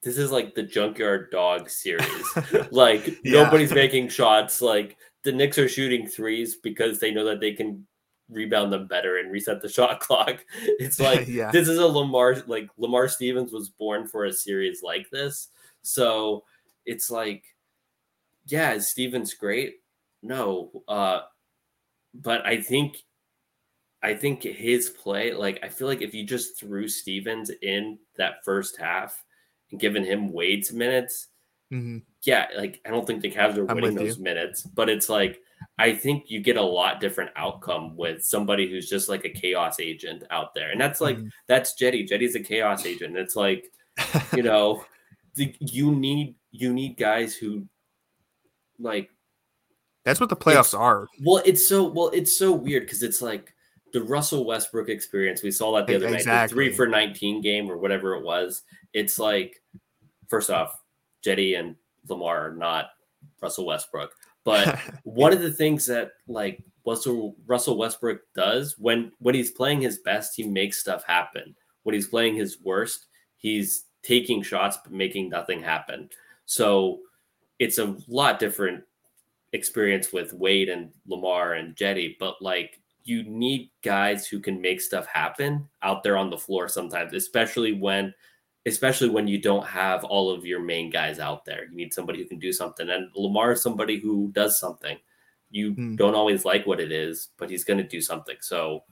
this 0.02 0.18
is 0.18 0.32
like 0.32 0.56
the 0.56 0.64
junkyard 0.64 1.30
dog 1.32 1.70
series. 1.70 2.38
like 2.72 3.08
yeah. 3.24 3.44
nobody's 3.44 3.74
making 3.74 4.10
shots. 4.10 4.62
Like 4.62 4.98
the 5.24 5.32
Knicks 5.32 5.58
are 5.58 5.68
shooting 5.68 6.08
threes 6.08 6.56
because 6.56 7.00
they 7.00 7.12
know 7.12 7.26
that 7.26 7.42
they 7.42 7.54
can 7.54 7.86
rebound 8.30 8.72
them 8.72 8.88
better 8.88 9.18
and 9.18 9.32
reset 9.32 9.62
the 9.62 9.70
shot 9.70 10.00
clock. 10.00 10.46
It's 10.64 11.00
like 11.00 11.28
yeah. 11.28 11.52
this 11.52 11.68
is 11.68 11.78
a 11.78 11.88
Lamar 11.88 12.38
like 12.48 12.70
Lamar 12.78 13.08
Stevens 13.08 13.52
was 13.52 13.70
born 13.70 14.08
for 14.08 14.26
a 14.26 14.34
series 14.34 14.82
like 14.84 15.10
this. 15.10 15.50
So 15.82 16.44
it's 16.86 17.12
like, 17.12 17.44
yeah, 18.52 18.74
is 18.74 18.90
Stevens 18.90 19.34
great? 19.34 19.76
No. 20.22 20.84
Uh 20.88 21.22
but 22.14 22.46
I 22.46 22.62
think 22.62 22.98
I 24.02 24.14
think 24.14 24.44
his 24.44 24.90
play, 24.90 25.34
like 25.34 25.60
I 25.64 25.70
feel 25.70 25.88
like 25.88 26.02
if 26.02 26.14
you 26.14 26.26
just 26.26 26.60
threw 26.60 26.88
Stevens 26.88 27.52
in 27.62 28.00
that 28.18 28.46
first 28.46 28.78
half 28.78 29.24
and 29.72 29.80
given 29.80 30.04
him 30.04 30.32
Wade's 30.32 30.72
minutes, 30.72 31.28
Mm-hmm. 31.72 31.98
Yeah, 32.24 32.48
like 32.58 32.82
I 32.86 32.90
don't 32.90 33.06
think 33.06 33.22
the 33.22 33.32
Cavs 33.32 33.58
are 33.58 33.66
winning 33.66 33.96
those 33.96 34.18
you. 34.18 34.24
minutes, 34.24 34.64
but 34.64 34.90
it's 34.90 35.08
like 35.08 35.40
I 35.78 35.94
think 35.94 36.30
you 36.30 36.42
get 36.42 36.58
a 36.58 36.62
lot 36.62 37.00
different 37.00 37.32
outcome 37.36 37.96
with 37.96 38.24
somebody 38.24 38.70
who's 38.70 38.90
just 38.90 39.08
like 39.08 39.24
a 39.26 39.30
chaos 39.30 39.80
agent 39.80 40.24
out 40.32 40.54
there, 40.54 40.72
and 40.72 40.82
that's 40.82 41.00
like 41.00 41.18
mm-hmm. 41.18 41.28
that's 41.48 41.76
Cedi. 41.80 42.10
Cedi's 42.10 42.36
a 42.36 42.40
chaos 42.40 42.86
agent. 42.86 43.18
It's 43.18 43.36
like 43.36 43.72
you 44.36 44.44
know, 44.44 44.84
the, 45.36 45.56
you 45.60 45.94
need 45.94 46.36
you 46.52 46.74
need 46.74 46.98
guys 46.98 47.36
who 47.36 47.66
like. 48.80 49.10
That's 50.06 50.20
what 50.20 50.30
the 50.30 50.36
playoffs 50.36 50.78
are. 50.78 51.08
Well, 51.22 51.44
it's 51.46 51.68
so 51.68 51.84
well, 51.84 52.10
it's 52.10 52.38
so 52.38 52.54
weird 52.54 52.84
because 52.84 53.04
it's 53.04 53.22
like 53.22 53.54
the 53.94 54.02
Russell 54.02 54.46
Westbrook 54.46 54.90
experience. 54.90 55.44
We 55.44 55.52
saw 55.52 55.76
that 55.76 55.88
the 55.88 55.96
other 55.96 56.08
exactly. 56.08 56.32
night, 56.32 56.48
the 56.48 56.54
three 56.54 56.74
for 56.74 56.88
nineteen 56.88 57.42
game 57.42 57.70
or 57.70 57.78
whatever 57.78 58.16
it 58.16 58.24
was. 58.24 58.64
It's 58.94 59.20
like, 59.20 59.62
first 60.28 60.50
off, 60.50 60.80
Cedi 61.26 61.60
and 61.60 61.76
Lamar 62.08 62.48
are 62.48 62.56
not 62.56 62.92
Russell 63.42 63.66
Westbrook. 63.66 64.12
But 64.44 64.80
one 65.04 65.34
of 65.34 65.42
the 65.42 65.52
things 65.52 65.86
that 65.88 66.12
like 66.28 66.64
Russell 66.86 67.36
Russell 67.46 67.78
Westbrook 67.78 68.22
does 68.36 68.76
when 68.78 69.12
when 69.20 69.36
he's 69.36 69.52
playing 69.52 69.82
his 69.82 70.00
best, 70.00 70.34
he 70.36 70.44
makes 70.44 70.80
stuff 70.80 71.04
happen. 71.04 71.56
When 71.84 71.94
he's 71.94 72.08
playing 72.08 72.36
his 72.36 72.60
worst, 72.62 73.08
he's 73.38 73.86
taking 74.04 74.42
shots 74.42 74.78
but 74.84 74.94
making 74.94 75.30
nothing 75.30 75.62
happen. 75.62 76.10
So 76.46 77.00
it's 77.60 77.78
a 77.78 77.96
lot 78.08 78.40
different 78.40 78.84
experience 79.54 80.12
with 80.12 80.34
Wade 80.34 80.70
and 80.70 80.92
Lamar 81.08 81.54
and 81.54 81.76
Cedi, 81.76 82.16
but 82.20 82.42
like 82.42 82.80
you 83.04 83.24
need 83.24 83.72
guys 83.84 84.28
who 84.28 84.40
can 84.40 84.62
make 84.62 84.82
stuff 84.82 85.06
happen 85.08 85.68
out 85.82 86.04
there 86.04 86.18
on 86.18 86.30
the 86.30 86.38
floor 86.38 86.68
sometimes, 86.68 87.14
especially 87.14 87.74
when 87.74 88.14
especially 88.66 89.10
when 89.10 89.28
you 89.28 89.42
don't 89.42 89.66
have 89.66 90.04
all 90.04 90.30
of 90.30 90.46
your 90.46 90.62
main 90.62 90.90
guys 90.90 91.18
out 91.20 91.46
there. 91.46 91.66
You 91.66 91.76
need 91.76 91.94
somebody 91.94 92.20
who 92.20 92.26
can 92.26 92.40
do 92.40 92.52
something. 92.52 92.90
And 92.90 93.10
Lamar 93.16 93.54
is 93.54 93.64
somebody 93.64 94.00
who 94.00 94.32
does 94.34 94.60
something. 94.60 94.98
You 95.50 95.74
hmm. 95.74 95.96
don't 95.96 96.14
always 96.14 96.46
like 96.46 96.68
what 96.68 96.80
it 96.80 96.92
is, 96.92 97.30
but 97.38 97.50
he's 97.50 97.64
going 97.64 97.80
to 97.80 97.88
do 97.88 98.02
something. 98.02 98.36
So, 98.42 98.84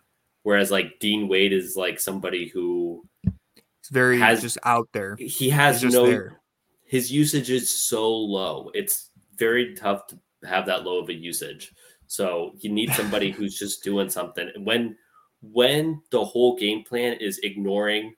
whereas 0.43 0.71
like 0.71 0.99
Dean 0.99 1.27
Wade 1.27 1.53
is 1.53 1.75
like 1.75 1.99
somebody 1.99 2.47
who 2.47 3.05
it's 3.23 3.89
very 3.91 4.19
has, 4.19 4.41
just 4.41 4.57
out 4.63 4.87
there. 4.93 5.15
He 5.19 5.49
has 5.49 5.83
no, 5.83 6.07
there. 6.07 6.39
His 6.87 7.11
usage 7.11 7.49
is 7.49 7.69
so 7.69 8.09
low. 8.09 8.71
It's 8.73 9.09
very 9.37 9.75
tough 9.75 10.07
to 10.07 10.19
have 10.47 10.65
that 10.65 10.83
low 10.83 10.99
of 10.99 11.09
a 11.09 11.13
usage. 11.13 11.73
So, 12.07 12.53
you 12.59 12.71
need 12.71 12.91
somebody 12.93 13.31
who's 13.37 13.59
just 13.59 13.83
doing 13.83 14.09
something. 14.09 14.49
When, 14.63 14.95
when 15.41 16.01
the 16.11 16.23
whole 16.23 16.57
game 16.57 16.83
plan 16.83 17.17
is 17.19 17.39
ignoring 17.39 18.13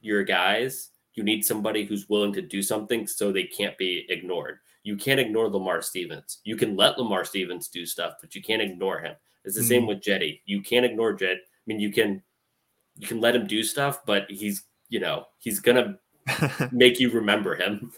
your 0.00 0.24
guys, 0.24 0.90
you 1.14 1.22
need 1.22 1.44
somebody 1.44 1.84
who's 1.84 2.08
willing 2.08 2.32
to 2.34 2.42
do 2.42 2.62
something 2.62 3.06
so 3.06 3.32
they 3.32 3.44
can't 3.44 3.76
be 3.78 4.06
ignored. 4.08 4.58
You 4.82 4.96
can't 4.96 5.20
ignore 5.20 5.48
Lamar 5.48 5.82
Stevens. 5.82 6.38
You 6.44 6.56
can 6.56 6.76
let 6.76 6.98
Lamar 6.98 7.24
Stevens 7.24 7.68
do 7.68 7.84
stuff, 7.84 8.14
but 8.20 8.34
you 8.34 8.42
can't 8.42 8.62
ignore 8.62 9.00
him. 9.00 9.14
It's 9.44 9.54
the 9.54 9.60
mm-hmm. 9.60 9.68
same 9.68 9.86
with 9.86 10.00
Cedi. 10.00 10.40
You 10.46 10.62
can't 10.62 10.86
ignore 10.86 11.12
Jet. 11.12 11.36
I 11.36 11.64
mean, 11.66 11.80
you 11.80 11.92
can 11.92 12.22
you 12.96 13.06
can 13.06 13.20
let 13.20 13.36
him 13.36 13.46
do 13.46 13.62
stuff, 13.62 14.04
but 14.04 14.30
he's 14.30 14.64
you 14.88 15.00
know 15.00 15.26
he's 15.38 15.60
gonna 15.60 15.98
make 16.72 17.00
you 17.00 17.10
remember 17.10 17.56
him. 17.56 17.92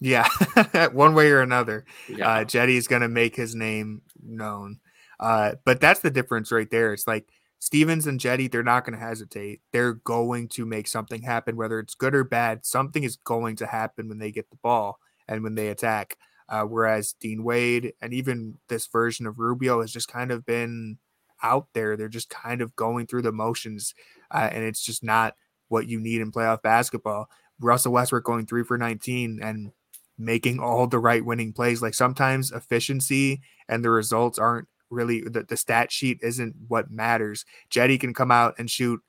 Yeah, 0.00 0.26
one 0.92 1.14
way 1.14 1.30
or 1.30 1.42
another. 1.42 1.84
Yeah. 2.08 2.28
Uh, 2.28 2.44
Cedi's 2.44 2.88
gonna 2.88 3.08
make 3.08 3.36
his 3.36 3.54
name 3.54 4.02
known. 4.22 4.80
Uh, 5.18 5.52
but 5.64 5.80
that's 5.80 6.00
the 6.00 6.10
difference 6.10 6.50
right 6.50 6.70
there. 6.70 6.94
It's 6.94 7.06
like 7.06 7.28
Stevens 7.60 8.06
and 8.06 8.18
Cedi, 8.18 8.50
they're 8.50 8.62
not 8.62 8.86
going 8.86 8.98
to 8.98 9.04
hesitate. 9.04 9.60
They're 9.70 9.92
going 9.92 10.48
to 10.48 10.64
make 10.64 10.88
something 10.88 11.20
happen, 11.20 11.56
whether 11.56 11.78
it's 11.78 11.94
good 11.94 12.14
or 12.14 12.24
bad. 12.24 12.64
Something 12.64 13.04
is 13.04 13.16
going 13.16 13.56
to 13.56 13.66
happen 13.66 14.08
when 14.08 14.18
they 14.18 14.32
get 14.32 14.48
the 14.48 14.56
ball 14.56 14.98
and 15.28 15.44
when 15.44 15.54
they 15.54 15.68
attack. 15.68 16.16
Uh, 16.48 16.62
whereas 16.62 17.14
Dean 17.20 17.44
Wade 17.44 17.92
and 18.00 18.14
even 18.14 18.56
this 18.68 18.86
version 18.86 19.26
of 19.26 19.38
Rubio 19.38 19.82
has 19.82 19.92
just 19.92 20.08
kind 20.08 20.32
of 20.32 20.46
been 20.46 20.98
out 21.42 21.68
there. 21.74 21.96
They're 21.96 22.08
just 22.08 22.30
kind 22.30 22.62
of 22.62 22.74
going 22.74 23.06
through 23.06 23.22
the 23.22 23.30
motions, 23.30 23.94
uh, 24.30 24.48
and 24.50 24.64
it's 24.64 24.82
just 24.82 25.04
not 25.04 25.36
what 25.68 25.86
you 25.86 26.00
need 26.00 26.22
in 26.22 26.32
playoff 26.32 26.62
basketball. 26.62 27.28
Russell 27.60 27.92
Westbrook 27.92 28.24
going 28.24 28.46
three 28.46 28.64
for 28.64 28.78
19 28.78 29.40
and 29.42 29.72
making 30.18 30.58
all 30.58 30.86
the 30.86 30.98
right 30.98 31.24
winning 31.24 31.52
plays. 31.52 31.82
Like 31.82 31.94
sometimes 31.94 32.52
efficiency 32.52 33.40
and 33.68 33.84
the 33.84 33.90
results 33.90 34.38
aren't 34.38 34.68
really 34.90 35.22
the, 35.22 35.44
the 35.44 35.56
stat 35.56 35.92
sheet 35.92 36.18
isn't 36.22 36.56
what 36.68 36.90
matters. 36.90 37.44
Cedi 37.70 37.98
can 37.98 38.12
come 38.12 38.30
out 38.30 38.54
and 38.58 38.70
shoot 38.70 39.00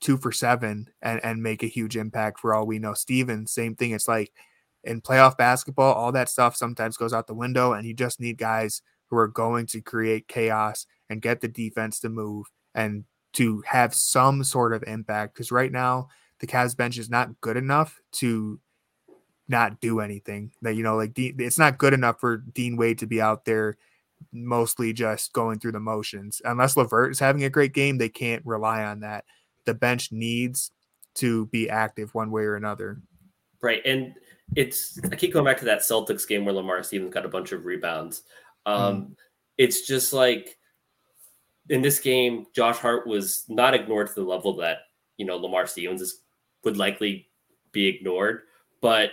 two 0.00 0.16
for 0.16 0.32
seven 0.32 0.88
and, 1.02 1.20
and 1.24 1.42
make 1.42 1.62
a 1.62 1.68
huge 1.68 1.96
impact 1.96 2.40
for 2.40 2.54
all 2.54 2.66
we 2.66 2.78
know. 2.78 2.94
Steven, 2.94 3.46
same 3.46 3.74
thing. 3.74 3.92
It's 3.92 4.08
like 4.08 4.32
in 4.84 5.00
playoff 5.00 5.36
basketball, 5.36 5.94
all 5.94 6.12
that 6.12 6.28
stuff 6.28 6.56
sometimes 6.56 6.96
goes 6.96 7.12
out 7.12 7.26
the 7.26 7.34
window, 7.34 7.72
and 7.72 7.86
you 7.86 7.94
just 7.94 8.20
need 8.20 8.38
guys 8.38 8.82
who 9.08 9.16
are 9.16 9.28
going 9.28 9.66
to 9.66 9.80
create 9.80 10.28
chaos 10.28 10.86
and 11.08 11.22
get 11.22 11.40
the 11.40 11.48
defense 11.48 11.98
to 12.00 12.08
move 12.08 12.46
and 12.74 13.04
to 13.32 13.62
have 13.66 13.94
some 13.94 14.44
sort 14.44 14.72
of 14.72 14.84
impact. 14.86 15.34
Because 15.34 15.50
right 15.50 15.72
now, 15.72 16.08
the 16.40 16.46
Cavs 16.46 16.76
bench 16.76 16.98
is 16.98 17.10
not 17.10 17.40
good 17.40 17.56
enough 17.56 18.00
to 18.12 18.60
not 19.48 19.80
do 19.80 20.00
anything. 20.00 20.52
That 20.62 20.74
you 20.74 20.82
know, 20.82 20.96
like 20.96 21.12
it's 21.16 21.58
not 21.58 21.78
good 21.78 21.94
enough 21.94 22.20
for 22.20 22.38
Dean 22.38 22.76
Wade 22.76 22.98
to 22.98 23.06
be 23.06 23.20
out 23.20 23.44
there 23.44 23.76
mostly 24.32 24.92
just 24.92 25.32
going 25.32 25.58
through 25.58 25.72
the 25.72 25.80
motions. 25.80 26.42
Unless 26.44 26.76
LeVert 26.76 27.12
is 27.12 27.18
having 27.18 27.44
a 27.44 27.50
great 27.50 27.72
game, 27.72 27.98
they 27.98 28.08
can't 28.08 28.44
rely 28.44 28.84
on 28.84 29.00
that. 29.00 29.24
The 29.64 29.74
bench 29.74 30.12
needs 30.12 30.70
to 31.16 31.46
be 31.46 31.68
active 31.68 32.14
one 32.14 32.30
way 32.30 32.42
or 32.42 32.56
another. 32.56 33.00
Right. 33.60 33.82
And 33.84 34.14
it's 34.56 34.98
I 35.10 35.16
keep 35.16 35.32
going 35.32 35.44
back 35.44 35.58
to 35.58 35.64
that 35.66 35.80
Celtics 35.80 36.26
game 36.26 36.44
where 36.44 36.54
Lamar 36.54 36.82
Stevens 36.82 37.12
got 37.12 37.26
a 37.26 37.28
bunch 37.28 37.52
of 37.52 37.64
rebounds. 37.64 38.22
Um, 38.66 39.02
mm. 39.02 39.16
It's 39.56 39.86
just 39.86 40.12
like 40.12 40.56
in 41.68 41.82
this 41.82 42.00
game, 42.00 42.46
Josh 42.54 42.78
Hart 42.78 43.06
was 43.06 43.44
not 43.48 43.74
ignored 43.74 44.08
to 44.08 44.14
the 44.14 44.22
level 44.22 44.56
that 44.56 44.78
you 45.16 45.26
know 45.26 45.36
Lamar 45.36 45.66
Stevens 45.66 46.00
is, 46.00 46.22
would 46.64 46.76
likely 46.76 47.28
be 47.72 47.86
ignored, 47.86 48.42
but 48.80 49.10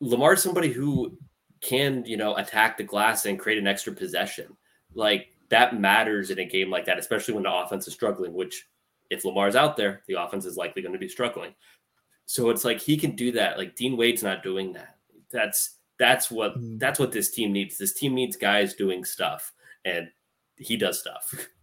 Lamar 0.00 0.34
is 0.34 0.42
somebody 0.42 0.72
who 0.72 1.16
can 1.60 2.04
you 2.04 2.16
know 2.16 2.36
attack 2.36 2.76
the 2.76 2.84
glass 2.84 3.26
and 3.26 3.38
create 3.38 3.58
an 3.58 3.66
extra 3.66 3.92
possession. 3.92 4.56
Like 4.94 5.28
that 5.48 5.78
matters 5.78 6.30
in 6.30 6.38
a 6.38 6.44
game 6.44 6.70
like 6.70 6.84
that, 6.86 6.98
especially 6.98 7.34
when 7.34 7.44
the 7.44 7.54
offense 7.54 7.86
is 7.88 7.94
struggling. 7.94 8.34
Which, 8.34 8.66
if 9.10 9.24
Lamar's 9.24 9.56
out 9.56 9.76
there, 9.76 10.02
the 10.06 10.22
offense 10.22 10.44
is 10.44 10.56
likely 10.56 10.82
going 10.82 10.92
to 10.92 10.98
be 10.98 11.08
struggling. 11.08 11.54
So 12.26 12.50
it's 12.50 12.64
like 12.64 12.80
he 12.80 12.96
can 12.96 13.16
do 13.16 13.32
that. 13.32 13.58
Like 13.58 13.76
Dean 13.76 13.96
Wade's 13.96 14.22
not 14.22 14.42
doing 14.42 14.72
that. 14.74 14.96
That's 15.30 15.78
that's 15.98 16.30
what 16.30 16.58
mm. 16.58 16.78
that's 16.78 16.98
what 16.98 17.12
this 17.12 17.30
team 17.30 17.52
needs. 17.52 17.78
This 17.78 17.92
team 17.92 18.14
needs 18.14 18.36
guys 18.36 18.74
doing 18.74 19.04
stuff, 19.04 19.52
and 19.84 20.08
he 20.56 20.76
does 20.76 20.98
stuff. 21.00 21.48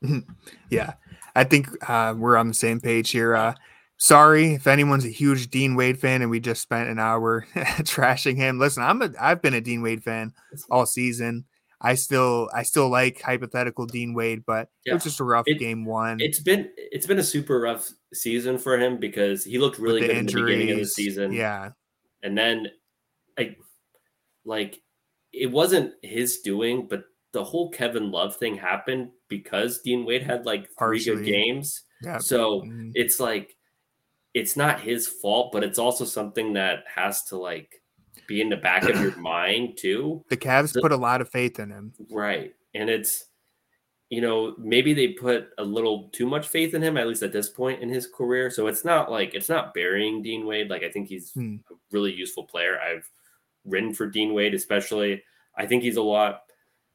yeah, 0.70 0.94
I 1.34 1.44
think 1.44 1.68
uh, 1.88 2.14
we're 2.16 2.36
on 2.36 2.48
the 2.48 2.54
same 2.54 2.80
page 2.80 3.10
here. 3.10 3.34
Uh, 3.34 3.54
sorry 3.98 4.54
if 4.54 4.66
anyone's 4.66 5.04
a 5.04 5.10
huge 5.10 5.50
Dean 5.50 5.74
Wade 5.76 5.98
fan 6.00 6.22
and 6.22 6.30
we 6.30 6.40
just 6.40 6.62
spent 6.62 6.88
an 6.88 6.98
hour 6.98 7.46
trashing 7.54 8.36
him. 8.36 8.58
Listen, 8.58 8.82
I'm 8.82 9.02
a 9.02 9.10
I've 9.20 9.42
been 9.42 9.54
a 9.54 9.60
Dean 9.60 9.82
Wade 9.82 10.02
fan 10.02 10.32
all 10.70 10.86
season. 10.86 11.44
I 11.80 11.94
still 11.94 12.48
I 12.54 12.62
still 12.62 12.88
like 12.88 13.20
hypothetical 13.20 13.86
Dean 13.86 14.14
Wade, 14.14 14.44
but 14.46 14.68
yeah. 14.84 14.92
it 14.92 14.94
was 14.94 15.04
just 15.04 15.20
a 15.20 15.24
rough 15.24 15.46
it, 15.46 15.58
game 15.58 15.84
one. 15.84 16.18
It's 16.20 16.40
been 16.40 16.70
it's 16.76 17.06
been 17.06 17.18
a 17.18 17.24
super 17.24 17.60
rough 17.60 17.90
season 18.14 18.58
for 18.58 18.78
him 18.78 18.96
because 18.96 19.44
he 19.44 19.58
looked 19.58 19.78
really 19.78 20.00
good 20.00 20.10
injuries, 20.10 20.34
in 20.34 20.44
the 20.44 20.56
beginning 20.56 20.74
of 20.74 20.80
the 20.80 20.86
season. 20.86 21.32
Yeah. 21.32 21.70
And 22.22 22.36
then 22.36 22.68
I 23.38 23.56
like 24.44 24.80
it 25.32 25.50
wasn't 25.50 25.92
his 26.02 26.38
doing, 26.40 26.88
but 26.88 27.04
the 27.32 27.44
whole 27.44 27.70
Kevin 27.70 28.10
Love 28.10 28.36
thing 28.36 28.56
happened 28.56 29.10
because 29.28 29.80
Dean 29.82 30.04
Wade 30.04 30.22
had 30.22 30.46
like 30.46 30.62
three 30.62 30.98
Partially. 30.98 31.16
good 31.16 31.26
games. 31.26 31.82
Yeah. 32.02 32.18
So 32.18 32.62
mm-hmm. 32.62 32.90
it's 32.94 33.20
like 33.20 33.54
it's 34.38 34.56
not 34.56 34.80
his 34.80 35.06
fault, 35.06 35.52
but 35.52 35.64
it's 35.64 35.78
also 35.78 36.04
something 36.04 36.52
that 36.54 36.84
has 36.92 37.24
to 37.24 37.36
like 37.36 37.82
be 38.26 38.40
in 38.40 38.48
the 38.48 38.56
back 38.56 38.84
of 38.84 39.00
your 39.00 39.16
mind 39.18 39.76
too. 39.76 40.24
The 40.28 40.36
Cavs 40.36 40.70
so, 40.70 40.80
put 40.80 40.92
a 40.92 40.96
lot 40.96 41.20
of 41.20 41.28
faith 41.28 41.58
in 41.58 41.70
him. 41.70 41.92
Right. 42.10 42.54
And 42.74 42.88
it's 42.88 43.24
you 44.10 44.22
know, 44.22 44.54
maybe 44.56 44.94
they 44.94 45.08
put 45.08 45.50
a 45.58 45.62
little 45.62 46.08
too 46.14 46.26
much 46.26 46.48
faith 46.48 46.72
in 46.72 46.82
him, 46.82 46.96
at 46.96 47.06
least 47.06 47.22
at 47.22 47.32
this 47.32 47.50
point 47.50 47.82
in 47.82 47.90
his 47.90 48.06
career. 48.06 48.50
So 48.50 48.66
it's 48.66 48.82
not 48.82 49.10
like 49.10 49.34
it's 49.34 49.50
not 49.50 49.74
burying 49.74 50.22
Dean 50.22 50.46
Wade. 50.46 50.70
Like 50.70 50.82
I 50.82 50.88
think 50.88 51.08
he's 51.08 51.32
hmm. 51.32 51.56
a 51.70 51.74
really 51.90 52.12
useful 52.12 52.44
player. 52.44 52.78
I've 52.80 53.08
written 53.66 53.92
for 53.92 54.06
Dean 54.06 54.32
Wade, 54.32 54.54
especially. 54.54 55.22
I 55.56 55.66
think 55.66 55.82
he's 55.82 55.96
a 55.96 56.02
lot 56.02 56.42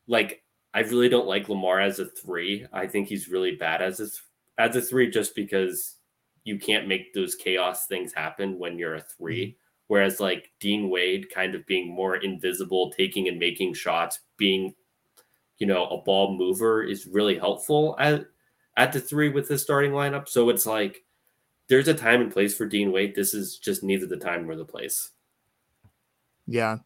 like 0.07 0.41
I 0.73 0.79
really 0.81 1.09
don't 1.09 1.27
like 1.27 1.49
Lamar 1.49 1.79
as 1.79 1.99
a 1.99 2.05
three. 2.05 2.65
I 2.73 2.87
think 2.87 3.07
he's 3.07 3.27
really 3.27 3.55
bad 3.55 3.81
as 3.81 3.99
a 3.99 4.05
th- 4.05 4.23
as 4.57 4.75
a 4.75 4.81
three 4.81 5.09
just 5.09 5.35
because 5.35 5.97
you 6.43 6.59
can't 6.59 6.87
make 6.87 7.13
those 7.13 7.35
chaos 7.35 7.87
things 7.87 8.13
happen 8.13 8.59
when 8.59 8.77
you're 8.77 8.95
a 8.95 9.01
3 9.01 9.45
mm-hmm. 9.45 9.57
Whereas 9.87 10.19
like 10.19 10.51
Dean 10.59 10.89
Wade 10.89 11.29
kind 11.29 11.55
of 11.55 11.65
being 11.65 11.93
more 11.93 12.15
invisible, 12.15 12.91
taking 12.91 13.27
and 13.27 13.37
making 13.37 13.73
shots, 13.73 14.21
being, 14.37 14.73
you 15.57 15.67
know, 15.67 15.85
a 15.87 16.01
ball 16.01 16.35
mover 16.35 16.81
is 16.81 17.05
really 17.05 17.37
helpful 17.37 17.95
at 17.99 18.25
at 18.75 18.91
the 18.91 18.99
three 18.99 19.29
with 19.29 19.47
the 19.49 19.57
starting 19.59 19.91
lineup. 19.91 20.27
So 20.27 20.49
it's 20.49 20.65
like 20.65 21.03
there's 21.67 21.87
a 21.87 21.93
time 21.93 22.21
and 22.21 22.31
place 22.31 22.55
for 22.55 22.65
Dean 22.65 22.91
Wade. 22.91 23.13
This 23.13 23.33
is 23.33 23.57
just 23.57 23.83
neither 23.83 24.07
the 24.07 24.17
time 24.17 24.47
nor 24.47 24.55
the 24.55 24.65
place. 24.65 25.11
Yeah. 26.47 26.77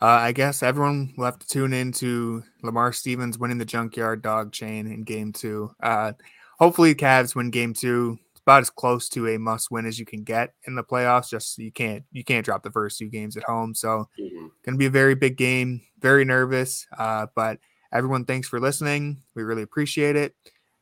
Uh, 0.00 0.06
I 0.06 0.32
guess 0.32 0.62
everyone 0.62 1.14
will 1.16 1.26
have 1.26 1.38
to 1.38 1.46
tune 1.46 1.72
in 1.72 1.92
to 1.92 2.42
Lamar 2.62 2.92
Stevens 2.92 3.38
winning 3.38 3.58
the 3.58 3.64
junkyard 3.64 4.20
dog 4.20 4.52
chain 4.52 4.88
in 4.88 5.04
game 5.04 5.32
two. 5.32 5.70
Uh, 5.80 6.12
hopefully, 6.58 6.94
Cavs 6.94 7.36
win 7.36 7.50
game 7.50 7.72
two 7.72 8.18
about 8.44 8.62
as 8.62 8.70
close 8.70 9.08
to 9.10 9.28
a 9.28 9.38
must 9.38 9.70
win 9.70 9.86
as 9.86 9.98
you 9.98 10.04
can 10.04 10.24
get 10.24 10.54
in 10.66 10.74
the 10.74 10.84
playoffs. 10.84 11.28
Just 11.28 11.58
you 11.58 11.72
can't 11.72 12.04
you 12.12 12.24
can't 12.24 12.44
drop 12.44 12.62
the 12.62 12.70
first 12.70 12.98
two 12.98 13.08
games 13.08 13.36
at 13.36 13.44
home. 13.44 13.74
So 13.74 14.08
mm-hmm. 14.18 14.46
gonna 14.64 14.76
be 14.76 14.86
a 14.86 14.90
very 14.90 15.14
big 15.14 15.36
game. 15.36 15.82
Very 16.00 16.24
nervous. 16.24 16.86
Uh, 16.96 17.26
but 17.34 17.58
everyone, 17.92 18.24
thanks 18.24 18.48
for 18.48 18.60
listening. 18.60 19.22
We 19.34 19.42
really 19.42 19.62
appreciate 19.62 20.16
it. 20.16 20.34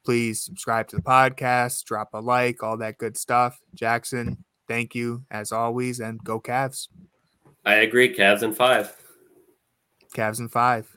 Please 0.05 0.43
subscribe 0.43 0.89
to 0.89 0.97
the 0.97 1.03
podcast, 1.03 1.85
drop 1.85 2.11
a 2.15 2.21
like, 2.21 2.63
all 2.63 2.79
that 2.79 2.97
good 2.97 3.19
stuff. 3.19 3.61
Jackson, 3.75 4.45
thank 4.67 4.95
you 4.95 5.25
as 5.31 5.53
always, 5.53 6.01
and 6.01 6.23
go 6.25 6.41
Cavs. 6.41 6.89
I 7.67 7.75
agree. 7.77 8.15
Cavs 8.15 8.43
in 8.43 8.55
five. 8.55 8.97
Cavs 10.15 10.41
in 10.41 10.49
five. 10.49 10.89